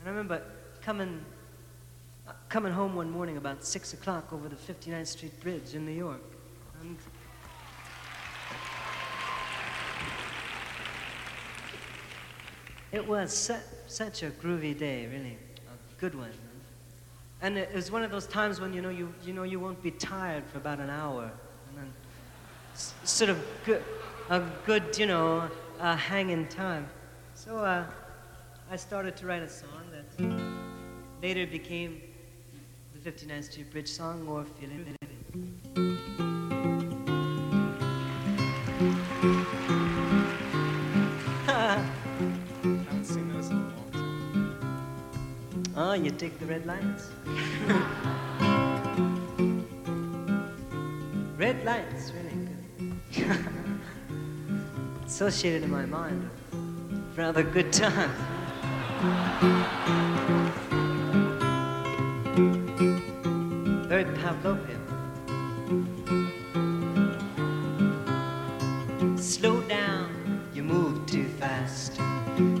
and 0.00 0.06
I 0.06 0.10
remember 0.10 0.42
coming 0.82 1.24
uh, 2.28 2.32
coming 2.48 2.72
home 2.72 2.94
one 2.94 3.10
morning 3.10 3.36
about 3.36 3.64
6 3.64 3.92
o'clock 3.92 4.32
over 4.32 4.48
the 4.48 4.56
59th 4.56 5.06
Street 5.06 5.40
Bridge 5.40 5.74
in 5.74 5.86
New 5.86 5.92
York. 5.92 6.22
And 6.80 6.96
it 12.96 13.06
was 13.06 13.30
su- 13.36 13.66
such 13.86 14.22
a 14.22 14.30
groovy 14.30 14.76
day, 14.76 15.06
really. 15.06 15.36
A 15.68 16.00
good 16.00 16.14
one. 16.14 16.30
And 17.42 17.58
it 17.58 17.74
was 17.74 17.90
one 17.90 18.02
of 18.02 18.10
those 18.10 18.26
times 18.26 18.58
when 18.58 18.72
you 18.72 18.80
know 18.80 18.88
you, 18.88 19.12
you 19.22 19.34
know 19.34 19.42
you 19.42 19.60
won't 19.60 19.82
be 19.82 19.90
tired 19.90 20.44
for 20.46 20.56
about 20.56 20.78
an 20.80 20.88
hour. 20.88 21.24
And 21.68 21.76
then 21.78 21.92
s- 22.74 22.94
sort 23.04 23.28
of 23.30 23.38
good, 23.66 23.84
a 24.30 24.42
good, 24.64 24.98
you 24.98 25.06
know, 25.06 25.48
uh, 25.78 25.94
hanging 25.94 26.48
time. 26.48 26.88
So 27.34 27.58
uh, 27.58 27.84
I 28.70 28.76
started 28.76 29.14
to 29.18 29.26
write 29.26 29.42
a 29.42 29.48
song 29.50 29.84
that 29.92 31.22
later 31.22 31.46
became 31.46 32.00
the 32.94 33.10
59th 33.10 33.44
Street 33.52 33.70
Bridge 33.70 33.88
song 33.88 34.26
or 34.26 34.44
Feeling 34.58 34.96
Oh, 45.88 45.92
you 45.92 46.10
dig 46.10 46.36
the 46.40 46.46
red 46.46 46.66
lights? 46.66 47.10
red 51.38 51.64
lights, 51.64 52.10
really. 52.10 52.48
Associated 55.06 55.62
in 55.62 55.70
my 55.70 55.86
mind 55.86 56.28
with 56.90 57.16
rather 57.16 57.44
good 57.44 57.72
times. 57.72 58.12
Very 63.86 64.06
Pavlovian. 64.06 64.82
Slow 69.16 69.60
down, 69.68 70.42
you 70.52 70.64
move 70.64 71.06
too 71.06 71.28
fast. 71.38 72.00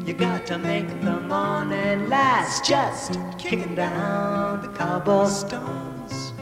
You 0.06 0.14
got 0.14 0.46
to 0.46 0.58
make 0.58 0.88
the 1.00 1.15
morning 1.96 2.10
last. 2.10 2.64
Just 2.64 3.18
kicking 3.38 3.74
down 3.74 4.62
the 4.62 4.68
cobblestones, 4.68 6.32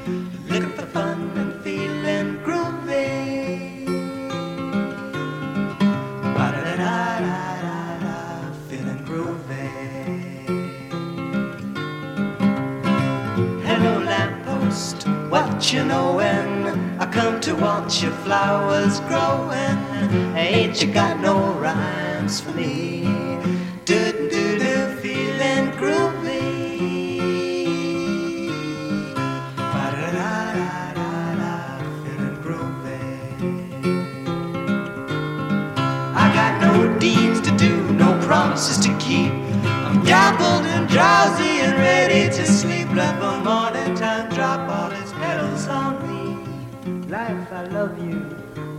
looking 0.49 0.71
for 0.71 0.87
fun 0.87 1.31
and 1.37 1.63
feeling 1.63 2.39
groovy. 2.45 3.85
Ba-da-da-da-da-da, 6.35 8.53
feeling 8.69 9.05
groovy. 9.05 9.71
Hello, 13.65 13.99
lamppost, 14.05 15.07
what 15.29 15.73
you 15.73 15.85
knowin'? 15.85 16.99
I 16.99 17.07
come 17.07 17.41
to 17.43 17.55
watch 17.55 18.03
your 18.03 18.13
flowers 18.25 18.99
growing. 19.01 19.79
Ain't 20.37 20.83
you 20.83 20.93
got 20.93 21.21
no 21.21 21.53
rhymes 21.55 22.41
for 22.41 22.53
me? 22.53 23.04
Keep. 39.15 39.33
I'm 39.87 40.05
Dappled 40.05 40.67
and 40.75 40.89
drowsy 40.89 41.53
and 41.65 41.75
ready 41.79 42.25
to 42.37 42.47
sleep. 42.47 42.89
Let 42.93 43.15
the 43.21 43.35
morning 43.49 43.95
time 43.95 44.29
drop 44.37 44.69
all 44.69 44.91
its 45.01 45.13
petals 45.13 45.67
on 45.69 45.93
me. 46.09 46.25
Life, 47.09 47.53
I 47.53 47.65
love 47.67 47.95
you. 48.07 48.19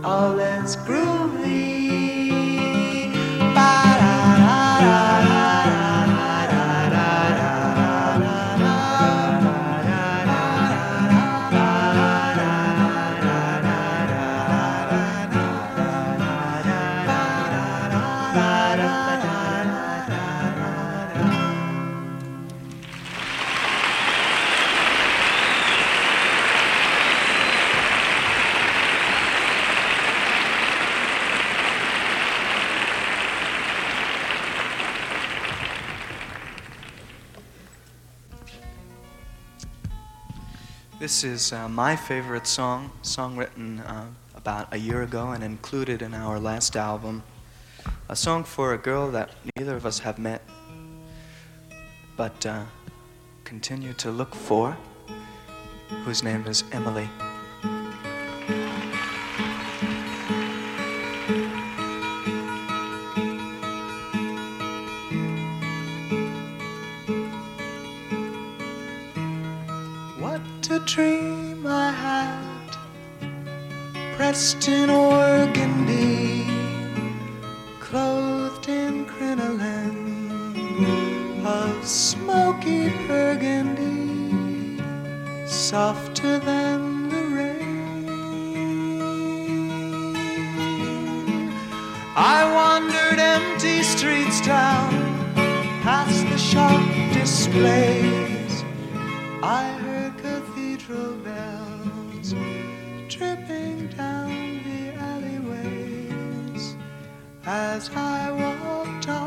All 0.04 0.38
is 0.38 0.76
groovy. 0.76 1.25
This 41.06 41.22
is 41.22 41.52
uh, 41.52 41.68
my 41.68 41.94
favorite 41.94 42.48
song, 42.48 42.90
song 43.02 43.36
written 43.36 43.78
uh, 43.78 44.06
about 44.34 44.74
a 44.74 44.76
year 44.76 45.02
ago 45.02 45.30
and 45.30 45.44
included 45.44 46.02
in 46.02 46.14
our 46.14 46.40
last 46.40 46.74
album. 46.74 47.22
A 48.08 48.16
song 48.16 48.42
for 48.42 48.74
a 48.74 48.76
girl 48.76 49.12
that 49.12 49.30
neither 49.56 49.76
of 49.76 49.86
us 49.86 50.00
have 50.00 50.18
met, 50.18 50.42
but 52.16 52.44
uh, 52.44 52.64
continue 53.44 53.92
to 53.92 54.10
look 54.10 54.34
for, 54.34 54.76
whose 56.04 56.24
name 56.24 56.44
is 56.48 56.64
Emily. 56.72 57.08
Dream 70.86 71.66
I 71.66 71.90
had, 71.90 72.76
pressed 74.14 74.68
in 74.68 74.88
organdy, 74.88 76.46
clothed 77.80 78.68
in 78.68 79.04
crinoline 79.04 80.36
of 81.44 81.84
smoky 81.84 82.90
burgundy, 83.08 84.80
softer 85.44 86.38
than 86.38 87.08
the 87.08 87.22
rain. 87.34 88.06
I 92.16 92.48
wandered 92.58 93.18
empty 93.18 93.82
streets 93.82 94.40
down, 94.46 94.92
past 95.82 96.24
the 96.28 96.38
shop 96.38 96.80
displays. 97.12 98.62
I 99.42 99.85
as 107.46 107.90
I 107.94 108.32
walked 108.32 109.08
on. 109.08 109.25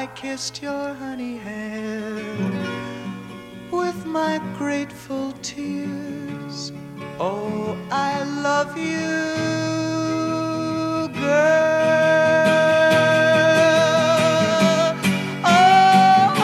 I 0.00 0.06
kissed 0.16 0.62
your 0.62 0.94
honey 0.94 1.36
hair 1.36 2.14
with 3.70 4.06
my 4.06 4.40
grateful 4.56 5.32
tears. 5.42 6.72
Oh, 7.20 7.76
I 7.90 8.22
love 8.40 8.78
you, 8.78 8.88
girl. 11.20 11.36
Oh, 15.44 16.32
I 16.32 16.34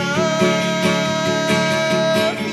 love 0.00 2.40
you. 2.40 2.46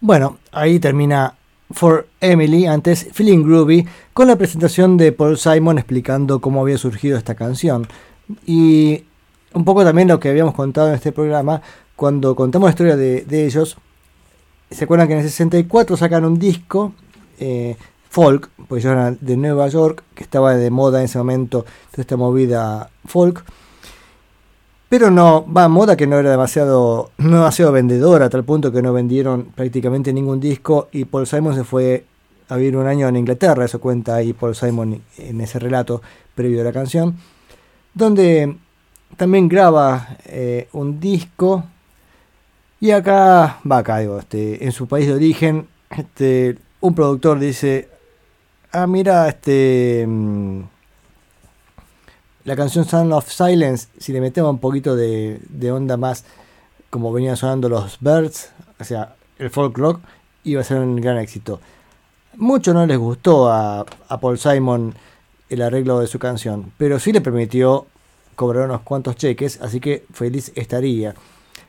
Bueno, 0.00 0.38
ahí 0.52 0.78
termina 0.78 1.34
For 1.72 2.06
Emily, 2.22 2.66
antes 2.66 3.08
Feeling 3.12 3.42
Groovy, 3.42 3.86
con 4.14 4.28
la 4.28 4.36
presentación 4.36 4.96
de 4.96 5.12
Paul 5.12 5.36
Simon 5.36 5.76
explicando 5.76 6.40
cómo 6.40 6.62
había 6.62 6.78
surgido 6.78 7.18
esta 7.18 7.34
canción. 7.34 7.86
Y 8.46 9.04
un 9.52 9.64
poco 9.64 9.84
también 9.84 10.08
lo 10.08 10.18
que 10.18 10.30
habíamos 10.30 10.54
contado 10.54 10.88
en 10.88 10.94
este 10.94 11.12
programa, 11.12 11.60
cuando 11.96 12.34
contamos 12.34 12.68
la 12.68 12.70
historia 12.70 12.96
de, 12.96 13.22
de 13.22 13.44
ellos, 13.44 13.76
se 14.70 14.84
acuerdan 14.84 15.08
que 15.08 15.14
en 15.14 15.20
el 15.20 15.24
64 15.24 15.96
sacan 15.96 16.24
un 16.24 16.38
disco 16.38 16.94
eh, 17.38 17.76
folk, 18.08 18.50
porque 18.68 18.80
ellos 18.80 18.92
eran 18.92 19.18
de 19.20 19.36
Nueva 19.36 19.68
York, 19.68 20.04
que 20.14 20.22
estaba 20.22 20.54
de 20.54 20.70
moda 20.70 21.00
en 21.00 21.06
ese 21.06 21.18
momento, 21.18 21.64
toda 21.90 22.02
esta 22.02 22.16
movida 22.16 22.90
folk. 23.06 23.44
Pero 24.88 25.10
no, 25.10 25.46
va, 25.50 25.68
moda 25.68 25.96
que 25.96 26.06
no 26.06 26.18
era 26.18 26.30
demasiado, 26.30 27.10
no 27.16 27.36
demasiado 27.38 27.72
vendedora, 27.72 28.26
a 28.26 28.30
tal 28.30 28.44
punto 28.44 28.70
que 28.70 28.82
no 28.82 28.92
vendieron 28.92 29.46
prácticamente 29.54 30.12
ningún 30.12 30.38
disco 30.38 30.88
y 30.92 31.06
Paul 31.06 31.26
Simon 31.26 31.54
se 31.54 31.64
fue 31.64 32.04
a 32.52 32.56
vivir 32.56 32.76
un 32.76 32.86
año 32.86 33.08
en 33.08 33.16
Inglaterra, 33.16 33.64
eso 33.64 33.80
cuenta 33.80 34.16
ahí 34.16 34.32
Paul 34.32 34.54
Simon 34.54 35.00
en 35.18 35.40
ese 35.40 35.58
relato 35.58 36.02
previo 36.34 36.60
a 36.60 36.64
la 36.64 36.72
canción, 36.72 37.16
donde 37.94 38.56
también 39.16 39.48
graba 39.48 40.16
eh, 40.26 40.68
un 40.72 41.00
disco 41.00 41.64
y 42.80 42.90
acá, 42.90 43.60
va 43.70 43.78
acá, 43.78 43.98
digo, 43.98 44.18
este, 44.18 44.64
en 44.64 44.72
su 44.72 44.88
país 44.88 45.06
de 45.06 45.14
origen, 45.14 45.68
este, 45.90 46.58
un 46.80 46.94
productor 46.94 47.38
dice, 47.38 47.88
ah, 48.72 48.86
mira, 48.86 49.28
este... 49.28 50.04
mm, 50.06 50.60
la 52.44 52.56
canción 52.56 52.84
Sound 52.84 53.12
of 53.12 53.30
Silence, 53.30 53.86
si 53.98 54.12
le 54.12 54.20
metemos 54.20 54.50
un 54.50 54.58
poquito 54.58 54.96
de, 54.96 55.40
de 55.48 55.70
onda 55.70 55.96
más 55.96 56.24
como 56.90 57.12
venían 57.12 57.36
sonando 57.36 57.68
los 57.68 57.98
Birds, 58.00 58.50
o 58.80 58.84
sea, 58.84 59.14
el 59.38 59.48
folk 59.48 59.78
rock, 59.78 60.00
iba 60.44 60.60
a 60.60 60.64
ser 60.64 60.78
un 60.78 60.96
gran 60.96 61.18
éxito. 61.18 61.60
Mucho 62.36 62.72
no 62.72 62.86
les 62.86 62.98
gustó 62.98 63.50
a, 63.50 63.84
Paul 64.20 64.38
Simon 64.38 64.94
el 65.50 65.62
arreglo 65.62 66.00
de 66.00 66.06
su 66.06 66.18
canción, 66.18 66.72
pero 66.78 66.98
sí 66.98 67.12
le 67.12 67.20
permitió 67.20 67.86
cobrar 68.36 68.64
unos 68.64 68.80
cuantos 68.80 69.16
cheques, 69.16 69.60
así 69.60 69.80
que 69.80 70.04
feliz 70.12 70.50
estaría. 70.54 71.14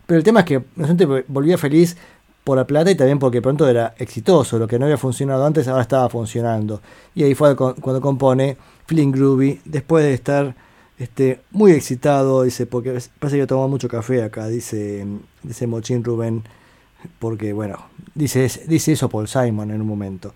Pero 0.05 0.17
el 0.17 0.23
tema 0.23 0.41
es 0.41 0.45
que 0.45 0.63
gente 0.85 1.05
volvía 1.27 1.57
feliz 1.57 1.97
por 2.45 2.57
la 2.57 2.65
plata 2.65 2.91
y 2.91 2.95
también 2.95 3.19
porque 3.19 3.41
pronto 3.41 3.67
era 3.67 3.93
exitoso, 3.97 4.57
lo 4.57 4.67
que 4.67 4.79
no 4.79 4.85
había 4.85 4.97
funcionado 4.97 5.45
antes 5.45 5.67
ahora 5.67 5.81
estaba 5.81 6.09
funcionando. 6.09 6.81
Y 7.13 7.23
ahí 7.23 7.35
fue 7.35 7.55
cu- 7.55 7.75
cuando 7.81 7.99
compone 8.01 8.57
Feeling 8.85 9.11
Groovy, 9.11 9.61
después 9.65 10.03
de 10.05 10.13
estar 10.13 10.55
este, 10.97 11.41
muy 11.51 11.71
excitado, 11.73 12.43
dice, 12.43 12.65
porque 12.65 12.97
parece 13.19 13.37
que 13.37 13.47
tomado 13.47 13.67
mucho 13.67 13.89
café 13.89 14.23
acá, 14.23 14.47
dice, 14.47 15.05
dice 15.41 15.67
Mochín 15.67 16.03
Rubén, 16.03 16.43
porque 17.19 17.51
bueno, 17.51 17.79
dice, 18.15 18.49
dice 18.67 18.93
eso 18.93 19.09
Paul 19.09 19.27
Simon 19.27 19.71
en 19.71 19.81
un 19.81 19.87
momento. 19.87 20.33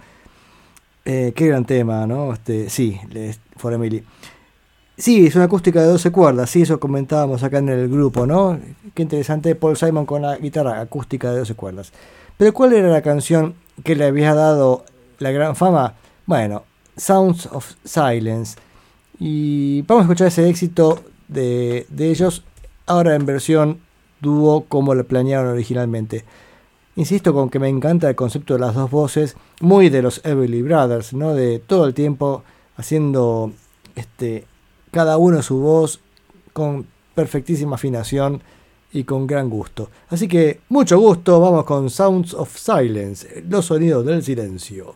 Eh, 1.09 1.31
qué 1.33 1.47
gran 1.47 1.63
tema, 1.63 2.05
¿no? 2.05 2.33
Este, 2.33 2.69
sí, 2.69 2.99
For 3.55 3.71
Emily. 3.71 4.03
Sí, 4.97 5.25
es 5.25 5.35
una 5.35 5.45
acústica 5.45 5.79
de 5.79 5.87
12 5.87 6.11
cuerdas, 6.11 6.49
sí, 6.49 6.63
eso 6.63 6.81
comentábamos 6.81 7.43
acá 7.43 7.59
en 7.59 7.69
el 7.69 7.87
grupo, 7.87 8.25
¿no? 8.25 8.59
Qué 8.93 9.03
interesante 9.03 9.55
Paul 9.55 9.77
Simon 9.77 10.05
con 10.05 10.23
la 10.23 10.35
guitarra 10.35 10.81
acústica 10.81 11.31
de 11.31 11.39
12 11.39 11.53
cuerdas. 11.53 11.93
Pero 12.35 12.53
¿cuál 12.53 12.73
era 12.73 12.89
la 12.89 13.01
canción 13.01 13.55
que 13.85 13.95
le 13.95 14.03
había 14.03 14.33
dado 14.33 14.83
la 15.19 15.31
gran 15.31 15.55
fama? 15.55 15.93
Bueno, 16.25 16.63
Sounds 16.97 17.45
of 17.53 17.75
Silence. 17.85 18.57
Y 19.17 19.83
vamos 19.83 20.01
a 20.01 20.05
escuchar 20.07 20.27
ese 20.27 20.49
éxito 20.49 21.05
de, 21.29 21.85
de 21.87 22.09
ellos 22.09 22.43
ahora 22.85 23.15
en 23.15 23.25
versión 23.25 23.79
dúo 24.19 24.65
como 24.65 24.93
lo 24.93 25.07
planearon 25.07 25.53
originalmente. 25.53 26.25
Insisto 26.97 27.31
con 27.31 27.51
que 27.51 27.59
me 27.59 27.69
encanta 27.69 28.09
el 28.09 28.15
concepto 28.15 28.55
de 28.55 28.59
las 28.59 28.73
dos 28.73 28.89
voces, 28.89 29.37
muy 29.61 29.89
de 29.89 30.01
los 30.01 30.19
Everly 30.25 30.63
Brothers, 30.63 31.13
¿no? 31.13 31.35
De 31.35 31.59
todo 31.59 31.85
el 31.85 31.93
tiempo 31.93 32.43
haciendo 32.75 33.51
este 33.95 34.45
cada 34.89 35.19
uno 35.19 35.43
su 35.43 35.59
voz 35.59 35.99
con 36.53 36.87
perfectísima 37.13 37.75
afinación 37.75 38.41
y 38.91 39.03
con 39.03 39.27
gran 39.27 39.47
gusto. 39.47 39.91
Así 40.09 40.27
que 40.27 40.61
mucho 40.69 40.97
gusto, 40.97 41.39
vamos 41.39 41.65
con 41.65 41.91
Sounds 41.91 42.33
of 42.33 42.57
Silence, 42.57 43.43
los 43.47 43.65
sonidos 43.65 44.03
del 44.03 44.23
silencio. 44.23 44.95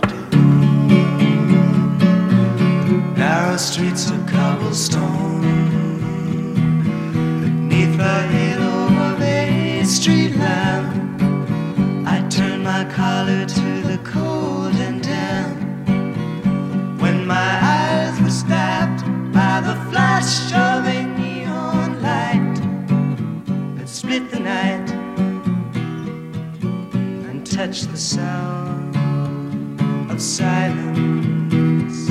narrow 3.51 3.57
streets 3.57 4.09
of 4.09 4.25
cobblestone, 4.27 5.41
beneath 7.41 7.97
the 7.97 8.21
halo 8.33 8.85
of 9.11 9.21
a 9.21 9.83
street 9.83 10.37
lamp. 10.37 11.21
I 12.07 12.25
turned 12.29 12.63
my 12.63 12.85
collar 12.85 13.45
to 13.45 13.81
the 13.89 13.99
cold 14.05 14.75
and 14.75 15.03
damp. 15.03 15.59
When 17.01 17.27
my 17.27 17.51
eyes 17.61 18.21
were 18.21 18.29
stabbed 18.29 19.03
by 19.33 19.59
the 19.59 19.75
flash 19.91 20.53
of 20.53 20.85
a 20.85 21.03
neon 21.19 22.01
light 22.01 22.55
that 23.75 23.89
split 23.89 24.31
the 24.31 24.39
night 24.39 24.89
and 27.27 27.45
touched 27.45 27.91
the 27.91 27.97
sound 27.97 28.95
of 30.09 30.21
silence. 30.21 32.10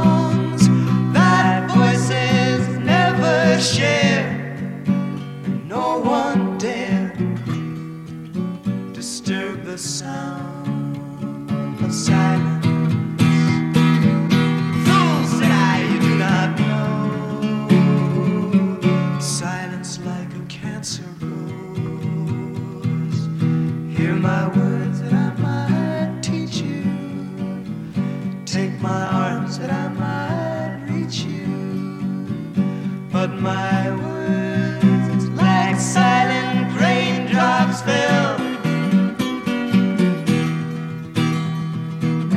my 33.41 33.89
words, 33.89 35.27
like 35.29 35.75
silent 35.79 36.79
raindrops, 36.79 37.81
fell 37.81 38.39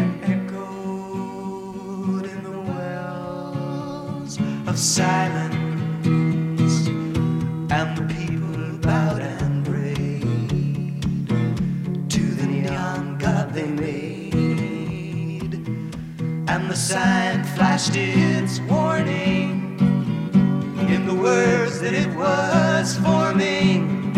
and 0.00 0.24
echoed 0.24 0.64
in 2.24 2.42
the 2.42 2.58
wells 2.72 4.38
of 4.66 4.78
silence. 4.78 5.54
And 7.70 7.96
the 7.98 8.06
people 8.14 8.78
bowed 8.78 9.20
and 9.20 9.66
prayed 9.66 11.02
to 12.08 12.22
the 12.34 12.46
neon 12.46 13.18
god 13.18 13.52
they 13.52 13.68
made. 13.68 15.54
And 16.48 16.70
the 16.70 16.76
sign 16.76 17.44
flashed 17.44 17.94
its 17.94 18.23
that 21.84 21.92
it 21.92 22.08
was 22.16 22.96
forming. 22.96 24.10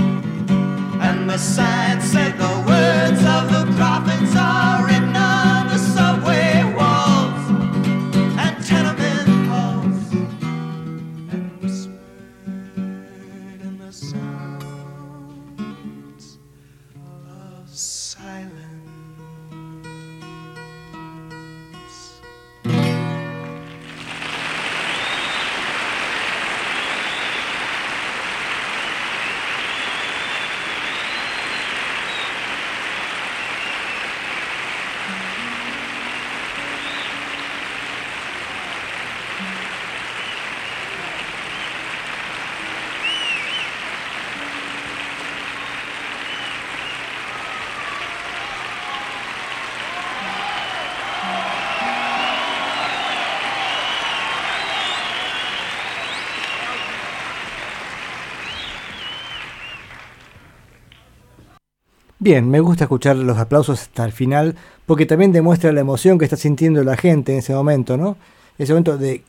And 1.02 1.28
the 1.28 1.36
sign 1.36 2.01
said 2.01 2.38
the 2.38 2.55
words 2.64 3.22
of 3.36 3.44
the 3.51 3.64
prophets 3.76 4.15
Bien, 62.27 62.51
me 62.51 62.59
gusta 62.59 62.82
escuchar 62.82 63.15
los 63.15 63.39
aplausos 63.39 63.82
hasta 63.82 64.05
el 64.05 64.11
final 64.11 64.57
porque 64.85 65.07
también 65.07 65.31
demuestra 65.31 65.70
la 65.70 65.78
emoción 65.78 66.19
que 66.19 66.24
está 66.24 66.36
sintiendo 66.36 66.82
la 66.82 66.97
gente 66.97 67.31
en 67.31 67.39
ese 67.39 67.55
momento, 67.55 67.97
¿no? 67.97 68.16
Ese 68.59 68.73
momento 68.73 68.98
de, 68.98 69.23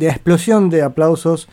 explosión 0.00 0.70
de 0.70 0.80
aplausos 0.80 1.48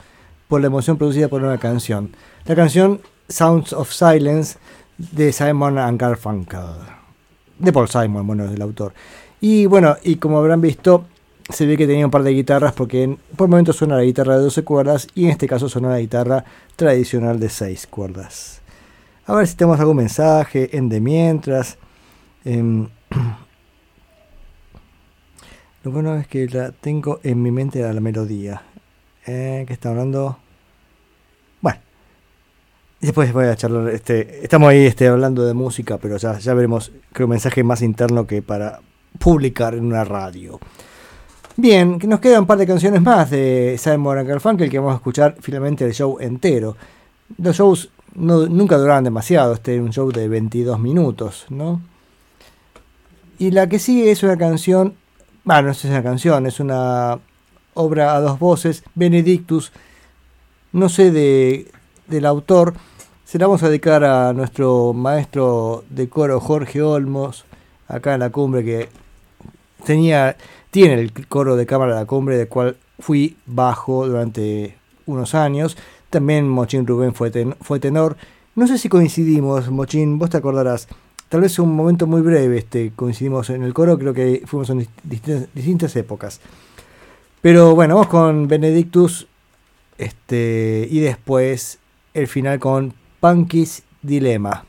por 0.48 0.62
la 0.62 0.68
emoción 0.68 0.98
producida 0.98 1.28
por 1.28 1.44
una 1.44 1.58
canción. 1.58 2.12
La 2.46 2.56
canción 2.56 3.02
Sounds 3.28 3.74
of 3.74 3.92
Silence 3.92 4.60
de 4.98 5.34
Simon 5.34 5.78
and 5.78 6.00
Garfunkel. 6.00 6.62
De 7.60 7.74
Paul 7.74 7.90
Simon, 7.90 8.26
bueno, 8.26 8.48
del 8.48 8.62
autor. 8.62 8.94
Y 9.42 9.66
bueno, 9.66 9.98
y 10.06 10.16
como 10.16 10.38
habrán 10.38 10.62
visto, 10.62 11.04
se 11.50 11.66
ve 11.66 11.76
que 11.76 11.86
tenía 11.86 12.06
un 12.06 12.12
par 12.12 12.24
de 12.24 12.32
guitarras 12.32 12.72
porque 12.72 13.04
en, 13.04 13.18
por 13.36 13.50
momentos 13.50 13.76
suena 13.76 13.98
la 13.98 14.04
guitarra 14.04 14.38
de 14.38 14.44
12 14.44 14.64
cuerdas 14.64 15.10
y 15.16 15.26
en 15.26 15.32
este 15.32 15.50
caso 15.50 15.68
suena 15.68 15.90
la 15.90 16.00
guitarra 16.00 16.46
tradicional 16.78 17.42
de 17.42 17.50
6 17.50 17.88
cuerdas. 17.88 18.62
A 19.28 19.36
ver 19.36 19.46
si 19.46 19.58
tenemos 19.58 19.78
algún 19.82 19.98
mensaje 19.98 20.78
en 20.78 20.88
de 20.88 21.02
mientras. 21.02 21.78
Em, 22.46 22.88
lo 25.84 25.92
bueno 25.92 26.16
es 26.16 26.28
que 26.28 26.48
la 26.48 26.72
tengo 26.72 27.20
en 27.24 27.42
mi 27.42 27.52
mente 27.52 27.82
la, 27.82 27.92
la 27.92 28.00
melodía. 28.00 28.62
Eh, 29.26 29.66
que 29.68 29.74
está 29.74 29.90
hablando. 29.90 30.38
Bueno. 31.62 31.82
Después 33.02 33.34
voy 33.34 33.48
a 33.48 33.58
charlar. 33.58 33.90
Este, 33.90 34.46
estamos 34.46 34.70
ahí 34.70 34.86
este, 34.86 35.10
hablando 35.10 35.46
de 35.46 35.54
música, 35.54 35.98
pero 35.98 36.16
ya, 36.16 36.40
ya 36.40 36.54
veremos. 36.54 36.94
Creo 37.12 37.28
un 37.28 37.32
mensaje 37.32 37.66
más 37.66 37.82
interno 37.82 38.26
que 38.26 38.42
para 38.42 38.80
publicar 39.20 39.74
en 39.74 39.88
una 39.88 40.06
radio. 40.06 40.58
Bien, 41.58 42.00
que 42.00 42.08
nos 42.08 42.22
quedan 42.22 42.42
un 42.42 42.48
par 42.48 42.60
de 42.60 42.68
canciones 42.68 43.02
más 43.02 43.30
de 43.30 43.76
Simon 43.78 44.26
Garfunkel 44.26 44.70
que 44.70 44.80
vamos 44.80 44.94
a 44.94 44.98
escuchar 44.98 45.36
finalmente 45.42 45.84
el 45.84 45.94
show 45.94 46.18
entero. 46.22 46.78
Los 47.38 47.58
shows 47.58 47.90
nunca 48.18 48.78
duraban 48.78 49.04
demasiado, 49.04 49.54
este 49.54 49.76
es 49.76 49.82
un 49.82 49.92
show 49.92 50.12
de 50.12 50.28
22 50.28 50.80
minutos, 50.80 51.46
¿no? 51.50 51.82
Y 53.38 53.52
la 53.52 53.70
que 53.70 53.78
sigue 53.78 54.10
es 54.10 54.24
una 54.24 54.38
canción, 54.38 54.96
bueno, 55.44 55.64
no 55.64 55.72
es 55.72 55.86
una 55.86 56.02
canción, 56.02 56.48
es 56.48 56.60
una 56.60 57.20
obra 57.76 58.16
a 58.16 58.20
dos 58.20 58.40
voces, 58.40 58.84
Benedictus, 58.96 59.72
no 60.72 60.90
sé 60.90 61.12
de, 61.12 61.72
del 62.08 62.26
autor, 62.26 62.74
se 63.24 63.38
la 63.38 63.46
vamos 63.46 63.62
a 63.62 63.70
dedicar 63.70 64.04
a 64.04 64.34
nuestro 64.34 64.94
maestro 64.94 65.84
de 65.90 66.10
coro 66.10 66.40
Jorge 66.40 66.82
Olmos, 66.82 67.46
acá 67.88 68.16
en 68.16 68.22
la 68.22 68.32
cumbre 68.32 68.64
que 68.64 68.90
tenía, 69.86 70.36
tiene 70.72 70.96
el 70.96 71.28
coro 71.28 71.56
de 71.56 71.68
cámara 71.68 71.94
de 71.94 72.00
la 72.00 72.06
cumbre, 72.08 72.38
del 72.38 72.48
cual 72.48 72.78
fui 73.00 73.38
bajo 73.46 74.08
durante 74.08 74.76
unos 75.06 75.36
años. 75.36 75.78
También 76.10 76.48
Mochín 76.48 76.88
Rubén 76.88 77.14
fue, 77.14 77.32
ten- 77.32 77.56
fue 77.62 77.80
tenor. 77.80 78.18
No 78.56 78.66
sé 78.68 78.78
si 78.78 78.90
coincidimos, 78.90 79.70
Mochín, 79.70 80.18
vos 80.20 80.30
te 80.30 80.38
acordarás. 80.38 80.88
Tal 81.30 81.42
vez 81.42 81.60
un 81.60 81.76
momento 81.76 82.08
muy 82.08 82.22
breve 82.22 82.58
este, 82.58 82.92
coincidimos 82.96 83.50
en 83.50 83.64
el 83.64 83.74
coro, 83.74 84.00
creo 84.00 84.14
que 84.14 84.44
fuimos 84.46 84.70
en 84.70 84.80
dist- 84.82 84.90
distintas, 85.04 85.54
distintas 85.54 85.96
épocas. 85.96 86.40
Pero 87.42 87.76
bueno, 87.76 87.96
vamos 87.96 88.08
con 88.10 88.48
Benedictus 88.48 89.28
este, 89.98 90.88
y 90.90 91.00
después 91.02 91.80
el 92.14 92.28
final 92.28 92.60
con 92.60 92.94
Punky's 93.20 93.84
Dilema. 94.02 94.64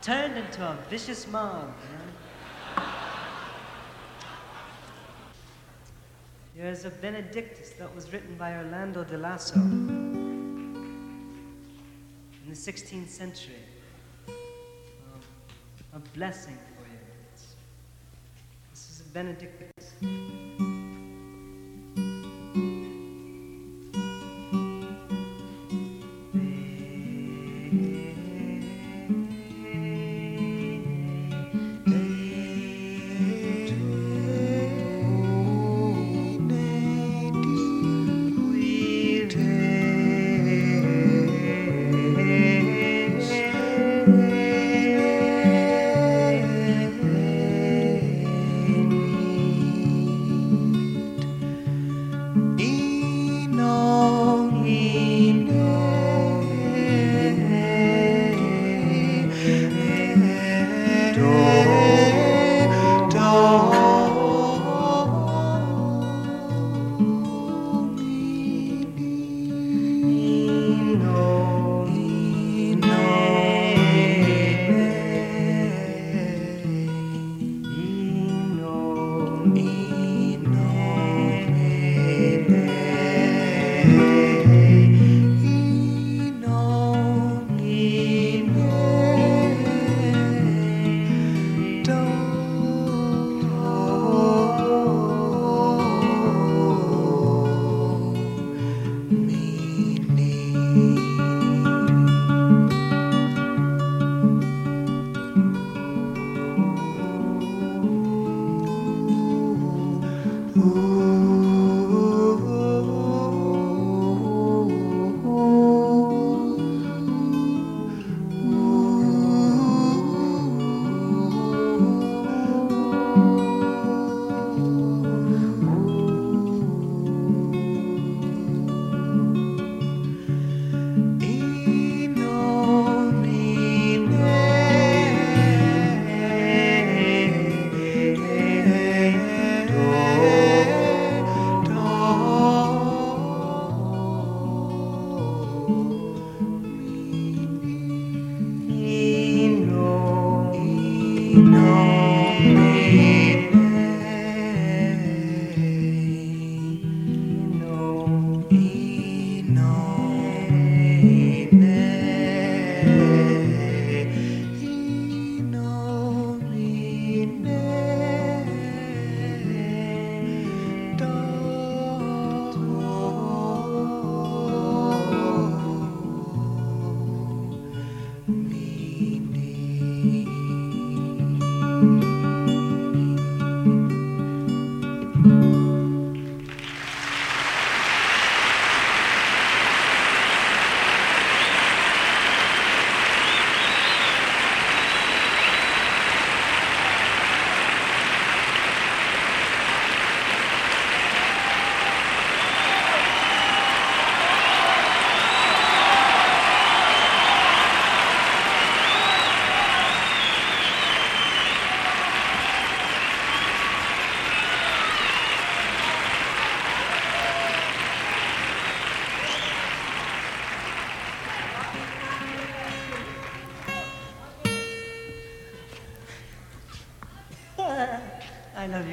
Turned 0.00 0.36
into 0.36 0.62
a 0.64 0.76
vicious 0.90 1.28
mob. 1.28 1.68
There's 6.62 6.84
a 6.84 6.90
Benedictus 6.90 7.70
that 7.70 7.92
was 7.92 8.12
written 8.12 8.36
by 8.36 8.54
Orlando 8.54 9.02
de 9.02 9.18
Lasso 9.18 9.56
in 9.56 10.70
the 12.46 12.54
16th 12.54 13.08
century. 13.08 13.56
Um, 14.28 14.34
a 15.92 15.98
blessing 16.16 16.56
for 16.76 16.86
you. 16.88 17.00
It's- 17.32 17.56
this 18.70 18.90
is 18.90 19.00
a. 19.00 19.08
Benedictus 19.12 19.92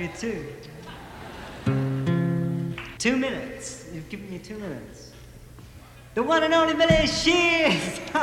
you 0.10 0.18
too. 0.18 0.46
Two 2.98 3.16
minutes. 3.18 3.90
You've 3.94 4.10
given 4.10 4.30
me 4.30 4.40
two 4.40 4.58
minutes. 4.58 5.12
The 6.16 6.24
one 6.24 6.44
and 6.44 6.54
only 6.54 6.74
Billy 6.74 7.08
Shears. 7.08 8.00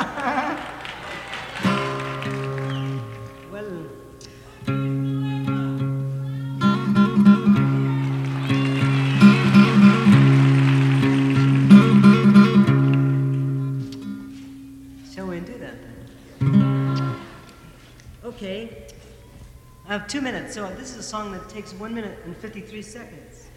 so 20.49 20.67
this 20.75 20.91
is 20.91 20.97
a 20.97 21.03
song 21.03 21.31
that 21.33 21.49
takes 21.49 21.73
one 21.73 21.93
minute 21.93 22.19
and 22.25 22.35
53 22.37 22.81
seconds. 22.81 23.47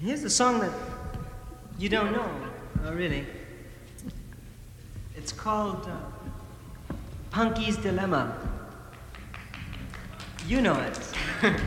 Here's 0.00 0.24
a 0.24 0.30
song 0.30 0.60
that 0.60 0.72
you 1.78 1.88
don't 1.88 2.12
know, 2.12 2.30
oh, 2.84 2.92
really. 2.92 3.26
It's 5.16 5.32
called 5.32 5.88
uh, 5.88 6.94
Punky's 7.30 7.76
Dilemma. 7.78 8.36
You 10.46 10.60
know 10.60 10.78
it. 10.80 10.98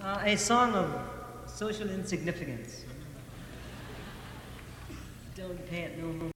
uh, 0.00 0.18
a 0.24 0.36
song 0.36 0.74
of 0.74 1.00
social 1.46 1.90
insignificance. 1.90 2.84
Don't 5.34 5.68
pay 5.68 5.82
it 5.82 5.98
no 5.98 6.12
more. 6.12 6.31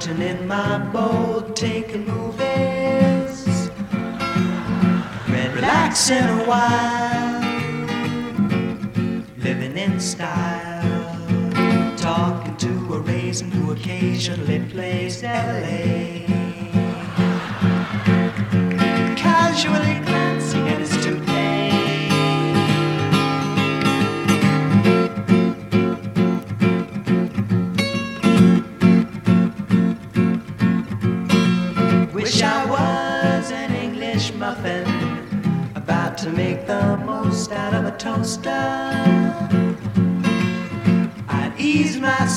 Floating 0.00 0.22
in 0.22 0.46
my 0.46 0.78
boat, 0.92 1.56
taking 1.56 2.06
movies, 2.06 3.68
relaxing 5.28 6.22
a 6.22 6.44
while, 6.46 7.40
living 9.38 9.76
in 9.76 9.98
style, 9.98 11.50
talking 11.96 12.56
to 12.56 12.94
a 12.94 13.00
raisin 13.00 13.50
who 13.50 13.72
occasionally 13.72 14.60
plays 14.70 15.22
LA. 15.24 16.26
Casually 19.16 19.98
glancing 20.04 20.68
at 20.68 20.78
his 20.78 20.87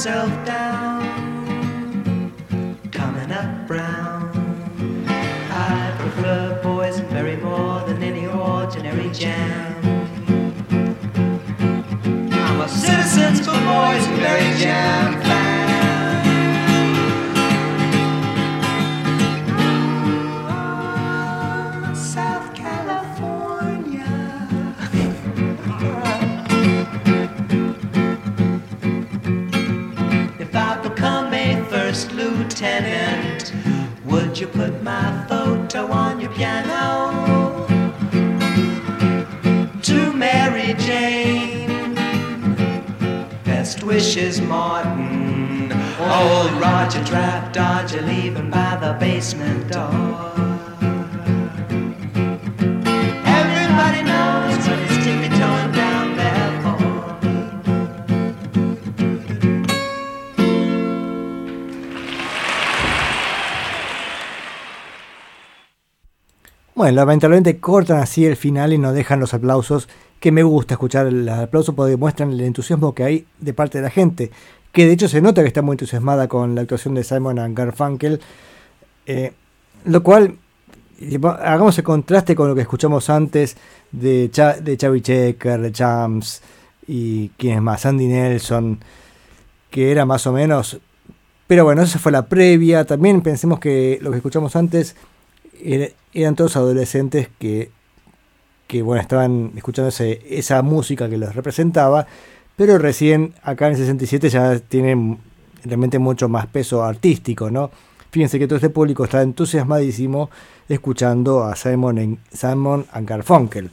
myself 0.04 0.46
down, 0.48 2.34
coming 2.92 3.32
up 3.32 3.68
brown. 3.68 4.32
I 5.52 5.96
prefer 6.00 6.60
boysenberry 6.64 7.40
more 7.40 7.82
than 7.82 8.02
any 8.02 8.26
ordinary 8.26 9.12
jam. 9.12 9.76
I'm 12.34 12.62
a 12.62 12.68
citizens 12.68 13.42
for 13.42 13.52
boysenberry 13.52 14.58
jam 14.58 15.11
you 34.42 34.48
put 34.48 34.82
my 34.82 35.24
photo 35.30 35.86
on 35.92 36.20
your 36.20 36.32
piano? 36.32 37.68
To 39.84 40.14
Mary 40.14 40.74
Jane, 40.80 41.94
best 43.44 43.84
wishes, 43.84 44.42
Martin. 44.42 45.72
Old 46.00 46.52
Roger 46.54 47.06
Trap 47.06 47.54
Dodger 47.54 48.02
leaving 48.02 48.50
by 48.50 48.78
the 48.82 48.98
basement 49.00 49.72
door. 49.72 50.31
Bueno, 66.82 66.96
lamentablemente 66.96 67.60
cortan 67.60 68.00
así 68.00 68.26
el 68.26 68.36
final 68.36 68.74
y 68.74 68.80
nos 68.80 68.96
dejan 68.96 69.20
los 69.20 69.36
aplausos, 69.36 69.88
que 70.20 70.32
me 70.32 70.42
gusta 70.42 70.74
escuchar 70.74 71.06
el 71.06 71.30
aplauso 71.30 71.76
porque 71.76 71.92
demuestran 71.92 72.32
el 72.32 72.42
entusiasmo 72.42 72.96
que 72.96 73.04
hay 73.04 73.26
de 73.38 73.54
parte 73.54 73.78
de 73.78 73.84
la 73.84 73.92
gente, 73.92 74.32
que 74.72 74.88
de 74.88 74.94
hecho 74.94 75.08
se 75.08 75.22
nota 75.22 75.44
que 75.44 75.48
está 75.48 75.62
muy 75.62 75.76
entusiasmada 75.76 76.28
con 76.28 76.56
la 76.56 76.62
actuación 76.62 76.96
de 76.96 77.04
Simon 77.04 77.38
and 77.38 77.56
Garfunkel, 77.56 78.20
eh, 79.06 79.32
lo 79.86 80.02
cual, 80.02 80.38
hagamos 81.44 81.78
el 81.78 81.84
contraste 81.84 82.34
con 82.36 82.48
lo 82.48 82.56
que 82.56 82.62
escuchamos 82.62 83.12
antes 83.12 83.58
de, 83.92 84.32
Cha- 84.32 84.60
de 84.60 84.76
Chavi 84.76 85.02
Checker, 85.02 85.62
de 85.62 85.72
Champs 85.72 86.42
y 86.88 87.30
quienes 87.38 87.62
más, 87.62 87.86
Andy 87.86 88.08
Nelson, 88.08 88.80
que 89.70 89.92
era 89.92 90.08
más 90.08 90.26
o 90.26 90.34
menos... 90.34 90.80
Pero 91.46 91.66
bueno, 91.66 91.82
esa 91.82 92.00
fue 92.00 92.14
la 92.14 92.28
previa. 92.28 92.86
También 92.86 93.20
pensemos 93.20 93.60
que 93.60 94.00
lo 94.02 94.10
que 94.10 94.18
escuchamos 94.18 94.56
antes 94.56 94.96
era- 95.64 95.88
eran 96.14 96.36
todos 96.36 96.56
adolescentes 96.58 97.30
que, 97.40 97.72
que 98.68 98.82
bueno, 98.82 99.02
estaban 99.02 99.52
escuchando 99.56 99.92
esa 100.00 100.62
música 100.62 101.10
que 101.10 101.18
los 101.18 101.36
representaba, 101.36 102.06
pero 102.56 102.78
recién 102.78 103.34
acá 103.44 103.68
en 103.68 103.74
el 103.74 103.78
67 103.78 104.30
ya 104.30 104.60
tienen 104.60 105.18
realmente 105.64 106.00
mucho 106.00 106.28
más 106.30 106.48
peso 106.48 106.84
artístico, 106.84 107.50
¿no? 107.50 107.72
Fíjense 108.12 108.38
que 108.40 108.48
todo 108.48 108.58
este 108.58 108.70
público 108.70 109.06
está 109.06 109.22
entusiasmadísimo 109.22 110.30
escuchando 110.68 111.44
a 111.44 111.56
Simon, 111.56 111.98
en, 111.98 112.20
Simon 112.34 112.86
and 112.92 113.08
Garfunkel, 113.08 113.70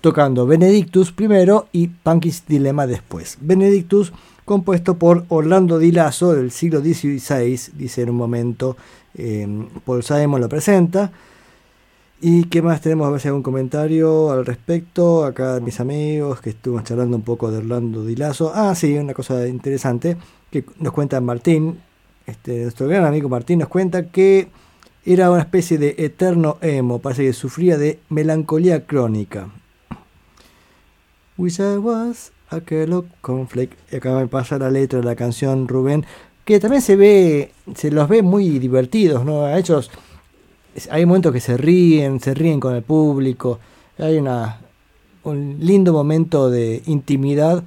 tocando 0.00 0.46
Benedictus 0.46 1.12
primero 1.12 1.68
y 1.72 1.88
Punky's 1.88 2.44
Dilemma 2.46 2.86
después. 2.86 3.36
Benedictus 3.40 4.12
compuesto 4.44 4.96
por 4.96 5.24
Orlando 5.28 5.78
Di 5.78 5.92
Lasso 5.92 6.32
del 6.32 6.50
siglo 6.50 6.80
XVI, 6.80 7.58
dice 7.74 8.02
en 8.02 8.10
un 8.10 8.16
momento, 8.16 8.76
eh, 9.14 9.46
Paul 9.84 10.02
Simon 10.02 10.40
lo 10.40 10.48
presenta. 10.48 11.12
¿Y 12.24 12.44
qué 12.44 12.62
más 12.62 12.80
tenemos? 12.80 13.08
A 13.08 13.10
ver 13.10 13.20
si 13.20 13.26
hay 13.26 13.30
algún 13.30 13.42
comentario 13.42 14.30
al 14.30 14.46
respecto. 14.46 15.24
Acá 15.24 15.58
mis 15.60 15.80
amigos 15.80 16.40
que 16.40 16.50
estuvimos 16.50 16.84
charlando 16.84 17.16
un 17.16 17.24
poco 17.24 17.50
de 17.50 17.58
Orlando 17.58 18.04
Di 18.04 18.14
Lasso. 18.14 18.52
Ah, 18.54 18.76
sí, 18.76 18.96
una 18.96 19.12
cosa 19.12 19.48
interesante 19.48 20.16
que 20.48 20.64
nos 20.78 20.92
cuenta 20.92 21.20
Martín. 21.20 21.80
Este, 22.24 22.62
nuestro 22.62 22.86
gran 22.86 23.04
amigo 23.06 23.28
Martín 23.28 23.58
nos 23.58 23.66
cuenta 23.66 24.06
que 24.06 24.46
era 25.04 25.32
una 25.32 25.40
especie 25.40 25.78
de 25.78 25.96
eterno 25.98 26.58
emo. 26.60 27.00
Parece 27.00 27.24
que 27.24 27.32
sufría 27.32 27.76
de 27.76 27.98
melancolía 28.08 28.86
crónica. 28.86 29.48
Wish 31.36 31.58
I 31.58 31.78
was 31.78 32.30
a 32.50 32.60
Kellogg 32.60 33.06
Cornflake. 33.20 33.76
Y 33.90 33.96
acá 33.96 34.14
me 34.14 34.28
pasa 34.28 34.58
la 34.58 34.70
letra 34.70 35.00
de 35.00 35.06
la 35.06 35.16
canción 35.16 35.66
Rubén. 35.66 36.06
Que 36.44 36.60
también 36.60 36.82
se 36.82 36.94
ve, 36.94 37.50
se 37.74 37.90
los 37.90 38.08
ve 38.08 38.22
muy 38.22 38.60
divertidos, 38.60 39.24
¿no? 39.24 39.44
A 39.44 39.58
ellos 39.58 39.90
hay 40.90 41.06
momentos 41.06 41.32
que 41.32 41.40
se 41.40 41.56
ríen, 41.56 42.20
se 42.20 42.34
ríen 42.34 42.60
con 42.60 42.74
el 42.74 42.82
público. 42.82 43.58
Hay 43.98 44.16
una, 44.16 44.60
un 45.24 45.58
lindo 45.60 45.92
momento 45.92 46.50
de 46.50 46.82
intimidad 46.86 47.64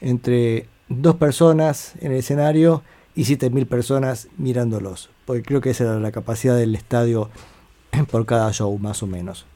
entre 0.00 0.66
dos 0.88 1.16
personas 1.16 1.94
en 2.00 2.12
el 2.12 2.18
escenario 2.18 2.82
y 3.14 3.24
7.000 3.24 3.66
personas 3.66 4.28
mirándolos. 4.36 5.10
Porque 5.24 5.42
creo 5.42 5.60
que 5.60 5.70
esa 5.70 5.84
era 5.84 6.00
la 6.00 6.12
capacidad 6.12 6.56
del 6.56 6.74
estadio 6.74 7.30
por 8.10 8.26
cada 8.26 8.52
show, 8.52 8.76
más 8.78 9.02
o 9.02 9.06
menos. 9.06 9.46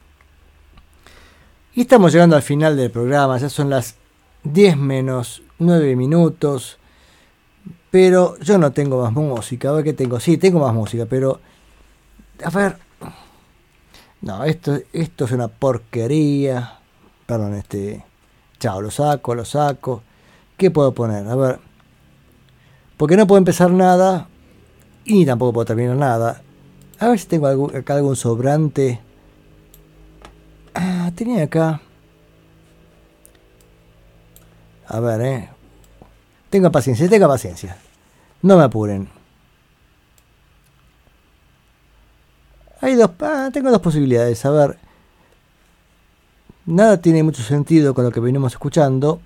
Y 1.73 1.81
estamos 1.81 2.13
llegando 2.13 2.35
al 2.35 2.41
final 2.41 2.77
del 2.77 2.91
programa, 2.91 3.37
ya 3.37 3.49
son 3.49 3.69
las 3.69 3.95
10 4.43 4.77
menos 4.77 5.41
9 5.59 5.95
minutos. 5.95 6.77
Pero 7.91 8.37
yo 8.39 8.57
no 8.57 8.71
tengo 8.71 9.01
más 9.01 9.11
música. 9.11 9.69
A 9.69 9.73
ver 9.73 9.83
qué 9.83 9.93
tengo. 9.93 10.19
Sí, 10.19 10.37
tengo 10.37 10.59
más 10.59 10.73
música, 10.73 11.05
pero. 11.05 11.39
A 12.43 12.49
ver. 12.49 12.77
No, 14.21 14.43
esto, 14.43 14.77
esto 14.93 15.25
es 15.25 15.31
una 15.31 15.47
porquería. 15.47 16.79
Perdón, 17.25 17.53
este. 17.55 18.03
Chao, 18.59 18.81
lo 18.81 18.91
saco, 18.91 19.35
lo 19.35 19.45
saco. 19.45 20.01
¿Qué 20.57 20.71
puedo 20.71 20.93
poner? 20.93 21.27
A 21.27 21.35
ver. 21.35 21.59
Porque 22.97 23.17
no 23.17 23.27
puedo 23.27 23.37
empezar 23.37 23.71
nada. 23.71 24.27
Y 25.03 25.25
tampoco 25.25 25.53
puedo 25.53 25.65
terminar 25.65 25.95
nada. 25.97 26.41
A 26.99 27.09
ver 27.09 27.19
si 27.19 27.27
tengo 27.27 27.47
algún- 27.47 27.75
acá 27.75 27.95
algún 27.95 28.15
sobrante. 28.15 28.99
Ah, 30.73 31.11
tenía 31.15 31.43
acá. 31.43 31.81
A 34.87 34.99
ver, 34.99 35.21
eh. 35.21 35.49
Tenga 36.49 36.69
paciencia, 36.69 37.09
tenga 37.09 37.27
paciencia. 37.27 37.77
No 38.41 38.57
me 38.57 38.63
apuren. 38.63 39.09
Hay 42.85 42.93
dos, 42.93 43.09
ah, 43.21 43.49
tengo 43.51 43.71
dos 43.71 43.81
posibilidades. 43.81 44.45
A 44.45 44.51
ver. 44.51 44.77
Nada 46.67 47.01
tiene 47.01 47.23
mucho 47.23 47.41
sentido 47.41 47.95
con 47.95 48.03
lo 48.03 48.11
que 48.11 48.19
venimos 48.19 48.53
escuchando. 48.53 49.19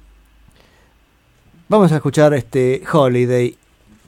Vamos 1.68 1.92
a 1.92 1.98
escuchar 1.98 2.34
este 2.34 2.82
Holiday, 2.90 3.58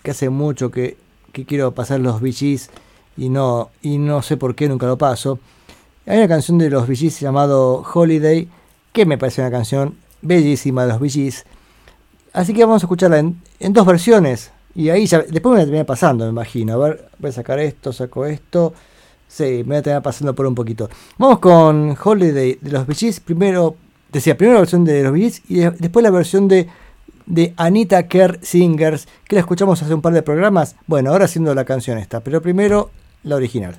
que 0.03 0.11
hace 0.11 0.29
mucho 0.29 0.71
que, 0.71 0.95
quiero 1.33 1.73
pasar 1.73 1.99
los 1.99 2.21
Gees 2.21 2.69
y 3.17 3.27
no, 3.27 3.71
y 3.81 3.97
no 3.97 4.21
sé 4.21 4.37
por 4.37 4.55
qué 4.55 4.69
nunca 4.69 4.85
lo 4.85 4.97
paso. 4.97 5.37
Hay 6.05 6.19
una 6.19 6.29
canción 6.29 6.57
de 6.57 6.69
los 6.69 6.87
Gees 6.87 7.19
llamado 7.19 7.83
Holiday, 7.93 8.47
que 8.93 9.05
me 9.05 9.17
parece 9.17 9.41
una 9.41 9.51
canción 9.51 9.97
bellísima 10.21 10.85
de 10.85 10.93
los 10.93 11.11
Gees. 11.11 11.45
Así 12.31 12.53
que 12.53 12.63
vamos 12.63 12.83
a 12.83 12.85
escucharla 12.85 13.19
en, 13.19 13.41
en 13.59 13.73
dos 13.73 13.85
versiones. 13.85 14.49
Y 14.75 14.87
ahí 14.87 15.07
ya, 15.07 15.19
después 15.23 15.51
me 15.51 15.57
la 15.57 15.65
terminé 15.65 15.83
pasando, 15.83 16.23
me 16.23 16.31
imagino. 16.31 16.75
A 16.75 16.77
ver, 16.77 17.09
voy 17.19 17.31
a 17.31 17.33
sacar 17.33 17.59
esto, 17.59 17.91
saco 17.91 18.25
esto. 18.25 18.73
Sí, 19.33 19.43
me 19.63 19.63
voy 19.63 19.75
a 19.77 19.81
terminar 19.81 20.03
pasando 20.03 20.35
por 20.35 20.45
un 20.45 20.53
poquito. 20.55 20.89
Vamos 21.17 21.39
con 21.39 21.95
Holiday 22.03 22.57
de 22.61 22.69
los 22.71 22.85
Gees. 22.85 23.21
Primero, 23.21 23.77
decía, 24.11 24.35
primero 24.35 24.55
la 24.55 24.59
versión 24.61 24.83
de 24.83 25.03
los 25.03 25.15
Gees 25.15 25.41
y 25.47 25.55
de- 25.61 25.71
después 25.71 26.03
la 26.03 26.11
versión 26.11 26.49
de, 26.49 26.67
de 27.27 27.53
Anita 27.55 28.07
Kerr 28.09 28.39
Singers, 28.41 29.07
que 29.25 29.35
la 29.37 29.39
escuchamos 29.41 29.81
hace 29.81 29.93
un 29.93 30.01
par 30.01 30.13
de 30.13 30.21
programas. 30.21 30.75
Bueno, 30.85 31.11
ahora 31.11 31.25
haciendo 31.25 31.55
la 31.55 31.63
canción 31.63 31.97
esta, 31.97 32.19
pero 32.19 32.41
primero 32.41 32.89
la 33.23 33.37
original. 33.37 33.77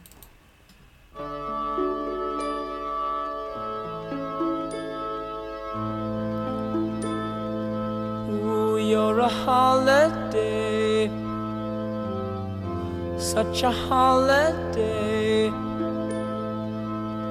Such 13.22 13.62
a 13.62 13.70
holiday. 13.70 15.46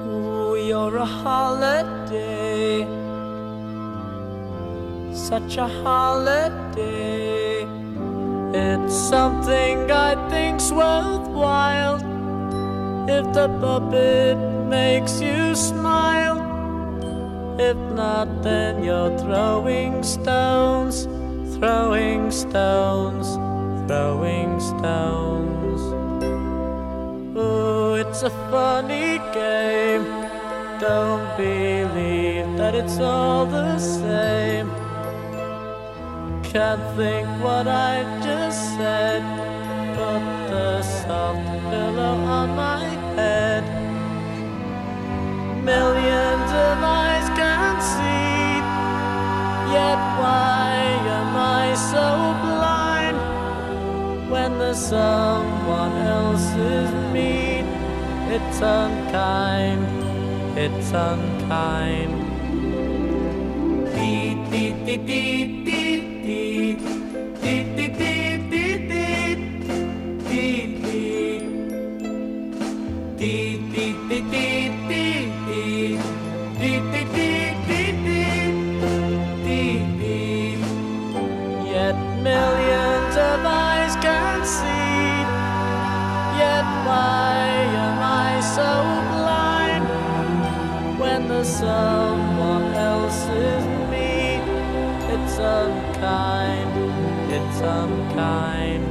Ooh, 0.08 0.56
you're 0.56 0.96
a 0.96 1.04
holiday, 1.04 2.86
such 5.14 5.58
a 5.58 5.68
holiday. 5.68 7.66
It's 8.54 8.94
something 8.94 9.90
I 9.90 10.14
think's 10.30 10.72
worthwhile 10.72 11.96
if 13.08 13.30
the 13.34 13.48
puppet 13.60 14.38
makes 14.68 15.20
you 15.20 15.54
smile. 15.54 16.40
If 17.60 17.76
not, 17.94 18.42
then 18.42 18.82
you're 18.82 19.18
throwing 19.18 20.02
stones, 20.02 21.04
throwing 21.54 22.30
stones, 22.30 23.36
throwing 23.92 24.58
stones. 24.58 25.82
Ooh, 27.36 27.92
it's 27.96 28.22
a 28.22 28.30
funny 28.50 29.18
game. 29.34 30.04
Don't 30.80 31.26
believe 31.36 32.56
that 32.56 32.74
it's 32.74 32.98
all 33.00 33.44
the 33.44 33.78
same. 33.78 34.70
Can't 36.42 36.84
think 36.96 37.28
what 37.44 37.68
I 37.68 37.94
just 38.24 38.60
said. 38.78 39.22
Put 39.98 40.22
the 40.52 40.82
soft 40.82 41.46
pillow 41.68 42.16
on 42.40 42.48
my 42.56 42.84
head. 43.16 43.91
Someone 54.82 55.96
else's 56.18 56.90
mean? 57.12 57.66
It's 58.34 58.60
unkind, 58.60 59.86
it's 60.58 60.90
unkind. 60.92 62.12
Dee, 63.94 64.34
dee, 64.50 64.72
dee, 64.84 64.96
dee, 65.08 65.31
it's 97.62 97.68
unkind. 97.68 98.84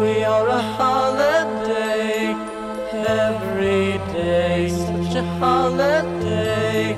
We 0.00 0.24
are 0.24 0.48
a 0.48 0.62
holiday 0.62 2.34
every 3.06 3.98
day, 4.12 4.68
such 4.68 5.16
a 5.16 5.22
holiday. 5.38 6.96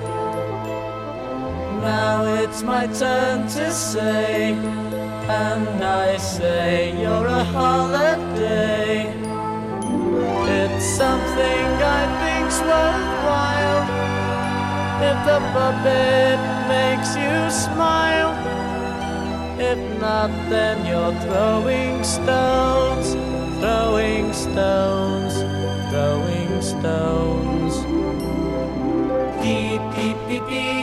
Now 1.81 2.25
it's 2.43 2.63
my 2.63 2.87
turn 2.87 3.49
to 3.49 3.73
say, 3.73 4.53
and 4.53 5.85
I 5.85 6.17
say 6.17 7.01
you're 7.01 7.27
a 7.27 7.45
holiday. 7.45 9.13
It's 10.65 10.85
something 10.85 11.67
I 11.99 12.03
think's 12.21 12.61
worthwhile 12.61 13.83
if 15.11 15.19
the 15.27 15.41
puppet 15.53 16.39
makes 16.69 17.17
you 17.17 17.51
smile. 17.51 18.42
If 19.65 19.79
not, 20.01 20.31
then 20.51 20.85
you're 20.85 21.15
throwing 21.23 22.03
stones, 22.03 23.15
throwing 23.61 24.33
stones, 24.33 25.35
throwing 25.91 26.55
stones. 26.61 27.75
Dee 29.41 29.79
dee 29.95 30.15
dee 30.27 30.43
dee 30.51 30.82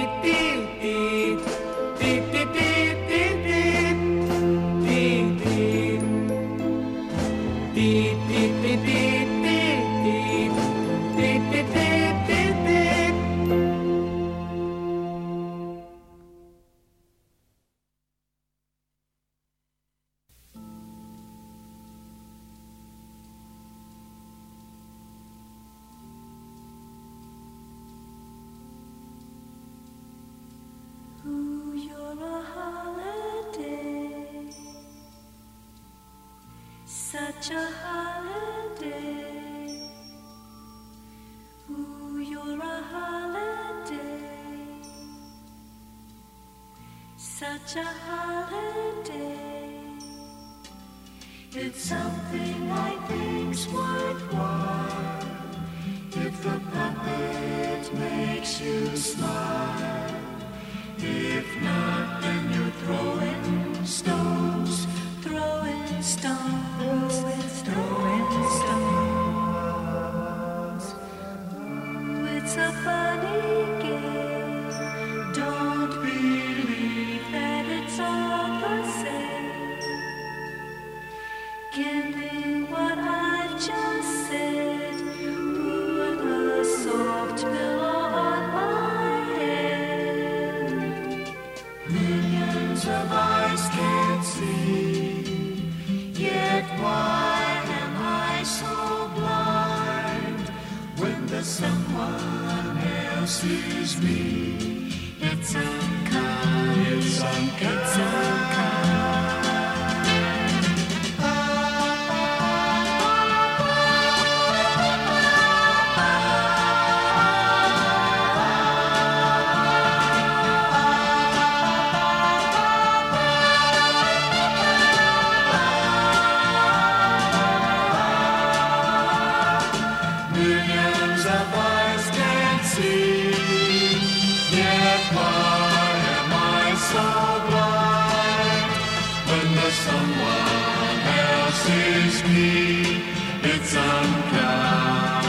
else 141.69 142.23
me, 142.23 143.03
it's 143.43 143.73
unkind. 143.75 145.25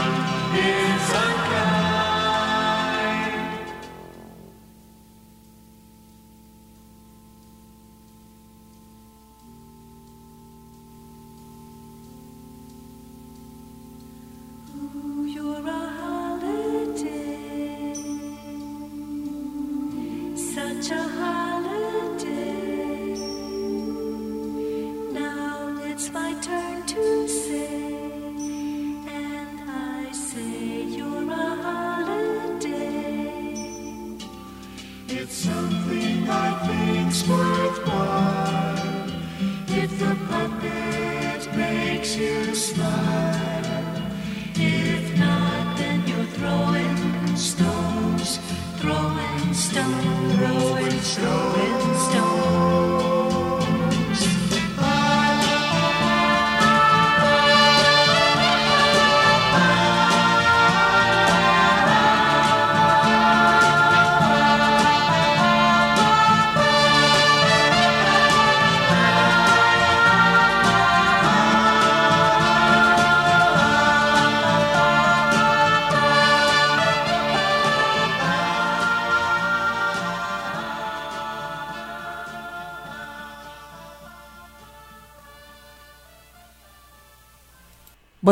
It's 0.53 1.13
unkind. 1.13 1.80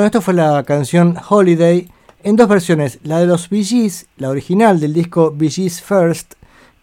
Esto 0.10 0.22
fue 0.22 0.34
la 0.34 0.64
canción 0.64 1.16
Holiday 1.30 1.88
en 2.24 2.36
dos 2.36 2.48
versiones. 2.48 2.98
La 3.04 3.20
de 3.20 3.28
los 3.28 3.48
Bee 3.48 3.92
la 4.18 4.30
original 4.30 4.80
del 4.80 4.92
disco 4.92 5.32
Bee 5.32 5.52
First, 5.52 6.34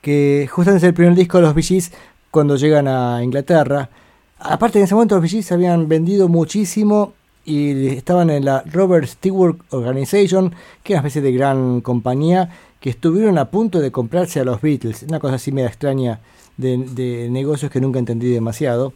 que 0.00 0.48
justamente 0.48 0.86
es 0.86 0.88
el 0.88 0.94
primer 0.94 1.16
disco 1.16 1.38
de 1.38 1.42
los 1.42 1.52
Bee 1.52 1.82
cuando 2.30 2.54
llegan 2.54 2.86
a 2.86 3.24
Inglaterra. 3.24 3.90
Aparte, 4.38 4.78
en 4.78 4.84
ese 4.84 4.94
momento 4.94 5.16
los 5.16 5.22
Bee 5.22 5.30
Gees 5.30 5.50
habían 5.50 5.88
vendido 5.88 6.28
muchísimo 6.28 7.14
y 7.44 7.88
estaban 7.88 8.30
en 8.30 8.44
la 8.44 8.62
Robert 8.64 9.08
Stewart 9.08 9.56
Organization, 9.70 10.54
que 10.84 10.92
es 10.92 11.00
una 11.00 11.08
especie 11.08 11.20
de 11.20 11.32
gran 11.32 11.80
compañía 11.80 12.48
que 12.78 12.90
estuvieron 12.90 13.38
a 13.38 13.50
punto 13.50 13.80
de 13.80 13.90
comprarse 13.90 14.38
a 14.38 14.44
los 14.44 14.60
Beatles. 14.60 15.02
Una 15.02 15.18
cosa 15.18 15.34
así 15.34 15.50
media 15.50 15.66
extraña 15.66 16.20
de, 16.58 16.78
de 16.78 17.28
negocios 17.28 17.72
que 17.72 17.80
nunca 17.80 17.98
entendí 17.98 18.30
demasiado. 18.30 18.92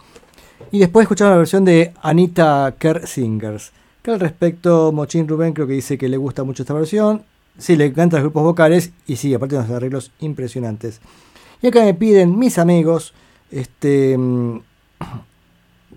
Y 0.70 0.78
después 0.78 1.02
escuchamos 1.02 1.32
la 1.32 1.38
versión 1.38 1.64
de 1.64 1.92
Anita 2.00 2.76
Kerr 2.78 3.08
Singers. 3.08 3.72
Que 4.02 4.10
al 4.10 4.20
respecto, 4.20 4.92
Mochín 4.92 5.28
Rubén 5.28 5.52
creo 5.52 5.66
que 5.66 5.74
dice 5.74 5.98
que 5.98 6.08
le 6.08 6.16
gusta 6.16 6.42
mucho 6.44 6.62
esta 6.62 6.74
versión. 6.74 7.22
Sí, 7.58 7.76
le 7.76 7.86
encantan 7.86 8.18
los 8.18 8.24
grupos 8.24 8.44
vocales 8.44 8.92
y 9.06 9.16
sí, 9.16 9.34
aparte 9.34 9.56
unos 9.56 9.70
arreglos 9.70 10.12
impresionantes. 10.20 11.00
Y 11.60 11.66
acá 11.66 11.84
me 11.84 11.92
piden 11.92 12.38
mis 12.38 12.58
amigos 12.58 13.12
este, 13.50 14.16
mm, 14.16 14.60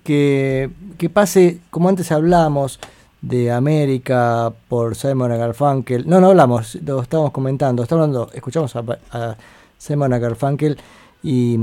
que, 0.03 0.69
que 0.97 1.09
pase, 1.09 1.61
como 1.69 1.87
antes 1.87 2.11
hablamos, 2.11 2.79
de 3.21 3.51
América 3.51 4.53
por 4.67 4.95
Simon 4.95 5.29
Garfunkel. 5.29 6.07
No, 6.07 6.19
no 6.19 6.27
hablamos, 6.27 6.75
lo 6.75 7.01
estábamos 7.01 7.31
comentando. 7.31 7.81
Está 7.81 7.95
hablando, 7.95 8.29
escuchamos 8.33 8.75
a, 8.75 9.37
Simon 9.77 10.11
Garfunkel 10.11 10.77
y, 11.23 11.57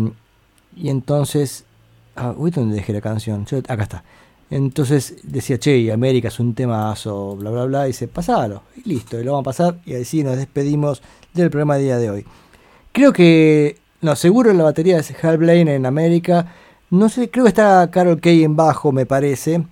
y 0.75 0.89
entonces. 0.89 1.65
Ah, 2.17 2.35
uy, 2.37 2.51
¿dónde 2.51 2.75
dejé 2.77 2.93
la 2.93 3.01
canción? 3.01 3.47
Acá 3.69 3.83
está. 3.83 4.05
Entonces 4.51 5.19
decía, 5.23 5.59
che, 5.59 5.93
América 5.93 6.29
es 6.29 6.41
un 6.41 6.55
temazo, 6.55 7.37
bla, 7.37 7.51
bla, 7.51 7.65
bla. 7.67 7.85
Y 7.85 7.89
dice, 7.89 8.09
pasalo. 8.09 8.63
Y 8.77 8.89
listo, 8.89 9.19
y 9.19 9.25
lo 9.25 9.33
vamos 9.33 9.45
a 9.45 9.51
pasar. 9.51 9.81
Y 9.87 9.95
así 9.95 10.25
nos 10.25 10.37
despedimos 10.37 11.03
del 11.33 11.51
programa 11.51 11.77
del 11.77 11.85
día 11.85 11.99
de 11.99 12.11
hoy. 12.11 12.27
Creo 12.93 13.13
que, 13.13 13.79
no, 14.01 14.17
seguro 14.17 14.53
la 14.53 14.65
batería 14.65 14.99
es 14.99 15.15
Hal 15.25 15.39
Blaine 15.39 15.77
en 15.77 15.87
América. 15.87 16.53
No 16.91 17.09
sé, 17.09 17.31
creo 17.31 17.45
que 17.45 17.51
está 17.51 17.89
Carol 17.93 18.21
Kay 18.21 18.43
en 18.43 18.57
bajo, 18.57 18.91
me 18.91 19.07
parece. 19.07 19.65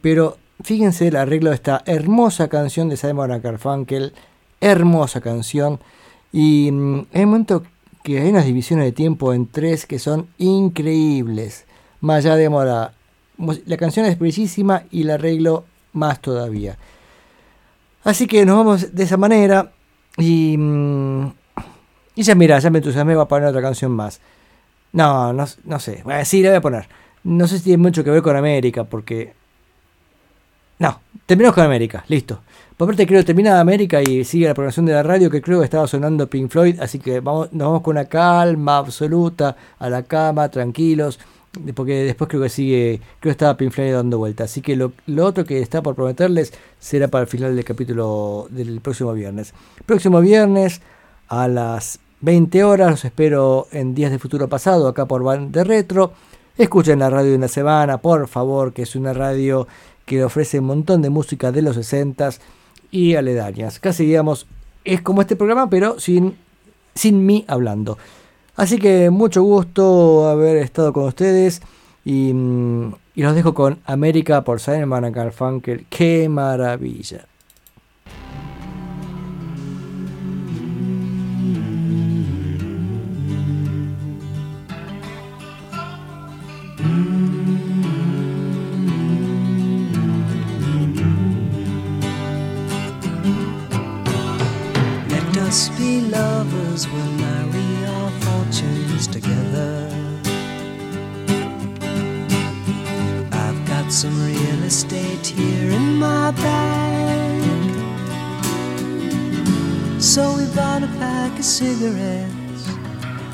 Pero 0.00 0.38
fíjense 0.62 1.08
el 1.08 1.16
arreglo 1.16 1.50
de 1.50 1.56
esta 1.56 1.82
hermosa 1.84 2.48
canción 2.48 2.88
de 2.88 2.96
Simon 2.96 3.38
Garfunkel. 3.42 4.14
Hermosa 4.60 5.20
canción. 5.20 5.80
Y 6.32 6.70
mm, 6.72 7.06
hay 7.12 7.24
un 7.24 7.28
momento 7.28 7.62
que 8.02 8.20
hay 8.20 8.30
unas 8.30 8.46
divisiones 8.46 8.86
de 8.86 8.92
tiempo 8.92 9.34
en 9.34 9.46
tres 9.46 9.84
que 9.84 9.98
son 9.98 10.28
increíbles. 10.38 11.66
Más 12.00 12.24
allá 12.24 12.36
de 12.36 12.48
la, 12.48 12.93
la 13.38 13.76
canción 13.76 14.06
es 14.06 14.18
bellísima 14.18 14.84
y 14.90 15.02
el 15.02 15.10
arreglo 15.10 15.64
más 15.92 16.20
todavía. 16.20 16.76
Así 18.04 18.26
que 18.26 18.44
nos 18.44 18.56
vamos 18.56 18.94
de 18.94 19.02
esa 19.02 19.16
manera. 19.16 19.72
Y, 20.18 20.56
mm, 20.56 21.32
y 22.16 22.22
ya 22.22 22.34
mira, 22.34 22.58
ya 22.58 22.70
me 22.70 22.78
entusiasmé, 22.78 23.14
voy 23.14 23.24
a 23.24 23.28
poner 23.28 23.48
otra 23.48 23.62
canción 23.62 23.92
más. 23.92 24.20
No, 24.92 25.32
no, 25.32 25.44
no 25.64 25.78
sé. 25.80 26.02
Bueno, 26.04 26.24
sí, 26.24 26.42
la 26.42 26.50
voy 26.50 26.58
a 26.58 26.60
poner. 26.60 26.88
No 27.24 27.48
sé 27.48 27.58
si 27.58 27.64
tiene 27.64 27.82
mucho 27.82 28.04
que 28.04 28.10
ver 28.10 28.22
con 28.22 28.36
América, 28.36 28.84
porque. 28.84 29.32
No, 30.78 31.00
terminamos 31.26 31.54
con 31.54 31.64
América, 31.64 32.04
listo. 32.08 32.40
Por 32.76 32.88
parte 32.88 33.06
creo 33.06 33.20
que 33.20 33.26
termina 33.26 33.60
América 33.60 34.02
y 34.02 34.24
sigue 34.24 34.48
la 34.48 34.54
programación 34.54 34.86
de 34.86 34.92
la 34.92 35.02
radio 35.04 35.30
que 35.30 35.40
creo 35.40 35.60
que 35.60 35.64
estaba 35.64 35.86
sonando 35.86 36.28
Pink 36.28 36.50
Floyd, 36.50 36.80
así 36.80 36.98
que 36.98 37.20
vamos, 37.20 37.52
nos 37.52 37.68
vamos 37.68 37.82
con 37.82 37.96
una 37.96 38.06
calma 38.06 38.78
absoluta 38.78 39.56
a 39.78 39.88
la 39.88 40.02
cama, 40.02 40.48
tranquilos, 40.48 41.20
porque 41.74 42.04
después 42.04 42.28
creo 42.28 42.42
que 42.42 42.48
sigue, 42.48 43.00
creo 43.20 43.30
que 43.30 43.30
estaba 43.30 43.56
Pink 43.56 43.72
Floyd 43.72 43.92
dando 43.92 44.18
vuelta. 44.18 44.44
Así 44.44 44.60
que 44.60 44.76
lo, 44.76 44.92
otro 45.22 45.44
que 45.44 45.60
está 45.60 45.82
por 45.82 45.94
prometerles 45.94 46.52
será 46.78 47.08
para 47.08 47.22
el 47.22 47.28
final 47.28 47.54
del 47.54 47.64
capítulo 47.64 48.46
del 48.50 48.80
próximo 48.80 49.12
viernes. 49.12 49.54
Próximo 49.86 50.20
viernes 50.20 50.80
a 51.28 51.48
las 51.48 51.98
20 52.20 52.64
horas, 52.64 52.90
los 52.90 53.04
espero 53.04 53.66
en 53.72 53.94
Días 53.94 54.10
de 54.10 54.18
Futuro 54.18 54.48
Pasado, 54.48 54.88
acá 54.88 55.06
por 55.06 55.22
Van 55.22 55.52
de 55.52 55.64
Retro. 55.64 56.12
Escuchen 56.56 57.00
la 57.00 57.10
radio 57.10 57.30
de 57.30 57.36
una 57.36 57.48
semana, 57.48 57.98
por 57.98 58.28
favor, 58.28 58.72
que 58.72 58.82
es 58.82 58.96
una 58.96 59.12
radio 59.12 59.66
que 60.06 60.22
ofrece 60.22 60.60
un 60.60 60.66
montón 60.66 61.02
de 61.02 61.10
música 61.10 61.50
de 61.50 61.62
los 61.62 61.76
60s 61.76 62.38
y 62.90 63.14
aledañas. 63.14 63.80
Casi 63.80 64.06
digamos 64.06 64.46
es 64.84 65.00
como 65.00 65.22
este 65.22 65.36
programa, 65.36 65.68
pero 65.68 65.98
sin, 65.98 66.36
sin 66.94 67.24
mí 67.26 67.44
hablando. 67.48 67.98
Así 68.56 68.78
que 68.78 69.10
mucho 69.10 69.42
gusto 69.42 70.28
haber 70.28 70.58
estado 70.58 70.92
con 70.92 71.04
ustedes 71.04 71.60
y, 72.04 72.32
mm, 72.32 72.94
los 73.16 73.34
dejo 73.34 73.54
con 73.54 73.78
América 73.84 74.42
por 74.44 74.60
Simon 74.60 75.10
Garfunkel. 75.10 75.86
¡Qué 75.88 76.28
maravilla! 76.28 77.26
Cigarettes 111.44 112.68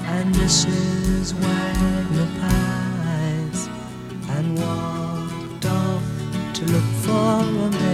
and 0.03 0.35
Mrs. 0.35 1.33
Wagner 1.33 2.29
pies 2.41 3.69
and 4.31 4.59
walked 4.59 5.67
off 5.67 6.03
to 6.55 6.65
look 6.65 6.83
for 7.05 7.41
America. 7.71 7.85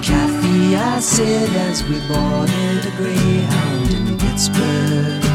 Kathy, 0.00 0.76
I 0.76 1.00
said 1.00 1.50
as 1.68 1.82
we 1.84 2.00
boarded 2.08 2.86
a 2.86 2.90
Greyhound 2.96 3.90
in 3.92 4.18
Pittsburgh. 4.18 5.27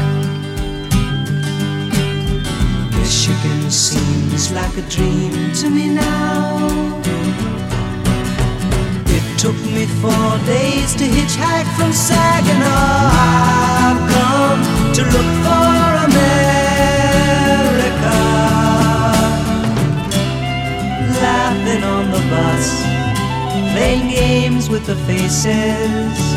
Michigan 3.04 3.70
seems 3.70 4.50
like 4.50 4.74
a 4.78 4.82
dream 4.88 5.52
to 5.52 5.68
me 5.68 5.88
now. 5.90 6.56
It 9.16 9.38
took 9.38 9.58
me 9.76 9.84
four 10.00 10.38
days 10.46 10.94
to 10.94 11.04
hitchhike 11.04 11.68
from 11.76 11.92
Saginaw. 11.92 13.10
I've 13.28 14.00
come 14.14 14.62
to 14.96 15.02
look 15.14 15.30
for 15.44 15.76
America. 16.08 16.96
Laughing 21.20 21.84
on 21.84 22.10
the 22.10 22.22
bus 22.30 22.66
playing 23.74 24.08
games 24.08 24.70
with 24.70 24.86
the 24.86 24.96
faces. 25.04 26.33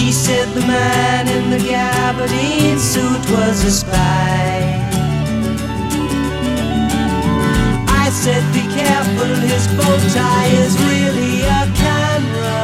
She 0.00 0.12
said 0.12 0.48
the 0.54 0.62
man 0.62 1.28
in 1.28 1.50
the 1.50 1.58
gabardine 1.58 2.78
suit 2.78 3.22
was 3.30 3.62
a 3.64 3.70
spy. 3.70 4.80
I 7.86 8.08
said, 8.08 8.42
be 8.54 8.62
careful, 8.74 9.34
his 9.46 9.68
bow 9.76 9.98
tie 10.14 10.46
is 10.64 10.72
really 10.88 11.42
a 11.42 11.66
camera. 11.82 12.60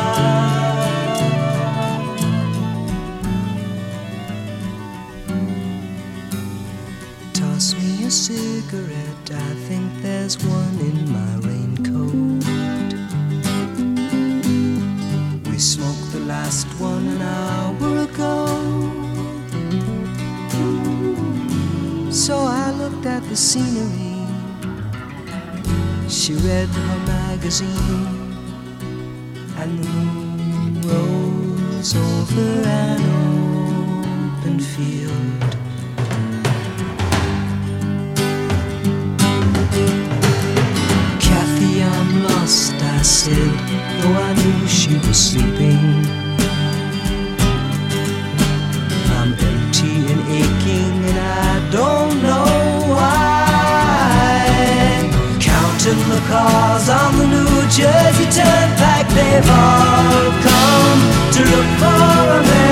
Toss 7.35 7.75
me 7.75 8.07
a 8.07 8.11
cigarette, 8.11 9.31
I 9.31 9.55
think 9.69 9.93
there's 10.01 10.39
one 10.43 10.66
So 22.27 22.39
I 22.39 22.73
looked 22.73 23.07
at 23.07 23.23
the 23.29 23.37
scenery. 23.37 24.27
She 26.09 26.35
read 26.35 26.67
her 26.67 26.99
magazine, 27.07 28.35
and 29.57 29.79
the 29.79 29.89
moon 29.89 30.81
rose 30.83 31.95
over 31.95 32.63
an 32.67 33.01
open 34.43 34.59
field. 34.59 35.53
Kathy, 41.21 41.85
I'm 41.85 42.25
lost, 42.25 42.75
I 42.75 43.03
said, 43.03 43.55
though 44.01 44.19
I 44.29 44.35
knew 44.35 44.67
she 44.67 44.95
was 44.97 45.17
sleeping. 45.31 46.26
Cars 56.29 56.89
on 56.89 57.19
the 57.19 57.27
New 57.27 57.61
Jersey 57.71 58.27
Turnpike, 58.37 59.09
they've 59.15 59.49
all 59.49 60.33
come 60.43 61.01
to 61.35 61.41
look 61.53 61.71
for 61.79 62.66